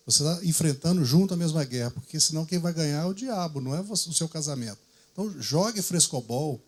Você 0.05 0.21
está 0.21 0.45
enfrentando 0.45 1.03
junto 1.03 1.33
a 1.33 1.37
mesma 1.37 1.63
guerra, 1.63 1.91
porque 1.91 2.19
senão 2.19 2.45
quem 2.45 2.59
vai 2.59 2.71
ganhar 2.71 3.01
é 3.01 3.05
o 3.05 3.13
diabo, 3.13 3.59
não 3.59 3.75
é 3.75 3.81
o 3.81 3.95
seu 3.95 4.29
casamento. 4.29 4.77
Então, 5.11 5.33
jogue 5.41 5.81
frescobol, 5.81 6.61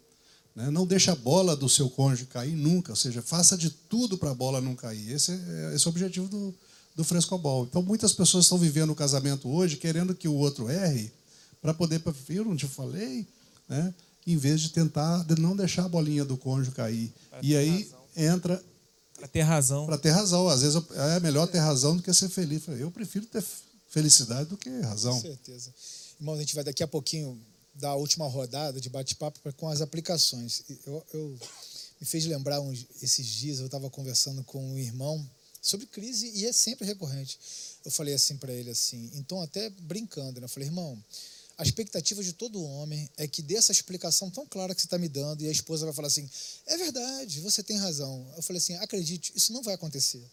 né? 0.56 0.72
não 0.72 0.88
deixe 0.88 1.12
a 1.12 1.16
bola 1.16 1.56
do 1.56 1.70
seu 1.70 1.90
cônjuge 1.90 2.26
cair 2.26 2.56
nunca, 2.56 2.92
ou 2.92 2.96
seja, 2.96 3.22
faça 3.22 3.56
de 3.56 3.70
tudo 3.70 4.18
para 4.18 4.32
a 4.32 4.34
bola 4.34 4.60
não 4.60 4.76
cair. 4.76 5.12
Esse 5.12 5.32
é, 5.34 5.76
esse 5.76 5.86
é 5.86 5.90
o 5.90 5.92
objetivo 5.92 6.28
do, 6.28 6.56
do 6.96 7.04
frescobol. 7.04 7.66
Então, 7.66 7.84
muitas 7.84 8.14
pessoas 8.14 8.46
estão 8.46 8.58
vivendo 8.58 8.90
o 8.90 8.96
casamento 8.96 9.48
hoje 9.48 9.78
querendo 9.78 10.16
que 10.16 10.28
o 10.28 10.34
outro 10.34 10.70
erre 10.70 11.12
para 11.62 11.74
poder, 11.74 12.02
eu 12.30 12.46
não 12.46 12.56
te 12.56 12.68
falei, 12.68 13.28
né? 13.70 13.94
em 14.26 14.36
vez 14.36 14.62
de 14.62 14.70
tentar 14.70 15.24
de 15.24 15.40
não 15.40 15.56
deixar 15.56 15.86
a 15.86 15.90
bolinha 15.90 16.26
do 16.26 16.36
cônjuge 16.36 16.72
cair. 16.72 17.14
E 17.42 17.56
aí 17.56 17.84
razão. 17.84 18.34
entra 18.34 18.64
para 19.18 19.28
ter 19.28 19.42
razão. 19.42 19.86
Para 19.86 19.98
ter 19.98 20.12
razão. 20.12 20.48
Às 20.48 20.62
vezes 20.62 20.82
é 21.16 21.20
melhor 21.20 21.48
ter 21.48 21.58
razão 21.58 21.98
do 21.98 22.04
que 22.04 22.14
ser 22.14 22.30
feliz. 22.30 22.68
Eu 22.68 22.92
prefiro 22.92 23.26
ter 23.26 23.44
felicidade 23.90 24.50
do 24.50 24.58
que 24.58 24.70
razão. 24.82 25.16
Com 25.16 25.22
certeza. 25.22 25.74
Irmão, 26.20 26.36
a 26.36 26.38
gente 26.38 26.56
vai 26.56 26.64
daqui 26.64 26.84
a 26.84 26.88
pouquinho 26.88 27.40
dar 27.74 27.90
a 27.90 27.96
última 27.96 28.28
rodada 28.28 28.80
de 28.80 28.90
bate-papo 28.90 29.40
com 29.54 29.68
as 29.68 29.82
aplicações. 29.82 30.64
Eu, 30.86 31.06
eu, 31.14 31.40
me 32.00 32.06
fez 32.06 32.26
lembrar 32.26 32.60
uns, 32.62 32.86
esses 33.02 33.26
dias, 33.26 33.60
eu 33.60 33.66
estava 33.66 33.90
conversando 33.90 34.44
com 34.44 34.64
um 34.64 34.78
irmão 34.78 35.28
sobre 35.62 35.86
crise 35.88 36.32
e 36.36 36.46
é 36.46 36.54
sempre 36.54 36.86
recorrente. 36.86 37.40
Eu 37.84 37.92
falei 37.92 38.14
assim 38.14 38.38
para 38.38 38.54
ele 38.54 38.70
assim, 38.70 39.12
então 39.16 39.42
até 39.42 39.70
brincando, 39.70 40.40
né? 40.40 40.46
Eu 40.46 40.50
falei, 40.50 40.70
irmão, 40.70 41.02
a 41.58 41.64
expectativa 41.64 42.24
de 42.24 42.34
todo 42.34 42.64
homem 42.64 43.10
é 43.18 43.28
que 43.28 43.42
dê 43.42 43.56
essa 43.56 43.72
explicação 43.72 44.30
tão 44.30 44.46
clara 44.46 44.76
que 44.76 44.82
você 44.82 44.86
está 44.86 44.98
me 44.98 45.10
dando 45.10 45.42
e 45.42 45.48
a 45.48 45.52
esposa 45.52 45.86
vai 45.86 45.94
falar 45.94 46.08
assim: 46.08 46.30
é 46.68 46.78
verdade, 46.78 47.42
você 47.42 47.64
tem 47.64 47.78
razão. 47.78 48.32
Eu 48.36 48.44
falei 48.44 48.60
assim: 48.60 48.76
acredite, 48.76 49.34
isso 49.36 49.52
não 49.52 49.64
vai 49.64 49.74
acontecer. 49.74 50.24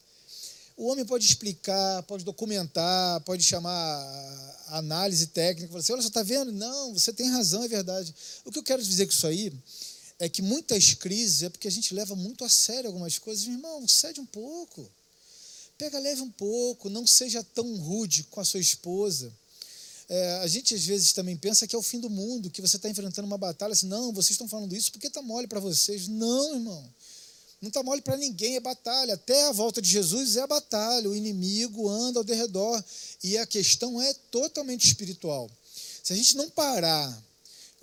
O 0.76 0.86
homem 0.86 1.04
pode 1.04 1.24
explicar, 1.24 2.02
pode 2.02 2.24
documentar, 2.24 3.20
pode 3.22 3.42
chamar 3.42 3.74
análise 4.68 5.28
técnica, 5.28 5.68
falar 5.68 5.80
assim: 5.80 5.92
olha, 5.92 6.02
você 6.02 6.08
está 6.08 6.22
vendo? 6.22 6.52
Não, 6.52 6.92
você 6.92 7.10
tem 7.10 7.30
razão, 7.30 7.64
é 7.64 7.68
verdade. 7.68 8.14
O 8.44 8.52
que 8.52 8.58
eu 8.58 8.62
quero 8.62 8.82
dizer 8.82 9.06
com 9.06 9.12
isso 9.12 9.26
aí 9.26 9.50
é 10.18 10.28
que 10.28 10.42
muitas 10.42 10.92
crises 10.92 11.42
é 11.42 11.48
porque 11.48 11.68
a 11.68 11.70
gente 11.70 11.94
leva 11.94 12.14
muito 12.14 12.44
a 12.44 12.50
sério 12.50 12.88
algumas 12.88 13.16
coisas. 13.18 13.46
Meu 13.46 13.56
irmão, 13.56 13.88
cede 13.88 14.20
um 14.20 14.26
pouco. 14.26 14.86
Pega 15.78 15.98
leve 15.98 16.20
um 16.20 16.30
pouco, 16.30 16.90
não 16.90 17.06
seja 17.06 17.42
tão 17.42 17.76
rude 17.76 18.24
com 18.24 18.40
a 18.40 18.44
sua 18.44 18.60
esposa. 18.60 19.32
É, 20.08 20.40
a 20.42 20.46
gente 20.46 20.74
às 20.74 20.84
vezes 20.84 21.12
também 21.12 21.36
pensa 21.36 21.66
que 21.66 21.74
é 21.74 21.78
o 21.78 21.82
fim 21.82 21.98
do 21.98 22.10
mundo, 22.10 22.50
que 22.50 22.60
você 22.60 22.76
está 22.76 22.88
enfrentando 22.88 23.26
uma 23.26 23.38
batalha 23.38 23.72
assim, 23.72 23.86
não, 23.86 24.12
vocês 24.12 24.32
estão 24.32 24.48
falando 24.48 24.74
isso 24.74 24.92
porque 24.92 25.06
está 25.06 25.22
mole 25.22 25.46
para 25.46 25.60
vocês. 25.60 26.08
Não, 26.08 26.54
irmão. 26.54 26.94
Não 27.64 27.68
está 27.68 27.82
mole 27.82 28.02
para 28.02 28.18
ninguém, 28.18 28.56
é 28.56 28.60
batalha. 28.60 29.14
Até 29.14 29.46
a 29.46 29.52
volta 29.52 29.80
de 29.80 29.88
Jesus 29.88 30.36
é 30.36 30.42
a 30.42 30.46
batalha. 30.46 31.08
O 31.08 31.16
inimigo 31.16 31.88
anda 31.88 32.20
ao 32.20 32.24
derredor. 32.24 32.84
E 33.22 33.38
a 33.38 33.46
questão 33.46 34.02
é 34.02 34.12
totalmente 34.30 34.86
espiritual. 34.86 35.50
Se 36.02 36.12
a 36.12 36.16
gente 36.16 36.36
não 36.36 36.50
parar 36.50 37.23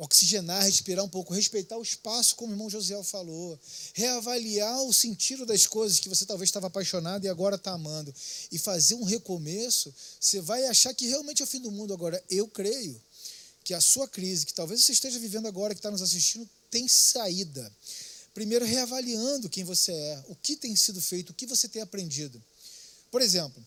oxigenar, 0.04 0.64
respirar 0.64 1.06
um 1.06 1.10
pouco, 1.10 1.32
respeitar 1.32 1.78
o 1.78 1.84
espaço, 1.84 2.36
como 2.36 2.52
o 2.52 2.54
irmão 2.56 2.72
Josiel 2.72 3.04
falou, 3.04 3.58
reavaliar 3.94 4.82
o 4.82 4.92
sentido 4.92 5.46
das 5.46 5.68
coisas 5.68 6.00
que 6.00 6.10
você 6.10 6.26
talvez 6.26 6.48
estava 6.48 6.66
apaixonado 6.66 7.24
e 7.24 7.30
agora 7.30 7.56
está 7.56 7.74
amando, 7.74 8.12
e 8.52 8.58
fazer 8.58 8.96
um 8.96 9.04
recomeço, 9.04 9.94
você 10.20 10.42
vai 10.42 10.66
achar 10.66 10.92
que 10.96 11.08
realmente 11.08 11.44
é 11.44 11.46
o 11.46 11.48
fim 11.48 11.62
do 11.62 11.72
mundo. 11.72 11.94
Agora, 11.94 12.22
eu 12.32 12.48
creio 12.48 13.00
que 13.64 13.76
a 13.76 13.82
sua 13.82 14.08
crise, 14.08 14.48
que 14.48 14.56
talvez 14.56 14.84
você 14.84 14.92
esteja 14.92 15.20
vivendo 15.20 15.48
agora, 15.48 15.76
que 15.76 15.80
está 15.80 15.92
nos 15.92 16.02
assistindo, 16.02 16.50
tem 16.72 16.88
saída. 16.88 17.72
Primeiro, 18.34 18.66
reavaliando 18.66 19.50
quem 19.50 19.64
você 19.64 19.92
é, 19.92 20.24
o 20.30 20.36
que 20.36 20.56
tem 20.56 20.76
sido 20.76 21.00
feito, 21.00 21.30
o 21.30 21.34
que 21.36 21.46
você 21.46 21.68
tem 21.68 21.82
aprendido. 21.82 22.42
Por 23.12 23.22
exemplo, 23.22 23.64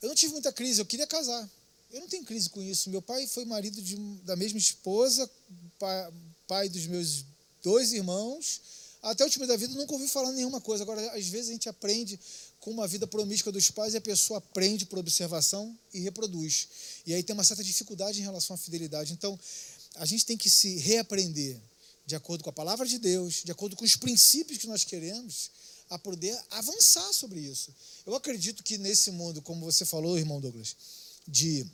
eu 0.00 0.08
não 0.08 0.14
tive 0.14 0.32
muita 0.32 0.50
crise, 0.50 0.80
eu 0.80 0.86
queria 0.86 1.06
casar. 1.06 1.46
Eu 1.94 2.00
não 2.00 2.08
tenho 2.08 2.24
crise 2.24 2.50
com 2.50 2.60
isso. 2.60 2.90
Meu 2.90 3.00
pai 3.00 3.24
foi 3.28 3.44
marido 3.44 3.80
de, 3.80 3.94
da 4.24 4.34
mesma 4.34 4.58
esposa, 4.58 5.30
pai, 5.78 6.12
pai 6.48 6.68
dos 6.68 6.86
meus 6.86 7.24
dois 7.62 7.92
irmãos, 7.92 8.60
até 9.00 9.24
o 9.24 9.30
time 9.30 9.46
da 9.46 9.56
vida 9.56 9.72
nunca 9.76 9.92
ouviu 9.92 10.08
falar 10.08 10.32
nenhuma 10.32 10.60
coisa. 10.60 10.82
Agora, 10.82 11.00
às 11.12 11.28
vezes 11.28 11.50
a 11.50 11.52
gente 11.52 11.68
aprende 11.68 12.18
com 12.58 12.72
uma 12.72 12.88
vida 12.88 13.06
promíscua 13.06 13.52
dos 13.52 13.70
pais 13.70 13.94
e 13.94 13.96
a 13.96 14.00
pessoa 14.00 14.38
aprende 14.38 14.86
por 14.86 14.98
observação 14.98 15.78
e 15.92 16.00
reproduz. 16.00 16.66
E 17.06 17.14
aí 17.14 17.22
tem 17.22 17.32
uma 17.32 17.44
certa 17.44 17.62
dificuldade 17.62 18.18
em 18.18 18.24
relação 18.24 18.54
à 18.54 18.56
fidelidade. 18.56 19.12
Então, 19.12 19.38
a 19.94 20.04
gente 20.04 20.26
tem 20.26 20.36
que 20.36 20.50
se 20.50 20.78
reaprender 20.78 21.60
de 22.04 22.16
acordo 22.16 22.42
com 22.42 22.50
a 22.50 22.52
palavra 22.52 22.88
de 22.88 22.98
Deus, 22.98 23.44
de 23.44 23.52
acordo 23.52 23.76
com 23.76 23.84
os 23.84 23.94
princípios 23.94 24.58
que 24.58 24.66
nós 24.66 24.82
queremos, 24.82 25.48
a 25.88 25.96
poder 25.96 26.36
avançar 26.50 27.12
sobre 27.12 27.38
isso. 27.38 27.72
Eu 28.04 28.16
acredito 28.16 28.64
que 28.64 28.78
nesse 28.78 29.12
mundo, 29.12 29.40
como 29.40 29.64
você 29.64 29.84
falou, 29.84 30.18
irmão 30.18 30.40
Douglas, 30.40 30.74
de 31.28 31.64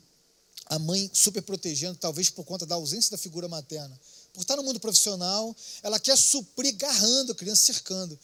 a 0.67 0.79
mãe 0.79 1.09
super 1.13 1.41
protegendo, 1.41 1.97
talvez 1.97 2.29
por 2.29 2.45
conta 2.45 2.65
da 2.65 2.75
ausência 2.75 3.11
da 3.11 3.17
figura 3.17 3.47
materna, 3.47 3.99
por 4.33 4.41
estar 4.41 4.55
no 4.55 4.63
mundo 4.63 4.79
profissional, 4.79 5.55
ela 5.83 5.99
quer 5.99 6.17
suprir 6.17 6.75
garrando 6.75 7.33
a 7.33 7.35
criança, 7.35 7.63
cercando. 7.63 8.17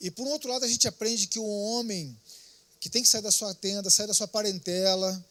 E 0.00 0.10
por 0.10 0.26
um 0.26 0.30
outro 0.30 0.50
lado, 0.50 0.64
a 0.64 0.68
gente 0.68 0.88
aprende 0.88 1.28
que 1.28 1.38
o 1.38 1.46
homem 1.46 2.16
que 2.80 2.90
tem 2.90 3.02
que 3.02 3.08
sair 3.08 3.22
da 3.22 3.30
sua 3.30 3.54
tenda, 3.54 3.88
sair 3.88 4.08
da 4.08 4.14
sua 4.14 4.26
parentela, 4.26 5.24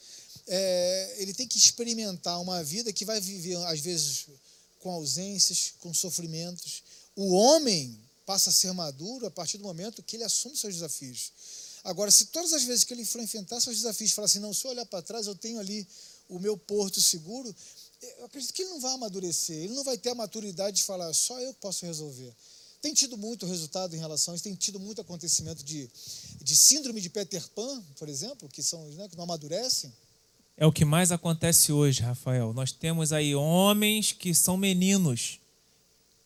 é, 0.48 1.16
ele 1.18 1.34
tem 1.34 1.46
que 1.46 1.58
experimentar 1.58 2.40
uma 2.42 2.64
vida 2.64 2.94
que 2.94 3.04
vai 3.04 3.20
viver, 3.20 3.58
às 3.66 3.82
vezes, 3.82 4.28
com 4.80 4.90
ausências, 4.90 5.74
com 5.82 5.94
sofrimentos. 5.94 6.84
O 7.14 7.34
homem 7.34 8.00
passa 8.26 8.50
a 8.50 8.54
ser 8.54 8.72
maduro 8.72 9.26
a 9.26 9.32
partir 9.32 9.58
do 9.58 9.66
momento 9.66 10.02
que 10.02 10.16
ele 10.16 10.24
assume 10.24 10.56
seus 10.56 10.76
desafios. 10.76 11.34
Agora, 11.84 12.10
se 12.12 12.28
todas 12.28 12.54
as 12.54 12.64
vezes 12.64 12.86
que 12.86 12.94
ele 12.94 13.04
for 13.04 13.22
enfrentar 13.22 13.60
seus 13.60 13.76
desafios, 13.76 14.12
falar 14.12 14.28
assim, 14.28 14.40
não, 14.40 14.54
se 14.54 14.66
eu 14.66 14.72
olhar 14.72 14.86
para 14.86 15.02
trás, 15.02 15.28
eu 15.28 15.36
tenho 15.36 15.60
ali 15.60 15.86
o 16.32 16.40
meu 16.40 16.58
porto 16.58 17.02
seguro, 17.02 17.54
eu 18.20 18.26
acredito 18.26 18.54
que 18.54 18.62
ele 18.64 18.72
não 18.72 18.80
vai 18.80 18.94
amadurecer, 18.94 19.58
ele 19.58 19.74
não 19.74 19.84
vai 19.84 19.98
ter 19.98 20.10
a 20.10 20.16
maturidade 20.16 20.78
de 20.78 20.84
falar, 20.84 21.14
só 21.14 21.40
eu 21.40 21.54
posso 21.56 21.86
resolver. 21.86 22.34
Tem 22.82 22.94
tido 22.94 23.16
muito 23.18 23.46
resultado 23.46 23.96
em 23.96 24.00
relação 24.00 24.34
a 24.34 24.36
isso, 24.36 24.44
tem 24.44 24.56
tido 24.56 24.80
muito 24.80 25.02
acontecimento 25.02 25.64
de, 25.64 25.88
de 26.42 26.56
síndrome 26.56 27.00
de 27.00 27.10
Peter 27.10 27.48
Pan, 27.50 27.84
por 27.98 28.10
exemplo, 28.10 28.50
que 28.50 28.64
são 28.64 28.84
né, 28.92 29.08
que 29.08 29.16
não 29.16 29.26
amadurecem. 29.26 29.94
É 30.58 30.66
o 30.66 30.72
que 30.72 30.86
mais 30.86 31.12
acontece 31.12 31.72
hoje, 31.72 32.02
Rafael. 32.02 32.54
Nós 32.54 32.72
temos 32.72 33.14
aí 33.14 33.36
homens 33.36 34.12
que 34.14 34.34
são 34.34 34.58
meninos. 34.58 35.40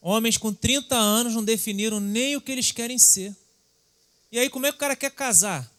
Homens 0.01 0.37
com 0.37 0.53
30 0.53 0.95
anos 0.95 1.33
não 1.33 1.43
definiram 1.43 1.99
nem 1.99 2.35
o 2.35 2.41
que 2.41 2.51
eles 2.51 2.71
querem 2.71 2.97
ser. 2.97 3.35
E 4.31 4.39
aí, 4.39 4.49
como 4.49 4.65
é 4.65 4.71
que 4.71 4.75
o 4.75 4.79
cara 4.79 4.95
quer 4.95 5.11
casar? 5.11 5.69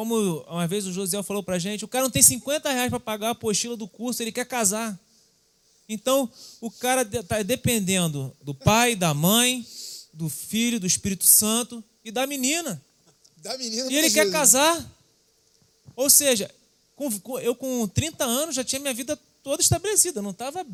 Como 0.00 0.40
uma 0.48 0.66
vez 0.66 0.86
o 0.86 0.92
Josiel 0.94 1.22
falou 1.22 1.42
pra 1.42 1.58
gente, 1.58 1.84
o 1.84 1.88
cara 1.88 2.04
não 2.04 2.10
tem 2.10 2.22
50 2.22 2.72
reais 2.72 2.88
para 2.88 2.98
pagar 2.98 3.28
a 3.28 3.30
apostila 3.32 3.76
do 3.76 3.86
curso, 3.86 4.22
ele 4.22 4.32
quer 4.32 4.46
casar. 4.46 4.98
Então, 5.86 6.26
o 6.58 6.70
cara 6.70 7.02
está 7.02 7.42
dependendo 7.42 8.34
do 8.40 8.54
pai, 8.54 8.96
da 8.96 9.12
mãe, 9.12 9.62
do 10.14 10.30
filho, 10.30 10.80
do 10.80 10.86
Espírito 10.86 11.24
Santo 11.24 11.84
e 12.02 12.10
da 12.10 12.26
menina. 12.26 12.82
Da 13.42 13.58
menina 13.58 13.92
e 13.92 13.94
ele 13.94 14.10
quer 14.10 14.30
casar. 14.30 14.90
Ou 15.94 16.08
seja, 16.08 16.50
eu 17.42 17.54
com 17.54 17.86
30 17.86 18.24
anos 18.24 18.54
já 18.54 18.64
tinha 18.64 18.80
minha 18.80 18.94
vida 18.94 19.18
toda 19.42 19.60
estabelecida. 19.60 20.22
Não 20.22 20.30
estava 20.30 20.66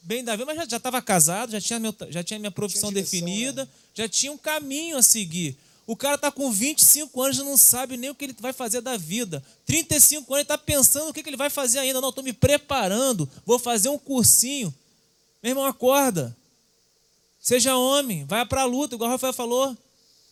bem 0.00 0.24
da 0.24 0.36
vida, 0.36 0.46
mas 0.46 0.70
já 0.70 0.78
estava 0.78 1.02
casado, 1.02 1.52
já 1.52 1.60
tinha, 1.60 1.78
meu, 1.78 1.94
já 2.08 2.24
tinha 2.24 2.38
minha 2.38 2.50
profissão 2.50 2.90
tinha 2.90 3.02
direção, 3.02 3.20
definida, 3.20 3.66
né? 3.66 3.70
já 3.92 4.08
tinha 4.08 4.32
um 4.32 4.38
caminho 4.38 4.96
a 4.96 5.02
seguir. 5.02 5.54
O 5.86 5.94
cara 5.94 6.14
está 6.14 6.30
com 6.30 6.50
25 6.50 7.22
anos 7.22 7.38
e 7.38 7.42
não 7.42 7.56
sabe 7.56 7.96
nem 7.96 8.08
o 8.08 8.14
que 8.14 8.24
ele 8.24 8.36
vai 8.40 8.52
fazer 8.52 8.80
da 8.80 8.96
vida. 8.96 9.44
35 9.66 10.22
anos, 10.22 10.30
ele 10.30 10.42
está 10.42 10.56
pensando 10.56 11.10
o 11.10 11.12
que 11.12 11.20
ele 11.20 11.36
vai 11.36 11.50
fazer 11.50 11.78
ainda. 11.78 12.00
Não, 12.00 12.08
estou 12.08 12.24
me 12.24 12.32
preparando, 12.32 13.28
vou 13.44 13.58
fazer 13.58 13.90
um 13.90 13.98
cursinho. 13.98 14.74
Meu 15.42 15.50
irmão, 15.50 15.66
acorda. 15.66 16.34
Seja 17.38 17.76
homem, 17.76 18.24
vai 18.24 18.46
para 18.46 18.62
a 18.62 18.64
luta, 18.64 18.94
igual 18.94 19.10
o 19.10 19.12
Rafael 19.12 19.34
falou. 19.34 19.76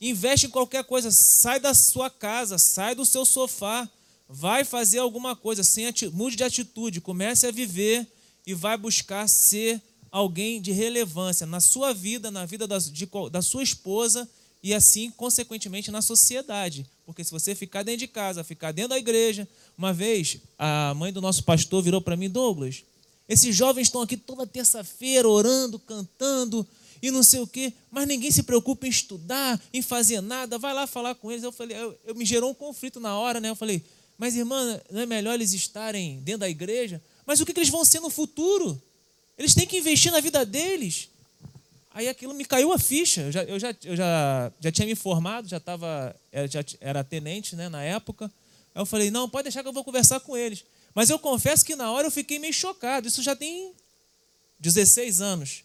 Investe 0.01 0.47
em 0.47 0.51
qualquer 0.51 0.85
coisa, 0.85 1.11
sai 1.11 1.61
da 1.61 1.75
sua 1.75 2.09
casa, 2.09 2.57
sai 2.57 2.95
do 2.95 3.05
seu 3.05 3.25
sofá, 3.25 3.89
vai 4.27 4.65
fazer 4.65 4.99
alguma 4.99 5.37
coisa, 5.37 5.63
sem 5.63 5.85
mude 6.13 6.37
de 6.37 6.43
atitude, 6.43 7.01
comece 7.03 7.47
a 7.47 7.53
viver 7.53 8.11
e 8.47 8.55
vai 8.55 8.79
buscar 8.79 9.29
ser 9.29 9.81
alguém 10.11 10.61
de 10.61 10.73
relevância 10.73 11.47
na 11.47 11.61
sua 11.61 11.93
vida, 11.93 12.31
na 12.31 12.47
vida 12.47 12.67
da, 12.67 12.79
de, 12.79 13.09
da 13.31 13.43
sua 13.43 13.63
esposa 13.63 14.29
e 14.63 14.73
assim, 14.73 15.11
consequentemente, 15.11 15.91
na 15.91 16.01
sociedade. 16.01 16.87
Porque 17.05 17.25
se 17.25 17.31
você 17.31 17.55
ficar 17.55 17.83
dentro 17.83 18.01
de 18.01 18.09
casa, 18.09 18.45
ficar 18.45 18.73
dentro 18.73 18.91
da 18.91 18.99
igreja. 18.99 19.49
Uma 19.77 19.93
vez, 19.93 20.39
a 20.59 20.95
mãe 20.95 21.13
do 21.13 21.21
nosso 21.21 21.43
pastor 21.43 21.83
virou 21.83 22.01
para 22.01 22.17
mim, 22.17 22.31
Douglas, 22.31 22.85
esses 23.29 23.55
jovens 23.55 23.89
estão 23.89 24.03
aqui 24.03 24.17
toda 24.17 24.47
terça-feira 24.47 25.29
orando, 25.29 25.79
cantando 25.79 26.67
e 27.03 27.11
não 27.11 27.25
sei 27.25 27.41
o 27.41 27.47
quê, 27.47 27.73
mas 27.91 28.07
ninguém 28.07 28.31
se 28.31 28.45
preocupa 28.45 28.87
em 28.87 28.91
estudar, 28.91 29.61
em 29.73 29.83
fazer 29.83 30.21
nada, 30.21 30.57
vai 30.57 30.73
lá 30.73 30.87
falar 30.87 31.17
com 31.17 31.33
eles. 31.33 31.43
Eu 31.43 31.51
falei, 31.51 31.77
eu, 31.77 31.99
eu 32.07 32.15
me 32.15 32.25
gerou 32.25 32.51
um 32.51 32.55
conflito 32.55 33.01
na 33.01 33.19
hora, 33.19 33.41
né? 33.41 33.51
Eu 33.51 33.57
falei, 33.57 33.83
mas 34.17 34.37
irmã, 34.37 34.81
não 34.89 35.01
é 35.01 35.07
melhor 35.07 35.35
eles 35.35 35.53
estarem 35.53 36.21
dentro 36.21 36.41
da 36.41 36.49
igreja? 36.49 37.03
Mas 37.27 37.41
o 37.41 37.47
que, 37.47 37.53
que 37.53 37.59
eles 37.59 37.71
vão 37.71 37.85
ser 37.85 37.99
no 37.99 38.09
futuro? 38.09 38.81
Eles 39.37 39.55
têm 39.55 39.67
que 39.67 39.79
investir 39.79 40.13
na 40.13 40.21
vida 40.21 40.47
deles. 40.47 41.09
Aí 41.95 42.09
aquilo 42.09 42.33
me 42.33 42.45
caiu 42.45 42.73
a 42.73 42.79
ficha. 42.79 43.23
Eu 43.23 43.33
já, 43.33 43.43
eu 43.45 43.59
já, 43.59 43.75
eu 43.85 43.97
já, 43.97 44.53
já 44.61 44.73
tinha 44.73 44.87
me 44.87 44.95
formado, 44.95 45.49
já 45.49 45.59
estava, 45.59 46.17
era, 46.31 46.49
já 46.49 46.65
era 46.81 47.05
tenente 47.05 47.55
né, 47.55 47.69
na 47.69 47.83
época. 47.83 48.31
Aí 48.75 48.81
eu 48.81 48.87
falei, 48.87 49.11
não, 49.11 49.29
pode 49.29 49.45
deixar 49.45 49.63
que 49.63 49.69
eu 49.69 49.73
vou 49.73 49.85
conversar 49.85 50.21
com 50.21 50.37
eles. 50.37 50.65
Mas 50.95 51.11
eu 51.11 51.19
confesso 51.19 51.65
que 51.65 51.77
na 51.77 51.91
hora 51.91 52.07
eu 52.07 52.11
fiquei 52.11 52.39
meio 52.39 52.53
chocado. 52.53 53.07
Isso 53.07 53.23
já 53.23 53.37
tem 53.37 53.73
16 54.59 55.21
anos. 55.21 55.65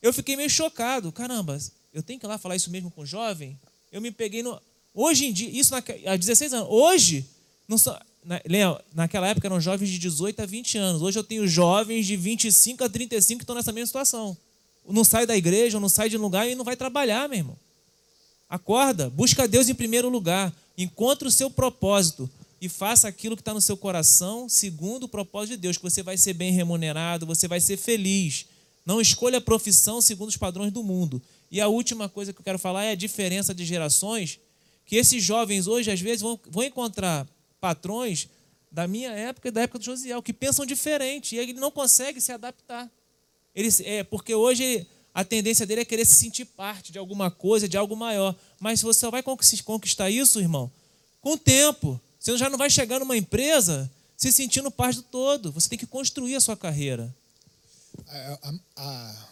Eu 0.00 0.12
fiquei 0.12 0.36
meio 0.36 0.48
chocado. 0.48 1.12
Caramba, 1.12 1.58
eu 1.92 2.02
tenho 2.02 2.18
que 2.18 2.24
ir 2.24 2.28
lá 2.28 2.38
falar 2.38 2.56
isso 2.56 2.70
mesmo 2.70 2.90
com 2.90 3.02
o 3.02 3.06
jovem? 3.06 3.58
Eu 3.92 4.00
me 4.00 4.10
peguei 4.10 4.42
no. 4.42 4.60
Hoje 4.94 5.26
em 5.26 5.32
dia, 5.32 5.50
isso 5.50 5.74
há 5.74 6.16
16 6.16 6.54
anos. 6.54 6.68
Hoje, 6.70 7.26
não 7.68 7.76
só, 7.76 8.00
na, 8.24 8.40
Léo, 8.46 8.80
naquela 8.94 9.28
época 9.28 9.46
eram 9.46 9.60
jovens 9.60 9.90
de 9.90 9.98
18 9.98 10.40
a 10.40 10.46
20 10.46 10.78
anos. 10.78 11.02
Hoje 11.02 11.18
eu 11.18 11.24
tenho 11.24 11.46
jovens 11.46 12.06
de 12.06 12.16
25 12.16 12.84
a 12.84 12.88
35 12.88 13.38
que 13.38 13.42
estão 13.42 13.54
nessa 13.54 13.72
mesma 13.72 13.86
situação 13.86 14.36
não 14.88 15.04
sai 15.04 15.26
da 15.26 15.36
igreja, 15.36 15.80
não 15.80 15.88
sai 15.88 16.08
de 16.08 16.16
lugar 16.16 16.48
e 16.48 16.54
não 16.54 16.64
vai 16.64 16.76
trabalhar, 16.76 17.28
meu 17.28 17.38
irmão. 17.38 17.58
Acorda, 18.48 19.10
busca 19.10 19.48
Deus 19.48 19.68
em 19.68 19.74
primeiro 19.74 20.08
lugar, 20.08 20.52
encontre 20.78 21.26
o 21.26 21.30
seu 21.30 21.50
propósito 21.50 22.30
e 22.60 22.68
faça 22.68 23.08
aquilo 23.08 23.36
que 23.36 23.42
está 23.42 23.52
no 23.52 23.60
seu 23.60 23.76
coração, 23.76 24.48
segundo 24.48 25.04
o 25.04 25.08
propósito 25.08 25.56
de 25.56 25.62
Deus, 25.62 25.76
que 25.76 25.82
você 25.82 26.02
vai 26.02 26.16
ser 26.16 26.32
bem 26.32 26.52
remunerado, 26.52 27.26
você 27.26 27.46
vai 27.46 27.60
ser 27.60 27.76
feliz. 27.76 28.46
Não 28.84 29.00
escolha 29.00 29.38
a 29.38 29.40
profissão 29.40 30.00
segundo 30.00 30.28
os 30.28 30.36
padrões 30.36 30.72
do 30.72 30.82
mundo. 30.82 31.20
E 31.50 31.60
a 31.60 31.68
última 31.68 32.08
coisa 32.08 32.32
que 32.32 32.40
eu 32.40 32.44
quero 32.44 32.58
falar 32.58 32.84
é 32.84 32.92
a 32.92 32.96
diferença 32.96 33.54
de 33.54 33.64
gerações, 33.64 34.38
que 34.84 34.96
esses 34.96 35.22
jovens 35.22 35.66
hoje, 35.66 35.90
às 35.90 36.00
vezes, 36.00 36.22
vão, 36.22 36.38
vão 36.48 36.62
encontrar 36.62 37.26
patrões 37.60 38.28
da 38.70 38.86
minha 38.86 39.10
época 39.10 39.48
e 39.48 39.50
da 39.50 39.62
época 39.62 39.78
do 39.78 39.84
Josiel, 39.84 40.22
que 40.22 40.32
pensam 40.32 40.64
diferente, 40.64 41.34
e 41.34 41.38
ele 41.38 41.52
não 41.54 41.70
consegue 41.70 42.20
se 42.20 42.30
adaptar. 42.30 42.90
Ele, 43.56 43.74
é, 43.84 44.04
porque 44.04 44.34
hoje 44.34 44.86
a 45.14 45.24
tendência 45.24 45.64
dele 45.64 45.80
é 45.80 45.84
querer 45.86 46.04
se 46.04 46.14
sentir 46.14 46.44
parte 46.44 46.92
de 46.92 46.98
alguma 46.98 47.30
coisa, 47.30 47.66
de 47.66 47.78
algo 47.78 47.96
maior. 47.96 48.36
Mas 48.60 48.82
você 48.82 49.00
só 49.00 49.10
vai 49.10 49.22
conquistar 49.22 50.10
isso, 50.10 50.38
irmão, 50.38 50.70
com 51.22 51.32
o 51.32 51.38
tempo. 51.38 51.98
Você 52.20 52.36
já 52.36 52.50
não 52.50 52.58
vai 52.58 52.68
chegar 52.68 53.00
numa 53.00 53.16
empresa 53.16 53.90
se 54.14 54.30
sentindo 54.30 54.70
parte 54.70 54.96
do 54.96 55.04
todo. 55.04 55.50
Você 55.52 55.70
tem 55.70 55.78
que 55.78 55.86
construir 55.86 56.36
a 56.36 56.40
sua 56.40 56.54
carreira. 56.54 57.14
A, 58.06 58.38
a, 58.42 58.54
a, 58.76 59.28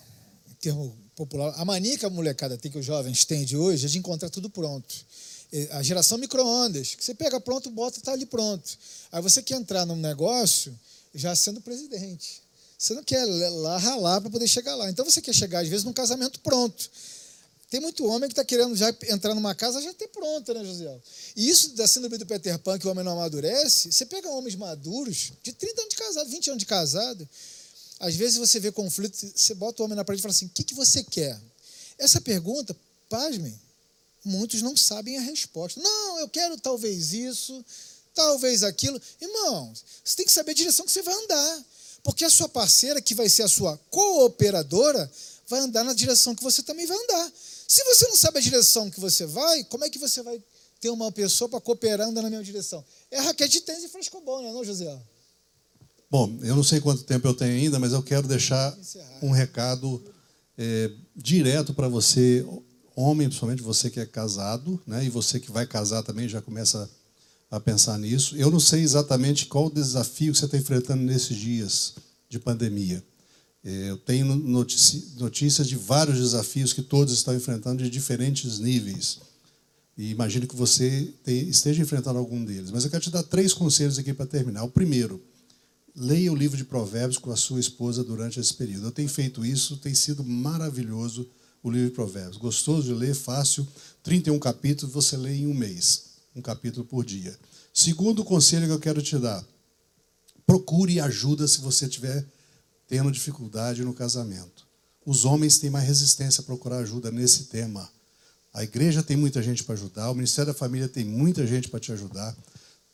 em 0.51 0.55
termo 0.55 0.97
popular, 1.15 1.53
a 1.59 1.65
mania 1.67 1.99
que 1.99 2.07
a 2.07 2.11
molecada 2.11 2.57
tem, 2.57 2.73
que 2.73 2.79
os 2.79 2.87
jovens 2.87 3.27
têm 3.27 3.45
de 3.45 3.57
hoje, 3.57 3.85
é 3.85 3.89
de 3.89 3.99
encontrar 3.99 4.31
tudo 4.31 4.49
pronto. 4.49 4.95
A 5.73 5.83
geração 5.83 6.17
micro-ondas, 6.17 6.95
que 6.95 7.05
você 7.05 7.15
pega 7.15 7.39
pronto, 7.39 7.71
bota, 7.71 7.99
está 7.99 8.13
ali 8.13 8.25
pronto. 8.25 8.77
Aí 9.13 9.21
você 9.21 9.43
quer 9.43 9.57
entrar 9.57 9.85
num 9.85 9.97
negócio 9.97 10.75
já 11.15 11.37
sendo 11.37 11.61
presidente. 11.61 12.44
Você 12.85 12.93
não 12.93 13.03
quer 13.03 13.25
lá 13.25 13.79
ralar 13.79 14.21
para 14.21 14.29
poder 14.29 14.47
chegar 14.47 14.75
lá. 14.75 14.91
Então 14.91 15.07
você 15.07 15.23
quer 15.23 15.33
chegar, 15.33 15.61
às 15.61 15.69
vezes, 15.69 15.87
num 15.87 15.93
casamento 15.95 16.39
pronto. 16.41 16.91
Tem 17.71 17.81
muito 17.81 18.05
homem 18.05 18.29
que 18.29 18.35
está 18.35 18.45
querendo 18.45 18.77
já 18.77 18.95
entrar 19.09 19.35
numa 19.35 19.55
casa 19.55 19.81
já 19.81 19.95
ter 19.95 20.09
pronta, 20.09 20.53
né, 20.53 20.63
José? 20.63 21.01
E 21.35 21.49
isso 21.49 21.71
da 21.77 21.89
síndrome 21.89 22.19
do 22.19 22.27
Peter 22.27 22.59
Pan, 22.59 22.79
que 22.79 22.87
o 22.87 22.91
homem 22.91 23.03
não 23.03 23.13
amadurece, 23.13 23.91
você 23.91 24.05
pega 24.05 24.29
homens 24.29 24.55
maduros, 24.55 25.33
de 25.43 25.55
30 25.55 25.81
anos 25.81 25.95
de 25.95 25.97
casado, 25.97 26.29
20 26.29 26.51
anos 26.51 26.59
de 26.59 26.67
casado, 26.67 27.29
às 28.01 28.15
vezes 28.17 28.37
você 28.37 28.61
vê 28.61 28.71
conflito, 28.71 29.17
você 29.35 29.55
bota 29.55 29.81
o 29.81 29.87
homem 29.87 29.97
na 29.97 30.05
parede 30.05 30.21
e 30.21 30.23
fala 30.23 30.35
assim: 30.35 30.45
o 30.45 30.51
que, 30.51 30.63
que 30.63 30.75
você 30.75 31.03
quer? 31.03 31.41
Essa 31.97 32.21
pergunta, 32.21 32.77
pasmem, 33.09 33.59
muitos 34.23 34.61
não 34.61 34.77
sabem 34.77 35.17
a 35.17 35.23
resposta. 35.23 35.81
Não, 35.81 36.21
eu 36.21 36.29
quero 36.29 36.59
talvez 36.59 37.15
isso, 37.15 37.65
talvez 38.15 38.63
aquilo. 38.63 39.01
Irmão, 39.23 39.73
você 40.05 40.17
tem 40.17 40.27
que 40.27 40.33
saber 40.33 40.51
a 40.51 40.55
direção 40.55 40.85
que 40.85 40.93
você 40.93 41.01
vai 41.01 41.15
andar. 41.15 41.65
Porque 42.05 42.25
a 42.25 42.31
sua 42.31 42.49
parceira, 42.49 43.01
que 43.01 43.15
vai 43.15 43.29
ser 43.31 43.43
a 43.43 43.49
sua 43.49 43.77
cooperadora, 43.91 45.11
vai 45.49 45.61
andar 45.61 45.83
na 45.83 45.95
direção 45.95 46.35
que 46.35 46.43
você 46.43 46.63
também 46.63 46.87
vai 46.87 46.97
andar. 46.97 47.33
Se 47.67 47.83
você 47.85 48.07
não 48.07 48.17
sabe 48.17 48.39
a 48.39 48.43
direção 48.43 48.91
que 48.91 49.01
você 49.01 49.25
vai, 49.25 49.65
como 49.65 49.85
é 49.85 49.91
que 49.91 49.99
você 49.99 50.23
vai 50.23 50.41
ter 50.81 50.91
uma 50.91 51.11
pessoa 51.11 51.49
para 51.49 51.61
cooperar 51.63 52.07
andando 52.07 52.25
na 52.25 52.31
mesma 52.31 52.45
direção? 52.45 52.85
É 53.11 53.19
raquete 53.19 53.53
de 53.53 53.61
tênis 53.63 53.85
e 53.85 53.89
frescobol, 53.89 54.43
não 54.43 54.51
é, 54.51 54.53
não, 54.53 54.65
José? 54.65 55.01
Bom, 56.11 56.39
eu 56.43 56.55
não 56.55 56.63
sei 56.63 56.79
quanto 56.79 57.05
tempo 57.05 57.27
eu 57.27 57.35
tenho 57.35 57.55
ainda, 57.55 57.79
mas 57.79 57.93
eu 57.93 58.03
quero 58.03 58.29
deixar 58.29 58.77
um 59.23 59.31
recado 59.31 60.05
é, 60.59 60.91
direto 61.17 61.73
para 61.73 61.89
você, 61.89 62.47
homem, 62.95 63.29
principalmente 63.29 63.63
você 63.63 63.89
que 63.91 63.99
é 63.99 64.07
casado, 64.07 64.81
né? 64.87 65.03
E 65.05 65.09
você 65.09 65.41
que 65.41 65.51
vai 65.51 65.67
casar 65.67 66.03
também 66.03 66.29
já 66.29 66.43
começa 66.43 66.83
a 66.83 66.89
pensar 67.65 67.99
nisso. 67.99 68.37
Eu 68.37 68.51
não 68.51 68.61
sei 68.61 68.83
exatamente 68.83 69.47
qual 69.47 69.67
o 69.67 69.71
desafio 69.71 70.33
que 70.33 70.39
você 70.39 70.45
está 70.45 70.57
enfrentando 70.57 71.03
nesses 71.03 71.37
dias 71.37 71.95
de 72.29 72.39
pandemia. 72.39 73.03
É, 73.65 73.91
eu 73.91 73.97
tenho 73.97 74.35
notícias 74.35 75.67
de 75.67 75.77
vários 75.77 76.19
desafios 76.19 76.73
que 76.73 76.83
todos 76.83 77.15
estão 77.15 77.35
enfrentando 77.35 77.83
de 77.83 77.89
diferentes 77.89 78.59
níveis. 78.59 79.21
E 79.97 80.11
imagino 80.11 80.47
que 80.47 80.57
você 80.57 81.15
esteja 81.27 81.83
enfrentando 81.83 82.19
algum 82.19 82.45
deles. 82.45 82.71
Mas 82.71 82.85
eu 82.85 82.91
quero 82.91 83.03
te 83.03 83.11
dar 83.11 83.23
três 83.23 83.55
conselhos 83.55 83.99
aqui 83.99 84.13
para 84.13 84.27
terminar. 84.27 84.65
O 84.65 84.71
primeiro, 84.71 85.23
leia 85.95 86.33
o 86.33 86.37
livro 86.37 86.57
de 86.57 86.65
Provérbios 86.65 87.19
com 87.19 87.31
a 87.31 87.37
sua 87.37 87.61
esposa 87.61 88.03
durante 88.03 88.41
esse 88.41 88.53
período. 88.53 88.89
Eu 88.89 88.93
tenho 88.93 89.09
feito 89.09 89.45
isso, 89.47 89.77
tem 89.77 89.95
sido 89.95 90.25
maravilhoso 90.25 91.27
o 91.63 91.71
livro 91.71 91.89
de 91.89 91.95
Provérbios. 91.95 92.37
Gostoso 92.37 92.89
de 92.89 92.93
ler, 92.93 93.15
fácil. 93.15 93.67
31 94.03 94.39
capítulos 94.39 94.93
você 94.93 95.17
lê 95.17 95.37
em 95.37 95.47
um 95.47 95.55
mês, 95.55 96.04
um 96.35 96.43
capítulo 96.43 96.85
por 96.85 97.05
dia. 97.05 97.37
Segundo 97.73 98.25
conselho 98.25 98.67
que 98.67 98.73
eu 98.73 98.81
quero 98.81 99.03
te 99.03 99.19
dar: 99.19 99.45
procure 100.47 101.01
ajuda 101.01 101.47
se 101.47 101.61
você 101.61 101.87
estiver 101.87 102.25
tendo 102.89 103.11
dificuldade 103.11 103.85
no 103.85 103.95
casamento. 103.95 104.67
Os 105.07 105.25
homens 105.25 105.59
têm 105.59 105.71
mais 105.71 105.87
resistência 105.87 106.41
a 106.41 106.45
procurar 106.45 106.79
ajuda 106.79 107.11
nesse 107.11 107.45
tema. 107.45 107.89
A 108.53 108.63
igreja 108.63 109.03
tem 109.03 109.17
muita 109.17 109.43
gente 109.43 109.65
para 109.65 109.75
ajudar, 109.75 110.11
o 110.11 110.15
Ministério 110.15 110.53
da 110.53 110.59
Família 110.59 110.89
tem 110.89 111.05
muita 111.05 111.47
gente 111.47 111.69
para 111.69 111.81
te 111.81 111.93
ajudar. 111.93 112.35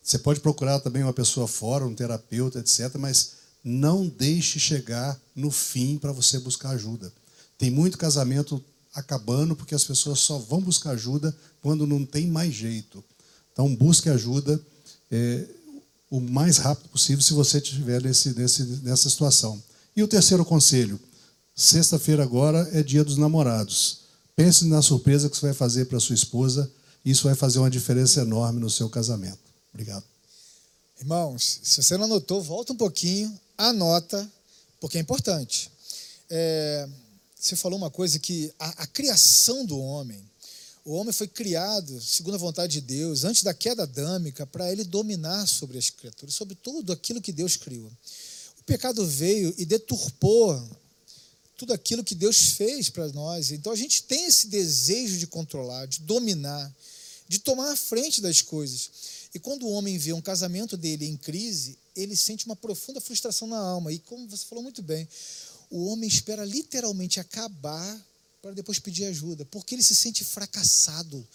Você 0.02 0.18
pode 0.18 0.40
procurar 0.40 0.80
também 0.80 1.02
uma 1.02 1.12
pessoa 1.12 1.46
fora, 1.46 1.86
um 1.86 1.94
terapeuta, 1.94 2.58
etc., 2.58 2.96
mas 2.98 3.32
não 3.62 4.08
deixe 4.08 4.58
chegar 4.58 5.20
no 5.36 5.50
fim 5.50 5.98
para 5.98 6.12
você 6.12 6.38
buscar 6.38 6.70
ajuda. 6.70 7.12
Tem 7.58 7.70
muito 7.70 7.98
casamento 7.98 8.64
acabando 8.94 9.54
porque 9.54 9.74
as 9.74 9.84
pessoas 9.84 10.18
só 10.20 10.38
vão 10.38 10.60
buscar 10.60 10.92
ajuda 10.92 11.36
quando 11.60 11.86
não 11.86 12.04
tem 12.06 12.26
mais 12.26 12.54
jeito. 12.54 13.04
Então, 13.60 13.76
busque 13.76 14.08
ajuda 14.08 14.58
é, 15.10 15.44
o 16.08 16.18
mais 16.18 16.56
rápido 16.56 16.88
possível 16.88 17.22
se 17.22 17.34
você 17.34 17.58
estiver 17.58 18.02
nesse, 18.02 18.30
nesse, 18.30 18.62
nessa 18.82 19.10
situação. 19.10 19.62
E 19.94 20.02
o 20.02 20.08
terceiro 20.08 20.46
conselho: 20.46 20.98
sexta-feira 21.54 22.22
agora 22.22 22.66
é 22.72 22.82
dia 22.82 23.04
dos 23.04 23.18
namorados. 23.18 23.98
Pense 24.34 24.64
na 24.64 24.80
surpresa 24.80 25.28
que 25.28 25.36
você 25.36 25.46
vai 25.46 25.54
fazer 25.54 25.84
para 25.84 26.00
sua 26.00 26.14
esposa. 26.14 26.70
Isso 27.04 27.24
vai 27.24 27.34
fazer 27.34 27.58
uma 27.58 27.68
diferença 27.70 28.22
enorme 28.22 28.58
no 28.60 28.70
seu 28.70 28.88
casamento. 28.88 29.40
Obrigado. 29.74 30.04
Irmãos, 30.98 31.60
se 31.62 31.82
você 31.82 31.98
não 31.98 32.04
anotou, 32.04 32.42
volta 32.42 32.72
um 32.72 32.76
pouquinho, 32.76 33.38
anota, 33.58 34.26
porque 34.80 34.96
é 34.96 35.02
importante. 35.02 35.70
É, 36.30 36.88
você 37.38 37.54
falou 37.56 37.76
uma 37.76 37.90
coisa 37.90 38.18
que 38.18 38.50
a, 38.58 38.84
a 38.84 38.86
criação 38.86 39.66
do 39.66 39.78
homem, 39.78 40.18
o 40.90 40.94
homem 40.94 41.12
foi 41.12 41.28
criado 41.28 42.00
segundo 42.00 42.34
a 42.34 42.38
vontade 42.38 42.72
de 42.72 42.80
Deus, 42.80 43.22
antes 43.22 43.44
da 43.44 43.54
queda 43.54 43.84
adâmica, 43.84 44.44
para 44.44 44.72
ele 44.72 44.82
dominar 44.82 45.46
sobre 45.46 45.78
as 45.78 45.88
criaturas, 45.88 46.34
sobre 46.34 46.56
tudo 46.56 46.92
aquilo 46.92 47.20
que 47.20 47.30
Deus 47.30 47.54
criou. 47.54 47.88
O 48.58 48.64
pecado 48.64 49.06
veio 49.06 49.54
e 49.56 49.64
deturpou 49.64 50.60
tudo 51.56 51.72
aquilo 51.72 52.02
que 52.02 52.16
Deus 52.16 52.54
fez 52.54 52.88
para 52.88 53.06
nós. 53.12 53.52
Então 53.52 53.70
a 53.72 53.76
gente 53.76 54.02
tem 54.02 54.24
esse 54.24 54.48
desejo 54.48 55.16
de 55.16 55.28
controlar, 55.28 55.86
de 55.86 56.00
dominar, 56.00 56.74
de 57.28 57.38
tomar 57.38 57.70
a 57.70 57.76
frente 57.76 58.20
das 58.20 58.42
coisas. 58.42 58.90
E 59.32 59.38
quando 59.38 59.68
o 59.68 59.70
homem 59.70 59.96
vê 59.96 60.12
um 60.12 60.20
casamento 60.20 60.76
dele 60.76 61.06
em 61.06 61.16
crise, 61.16 61.78
ele 61.94 62.16
sente 62.16 62.46
uma 62.46 62.56
profunda 62.56 63.00
frustração 63.00 63.46
na 63.46 63.60
alma. 63.60 63.92
E 63.92 64.00
como 64.00 64.28
você 64.28 64.44
falou 64.44 64.64
muito 64.64 64.82
bem, 64.82 65.08
o 65.70 65.86
homem 65.86 66.08
espera 66.08 66.44
literalmente 66.44 67.20
acabar 67.20 68.09
para 68.40 68.52
depois 68.52 68.78
pedir 68.78 69.04
ajuda, 69.04 69.44
porque 69.44 69.74
ele 69.74 69.82
se 69.82 69.94
sente 69.94 70.24
fracassado. 70.24 71.26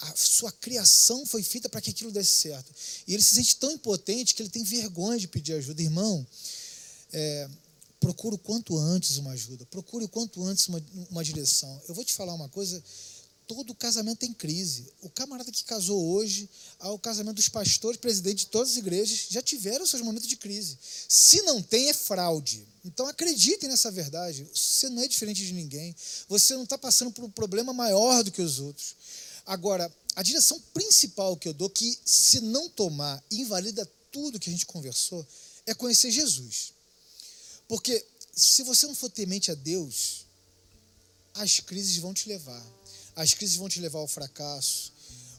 A 0.00 0.14
sua 0.14 0.52
criação 0.52 1.26
foi 1.26 1.42
feita 1.42 1.68
para 1.68 1.80
que 1.80 1.90
aquilo 1.90 2.12
desse 2.12 2.34
certo. 2.34 2.72
E 3.06 3.14
ele 3.14 3.22
se 3.22 3.34
sente 3.34 3.56
tão 3.56 3.72
impotente 3.72 4.34
que 4.34 4.42
ele 4.42 4.48
tem 4.48 4.62
vergonha 4.62 5.18
de 5.18 5.26
pedir 5.26 5.54
ajuda. 5.54 5.82
Irmão, 5.82 6.24
é, 7.12 7.48
procure 7.98 8.36
o 8.36 8.38
quanto 8.38 8.78
antes 8.78 9.16
uma 9.16 9.32
ajuda, 9.32 9.66
procure 9.66 10.04
o 10.04 10.08
quanto 10.08 10.44
antes 10.44 10.68
uma, 10.68 10.82
uma 11.10 11.24
direção. 11.24 11.82
Eu 11.88 11.94
vou 11.94 12.04
te 12.04 12.14
falar 12.14 12.34
uma 12.34 12.48
coisa: 12.48 12.82
todo 13.48 13.74
casamento 13.74 14.18
tem 14.18 14.32
crise. 14.32 14.92
O 15.00 15.08
camarada 15.08 15.50
que 15.50 15.64
casou 15.64 16.12
hoje, 16.12 16.48
ao 16.78 16.98
casamento 16.98 17.36
dos 17.36 17.48
pastores, 17.48 17.98
presidentes 17.98 18.44
de 18.44 18.50
todas 18.50 18.72
as 18.72 18.76
igrejas, 18.76 19.26
já 19.30 19.40
tiveram 19.40 19.86
seus 19.86 20.02
momentos 20.02 20.28
de 20.28 20.36
crise. 20.36 20.78
Se 21.08 21.40
não 21.42 21.62
tem, 21.62 21.88
é 21.88 21.94
fraude. 21.94 22.68
Então 22.84 23.08
acreditem 23.08 23.68
nessa 23.68 23.90
verdade. 23.90 24.46
Você 24.54 24.90
não 24.90 25.02
é 25.02 25.08
diferente 25.08 25.44
de 25.44 25.54
ninguém. 25.54 25.96
Você 26.28 26.54
não 26.54 26.64
está 26.64 26.76
passando 26.76 27.10
por 27.10 27.24
um 27.24 27.30
problema 27.30 27.72
maior 27.72 28.22
do 28.22 28.30
que 28.30 28.42
os 28.42 28.60
outros. 28.60 28.94
Agora, 29.46 29.90
a 30.14 30.22
direção 30.22 30.60
principal 30.74 31.34
que 31.34 31.48
eu 31.48 31.54
dou, 31.54 31.70
que 31.70 31.98
se 32.04 32.40
não 32.40 32.68
tomar, 32.68 33.24
invalida 33.30 33.90
tudo 34.12 34.38
que 34.38 34.50
a 34.50 34.52
gente 34.52 34.66
conversou, 34.66 35.26
é 35.64 35.72
conhecer 35.72 36.10
Jesus. 36.10 36.74
Porque 37.66 38.04
se 38.36 38.62
você 38.62 38.86
não 38.86 38.94
for 38.94 39.10
temente 39.10 39.50
a 39.50 39.54
Deus, 39.54 40.26
as 41.34 41.60
crises 41.60 41.96
vão 41.96 42.12
te 42.12 42.28
levar. 42.28 42.77
As 43.18 43.34
crises 43.34 43.56
vão 43.56 43.68
te 43.68 43.80
levar 43.80 43.98
ao 43.98 44.06
fracasso. 44.06 44.92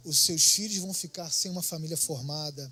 Os 0.04 0.20
seus 0.20 0.44
filhos 0.44 0.80
vão 0.80 0.94
ficar 0.94 1.32
sem 1.32 1.50
uma 1.50 1.62
família 1.62 1.96
formada. 1.96 2.70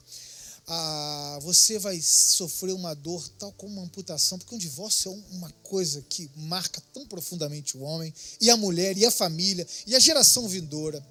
Ah, 0.68 1.39
você 1.43 1.80
vai 1.80 2.01
sofrer 2.01 2.74
uma 2.74 2.93
dor 2.93 3.26
tal 3.39 3.53
como 3.53 3.76
uma 3.76 3.84
amputação, 3.84 4.38
porque 4.38 4.53
um 4.53 4.58
divórcio 4.58 5.10
é 5.10 5.34
uma 5.34 5.49
coisa 5.64 6.01
que 6.10 6.30
marca 6.36 6.84
tão 6.93 7.08
profundamente 7.08 7.78
o 7.78 7.84
homem, 7.84 8.14
e 8.41 8.49
a 8.49 8.58
mulher, 8.58 8.97
e 8.97 9.05
a 9.05 9.12
família, 9.12 9.66
e 9.86 9.95
a 9.95 9.99
geração 9.99 10.45
vindoura. 10.45 11.01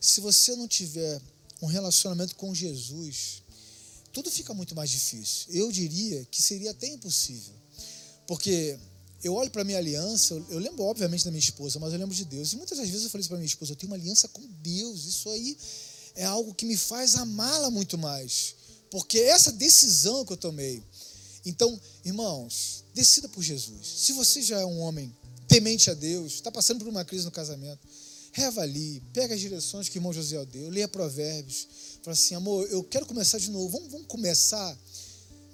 Se 0.00 0.20
você 0.20 0.56
não 0.56 0.66
tiver 0.66 1.22
um 1.62 1.66
relacionamento 1.66 2.34
com 2.34 2.52
Jesus, 2.52 3.44
tudo 4.12 4.28
fica 4.28 4.52
muito 4.52 4.74
mais 4.74 4.90
difícil. 4.90 5.46
Eu 5.50 5.70
diria 5.70 6.24
que 6.32 6.42
seria 6.42 6.72
até 6.72 6.88
impossível. 6.88 7.54
Porque 8.26 8.76
eu 9.26 9.34
olho 9.34 9.50
para 9.50 9.64
minha 9.64 9.78
aliança, 9.78 10.34
eu 10.48 10.58
lembro 10.58 10.84
obviamente 10.84 11.24
da 11.24 11.30
minha 11.30 11.40
esposa, 11.40 11.78
mas 11.78 11.92
eu 11.92 11.98
lembro 11.98 12.14
de 12.14 12.24
Deus. 12.24 12.52
E 12.52 12.56
muitas 12.56 12.78
das 12.78 12.88
vezes 12.88 13.04
eu 13.04 13.10
falei 13.10 13.20
isso 13.20 13.28
para 13.28 13.38
minha 13.38 13.46
esposa, 13.46 13.72
eu 13.72 13.76
tenho 13.76 13.90
uma 13.90 13.96
aliança 13.96 14.28
com 14.28 14.42
Deus. 14.62 15.04
Isso 15.04 15.28
aí 15.30 15.56
é 16.14 16.24
algo 16.24 16.54
que 16.54 16.64
me 16.64 16.76
faz 16.76 17.14
amá-la 17.16 17.70
muito 17.70 17.98
mais. 17.98 18.54
Porque 18.90 19.18
essa 19.18 19.52
decisão 19.52 20.24
que 20.24 20.32
eu 20.32 20.36
tomei. 20.36 20.82
Então, 21.44 21.80
irmãos, 22.04 22.84
decida 22.94 23.28
por 23.28 23.42
Jesus. 23.42 23.86
Se 23.86 24.12
você 24.12 24.42
já 24.42 24.60
é 24.60 24.64
um 24.64 24.80
homem 24.80 25.14
temente 25.46 25.90
a 25.90 25.94
Deus, 25.94 26.34
está 26.34 26.50
passando 26.50 26.78
por 26.80 26.88
uma 26.88 27.04
crise 27.04 27.24
no 27.24 27.30
casamento, 27.30 27.80
reavalie, 28.32 29.02
pega 29.12 29.34
as 29.34 29.40
direções 29.40 29.88
que 29.88 29.96
o 29.96 29.98
irmão 29.98 30.12
José 30.12 30.44
deu, 30.46 30.68
leia 30.68 30.88
provérbios, 30.88 31.68
fala 32.02 32.14
assim, 32.14 32.34
amor, 32.34 32.68
eu 32.70 32.82
quero 32.84 33.06
começar 33.06 33.38
de 33.38 33.50
novo, 33.50 33.68
vamos, 33.70 33.90
vamos 33.90 34.06
começar 34.06 34.76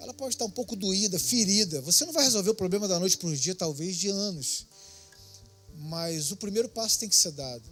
ela 0.03 0.13
pode 0.13 0.35
estar 0.35 0.43
um 0.43 0.51
pouco 0.51 0.75
doída, 0.75 1.17
ferida. 1.17 1.79
Você 1.81 2.05
não 2.05 2.11
vai 2.11 2.25
resolver 2.25 2.49
o 2.49 2.55
problema 2.55 2.87
da 2.89 2.99
noite 2.99 3.17
para 3.17 3.29
o 3.29 3.35
dia, 3.35 3.55
talvez 3.55 3.95
de 3.95 4.09
anos. 4.09 4.65
Mas 5.77 6.29
o 6.29 6.35
primeiro 6.35 6.67
passo 6.67 6.99
tem 6.99 7.07
que 7.07 7.15
ser 7.15 7.31
dado. 7.31 7.63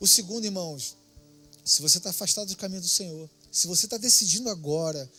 O 0.00 0.06
segundo, 0.06 0.44
irmãos, 0.44 0.96
se 1.62 1.82
você 1.82 1.98
está 1.98 2.10
afastado 2.10 2.48
do 2.48 2.56
caminho 2.56 2.80
do 2.80 2.88
Senhor, 2.88 3.28
se 3.52 3.66
você 3.66 3.84
está 3.84 3.98
decidindo 3.98 4.48
agora 4.48 5.10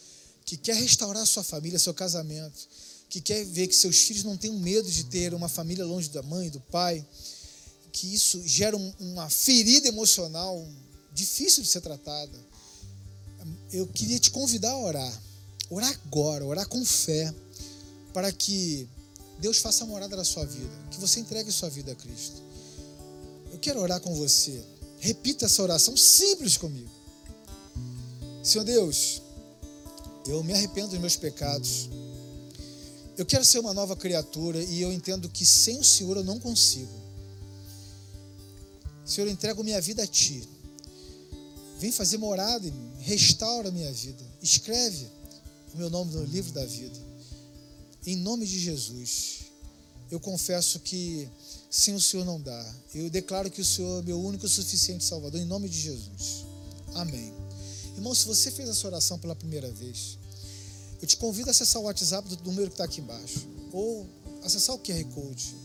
que 0.44 0.58
quer 0.58 0.76
restaurar 0.76 1.26
sua 1.28 1.44
família, 1.44 1.78
seu 1.78 1.94
casamento, 1.94 2.68
que 3.08 3.22
quer 3.22 3.46
ver 3.46 3.68
que 3.68 3.76
seus 3.76 3.98
filhos 3.98 4.24
não 4.24 4.36
tenham 4.36 4.58
medo 4.58 4.90
de 4.92 5.04
ter 5.04 5.36
uma 5.36 5.48
família 5.48 5.86
longe 5.86 6.10
da 6.10 6.24
mãe, 6.24 6.50
do 6.50 6.60
pai, 6.60 7.06
que 7.92 8.12
isso 8.12 8.42
gera 8.48 8.76
um, 8.76 8.94
uma 9.00 9.30
ferida 9.30 9.88
emocional 9.88 10.68
difícil 11.14 11.62
de 11.62 11.70
ser 11.70 11.82
tratada, 11.82 12.52
eu 13.72 13.86
queria 13.86 14.20
te 14.20 14.32
convidar 14.32 14.72
a 14.72 14.78
orar 14.78 15.31
orar 15.72 15.90
agora, 16.06 16.46
orar 16.46 16.68
com 16.68 16.84
fé, 16.86 17.34
para 18.14 18.32
que 18.32 18.88
Deus 19.40 19.58
faça 19.58 19.86
a 19.86 19.88
morada 19.88 20.16
na 20.18 20.26
sua 20.26 20.46
vida, 20.46 20.70
que 20.92 21.00
você 21.00 21.22
entregue 21.22 21.52
sua 21.52 21.70
vida 21.70 21.94
a 21.94 21.96
Cristo. 21.96 22.42
Eu 23.52 23.58
quero 23.58 23.80
orar 23.80 24.02
com 24.02 24.14
você. 24.14 24.64
Repita 25.00 25.46
essa 25.46 25.64
oração 25.64 25.96
simples 25.96 26.58
comigo. 26.58 26.92
Senhor 28.44 28.64
Deus, 28.64 29.22
eu 30.28 30.44
me 30.44 30.54
arrependo 30.54 30.90
dos 30.90 31.00
meus 31.00 31.16
pecados. 31.16 31.90
Eu 33.18 33.26
quero 33.26 33.46
ser 33.46 33.60
uma 33.60 33.74
nova 33.74 33.96
criatura 33.96 34.62
e 34.62 34.82
eu 34.82 34.92
entendo 34.92 35.30
que 35.30 35.46
sem 35.46 35.80
o 35.80 35.84
Senhor 35.84 36.18
eu 36.18 36.24
não 36.24 36.40
consigo. 36.40 36.92
Senhor, 39.06 39.28
eu 39.28 39.34
entrego 39.34 39.64
minha 39.64 39.82
vida 39.82 40.04
a 40.04 40.08
Ti. 40.08 40.48
Vem 41.80 41.92
fazer 41.92 42.18
morada 42.18 42.68
em 42.68 42.72
mim, 42.72 42.94
restaura 43.00 43.72
minha 43.72 43.92
vida. 43.92 44.24
Escreve 44.42 45.10
o 45.74 45.78
meu 45.78 45.90
nome 45.90 46.14
no 46.14 46.24
livro 46.26 46.52
da 46.52 46.66
vida. 46.66 47.00
Em 48.06 48.16
nome 48.16 48.46
de 48.46 48.60
Jesus, 48.60 49.42
eu 50.10 50.20
confesso 50.20 50.80
que 50.80 51.30
sem 51.70 51.96
o 51.96 52.02
Senhor 52.02 52.26
não 52.26 52.42
dá. 52.42 52.76
Eu 52.94 53.10
declaro 53.10 53.50
que 53.50 53.62
o 53.62 53.66
Senhor 53.66 54.02
é 54.02 54.06
meu 54.06 54.20
único 54.20 54.46
e 54.46 54.50
suficiente 54.50 55.04
Salvador, 55.04 55.40
em 55.40 55.46
nome 55.46 55.70
de 55.70 55.80
Jesus. 55.80 56.46
Amém. 56.96 57.34
Irmão, 57.96 58.14
se 58.14 58.26
você 58.26 58.52
fez 58.52 58.68
essa 58.68 58.88
oração 58.88 59.18
pela 59.20 59.36
primeira 59.36 59.72
vez, 59.72 60.18
eu 61.02 61.08
te 61.08 61.16
convido 61.18 61.50
a 61.50 61.52
acessar 61.52 61.82
o 61.82 61.86
WhatsApp 61.86 62.28
do 62.28 62.44
número 62.44 62.68
que 62.68 62.74
está 62.74 62.84
aqui 62.84 63.00
embaixo, 63.00 63.48
ou 63.72 64.08
acessar 64.44 64.76
o 64.76 64.80
QR 64.80 65.04
Code. 65.14 65.56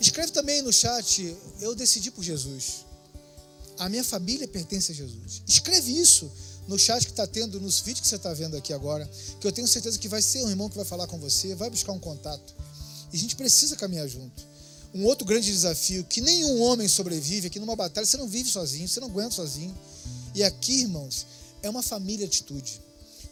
Escreve 0.00 0.32
também 0.32 0.62
no 0.62 0.72
chat, 0.72 1.36
eu 1.60 1.74
decidi 1.74 2.10
por 2.10 2.22
Jesus. 2.22 2.84
A 3.78 3.88
minha 3.88 4.04
família 4.04 4.46
pertence 4.46 4.92
a 4.92 4.94
Jesus. 4.94 5.42
Escreve 5.48 5.92
isso 5.98 6.30
no 6.66 6.78
chat 6.78 7.04
que 7.04 7.10
está 7.10 7.26
tendo, 7.26 7.60
nos 7.60 7.80
vídeos 7.80 8.00
que 8.00 8.08
você 8.08 8.16
está 8.16 8.32
vendo 8.32 8.56
aqui 8.56 8.72
agora, 8.72 9.08
que 9.40 9.46
eu 9.46 9.52
tenho 9.52 9.68
certeza 9.68 9.98
que 9.98 10.08
vai 10.08 10.22
ser 10.22 10.42
um 10.44 10.50
irmão 10.50 10.68
que 10.68 10.76
vai 10.76 10.84
falar 10.84 11.06
com 11.06 11.18
você, 11.18 11.54
vai 11.54 11.68
buscar 11.68 11.92
um 11.92 11.98
contato. 11.98 12.54
E 13.12 13.16
a 13.16 13.20
gente 13.20 13.36
precisa 13.36 13.76
caminhar 13.76 14.08
junto. 14.08 14.42
Um 14.94 15.04
outro 15.04 15.26
grande 15.26 15.50
desafio, 15.50 16.04
que 16.04 16.20
nenhum 16.20 16.62
homem 16.62 16.88
sobrevive 16.88 17.48
aqui 17.48 17.58
numa 17.58 17.76
batalha, 17.76 18.06
você 18.06 18.16
não 18.16 18.28
vive 18.28 18.48
sozinho, 18.48 18.88
você 18.88 19.00
não 19.00 19.08
aguenta 19.08 19.32
sozinho. 19.32 19.76
E 20.34 20.42
aqui, 20.42 20.82
irmãos, 20.82 21.26
é 21.62 21.68
uma 21.68 21.82
família 21.82 22.26
atitude. 22.26 22.80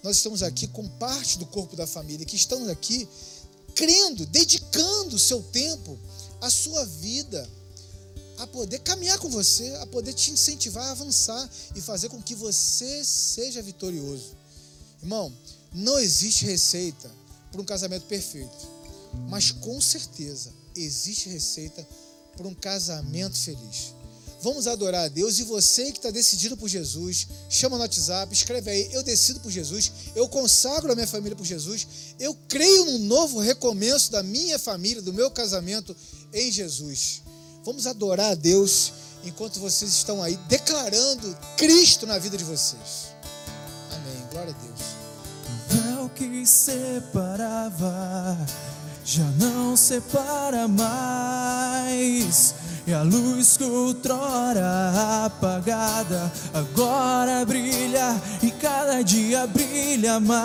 Nós 0.03 0.17
estamos 0.17 0.43
aqui 0.43 0.67
com 0.67 0.87
parte 0.89 1.39
do 1.39 1.47
corpo 1.47 1.77
da 1.77 1.87
família, 1.87 2.27
que 2.27 2.37
estamos 2.37 2.69
aqui 2.69 3.09
crendo, 3.75 4.27
dedicando 4.27 5.17
o 5.17 5.19
seu 5.19 5.43
tempo, 5.43 5.99
a 6.41 6.51
sua 6.51 6.85
vida, 6.85 7.49
a 8.39 8.47
poder 8.47 8.79
caminhar 8.81 9.19
com 9.19 9.29
você, 9.29 9.75
a 9.81 9.87
poder 9.87 10.13
te 10.13 10.31
incentivar 10.31 10.85
a 10.87 10.91
avançar 10.93 11.49
e 11.75 11.81
fazer 11.81 12.09
com 12.09 12.21
que 12.23 12.35
você 12.35 13.05
seja 13.05 13.63
vitorioso. 13.63 14.37
Irmão, 15.03 15.33
não 15.73 15.99
existe 15.99 16.45
receita 16.45 17.11
para 17.51 17.61
um 17.61 17.65
casamento 17.65 18.07
perfeito, 18.07 18.69
mas 19.29 19.51
com 19.51 19.81
certeza 19.81 20.53
existe 20.77 21.29
receita 21.29 21.87
para 22.37 22.47
um 22.47 22.55
casamento 22.55 23.37
feliz. 23.37 23.95
Vamos 24.43 24.67
adorar 24.67 25.05
a 25.05 25.09
Deus 25.09 25.39
e 25.39 25.45
você 25.45 25.93
que 25.93 25.99
está 25.99 26.11
decidido 26.11 26.57
por 26.57 26.69
Jesus, 26.69 27.29
chama 27.49 27.77
no 27.77 27.83
WhatsApp, 27.83 28.35
escreve 28.35 28.73
aí, 28.73 28.89
eu 28.93 29.01
decido 29.01 29.39
por 29.39 29.53
Jesus, 29.53 29.93
eu 30.17 30.29
consagro 30.29 30.91
a 30.91 30.97
minha 30.97 31.07
família 31.07 31.37
por 31.37 31.47
Jesus, 31.47 31.87
eu 32.19 32.37
creio 32.49 32.87
num 32.87 32.99
novo 32.99 33.39
recomeço 33.39 34.11
da 34.11 34.21
minha 34.21 34.59
família, 34.59 35.01
do 35.01 35.13
meu 35.13 35.31
casamento 35.31 35.95
em 36.33 36.51
Jesus. 36.51 37.23
Vamos 37.65 37.87
adorar 37.87 38.33
a 38.33 38.35
Deus 38.35 38.93
enquanto 39.25 39.61
vocês 39.61 39.93
estão 39.93 40.21
aí 40.21 40.37
declarando 40.49 41.37
Cristo 41.57 42.07
na 42.07 42.19
vida 42.19 42.37
de 42.37 42.43
vocês. 42.43 43.13
Amém. 43.93 44.27
Glória 44.33 44.53
a 44.53 44.65
Deus. 44.67 44.81
O 45.71 45.97
véu 45.97 46.11
que 46.13 46.45
separava 46.45 48.37
já 49.05 49.25
não 49.39 49.77
separa 49.77 50.67
mais. 50.67 52.55
E 52.85 52.93
a 52.93 53.03
luz 53.03 53.57
que 53.57 53.63
outrora 53.63 55.25
apagada 55.27 56.33
agora 56.53 57.45
brilha 57.45 58.21
e 58.43 58.51
cada 58.51 59.03
dia 59.03 59.47
brilha 59.47 60.19
mais. 60.19 60.43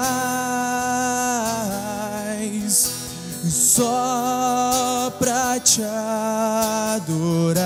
Só 3.49 5.11
pra 5.17 5.59
te 5.59 5.81
adorar 5.81 7.57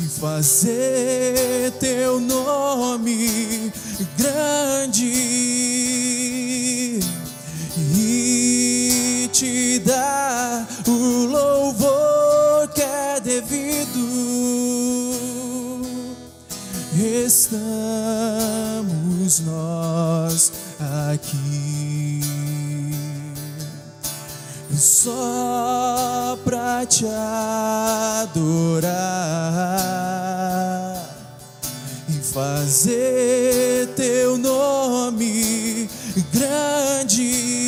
e 0.00 0.04
fazer 0.04 1.70
teu 1.78 2.18
nome 2.20 3.72
grande 4.18 5.04
e 7.94 9.30
te 9.32 9.78
dar 9.80 10.66
o 10.88 11.26
louvor 11.26 12.68
que 12.74 12.82
é 12.82 13.20
devido. 13.20 14.06
Estamos 17.26 17.56
nós 19.40 20.52
aqui 21.12 21.75
só 24.78 26.38
pra 26.44 26.84
te 26.84 27.06
adorar 28.24 28.92
e 32.08 32.12
fazer 32.12 33.88
teu 33.96 34.36
nome 34.36 35.88
grande 36.32 37.65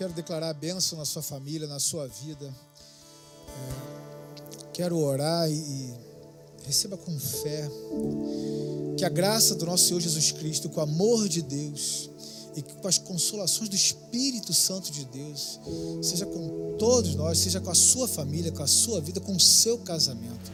quero 0.00 0.14
declarar 0.14 0.48
a 0.48 0.54
bênção 0.54 0.96
na 0.96 1.04
sua 1.04 1.20
família, 1.20 1.68
na 1.68 1.78
sua 1.78 2.08
vida. 2.08 2.46
É, 3.46 4.66
quero 4.72 4.98
orar 4.98 5.46
e, 5.50 5.94
receba 6.64 6.96
com 6.96 7.18
fé 7.18 7.70
que 8.96 9.04
a 9.04 9.10
graça 9.10 9.54
do 9.54 9.66
nosso 9.66 9.84
Senhor 9.84 10.00
Jesus 10.00 10.32
Cristo, 10.32 10.70
com 10.70 10.80
o 10.80 10.84
amor 10.84 11.28
de 11.28 11.42
Deus 11.42 12.08
e 12.56 12.62
com 12.62 12.88
as 12.88 12.96
consolações 12.96 13.68
do 13.68 13.76
Espírito 13.76 14.54
Santo 14.54 14.90
de 14.90 15.04
Deus, 15.04 15.60
seja 16.00 16.24
com 16.24 16.76
todos 16.78 17.14
nós, 17.14 17.38
seja 17.38 17.60
com 17.60 17.70
a 17.70 17.74
sua 17.74 18.08
família, 18.08 18.50
com 18.50 18.62
a 18.62 18.66
sua 18.66 19.02
vida, 19.02 19.20
com 19.20 19.36
o 19.36 19.40
seu 19.40 19.76
casamento. 19.80 20.50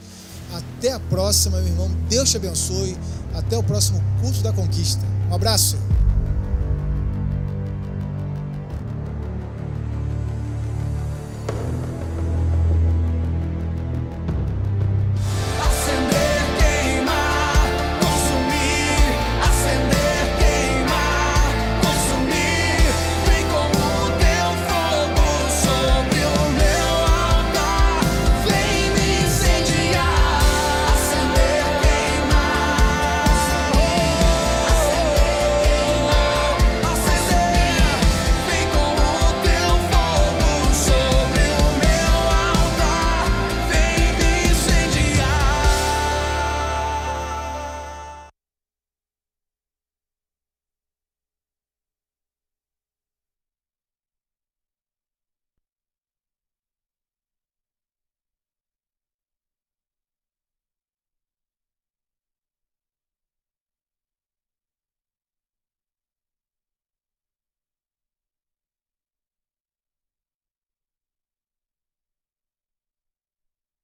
Até 0.52 0.90
a 0.90 0.98
próxima, 0.98 1.58
meu 1.58 1.68
irmão. 1.68 1.88
Deus 2.08 2.30
te 2.30 2.36
abençoe. 2.36 2.96
Até 3.32 3.56
o 3.56 3.62
próximo 3.62 4.00
culto 4.20 4.42
da 4.42 4.52
conquista. 4.52 5.02
Um 5.30 5.34
abraço. 5.34 5.76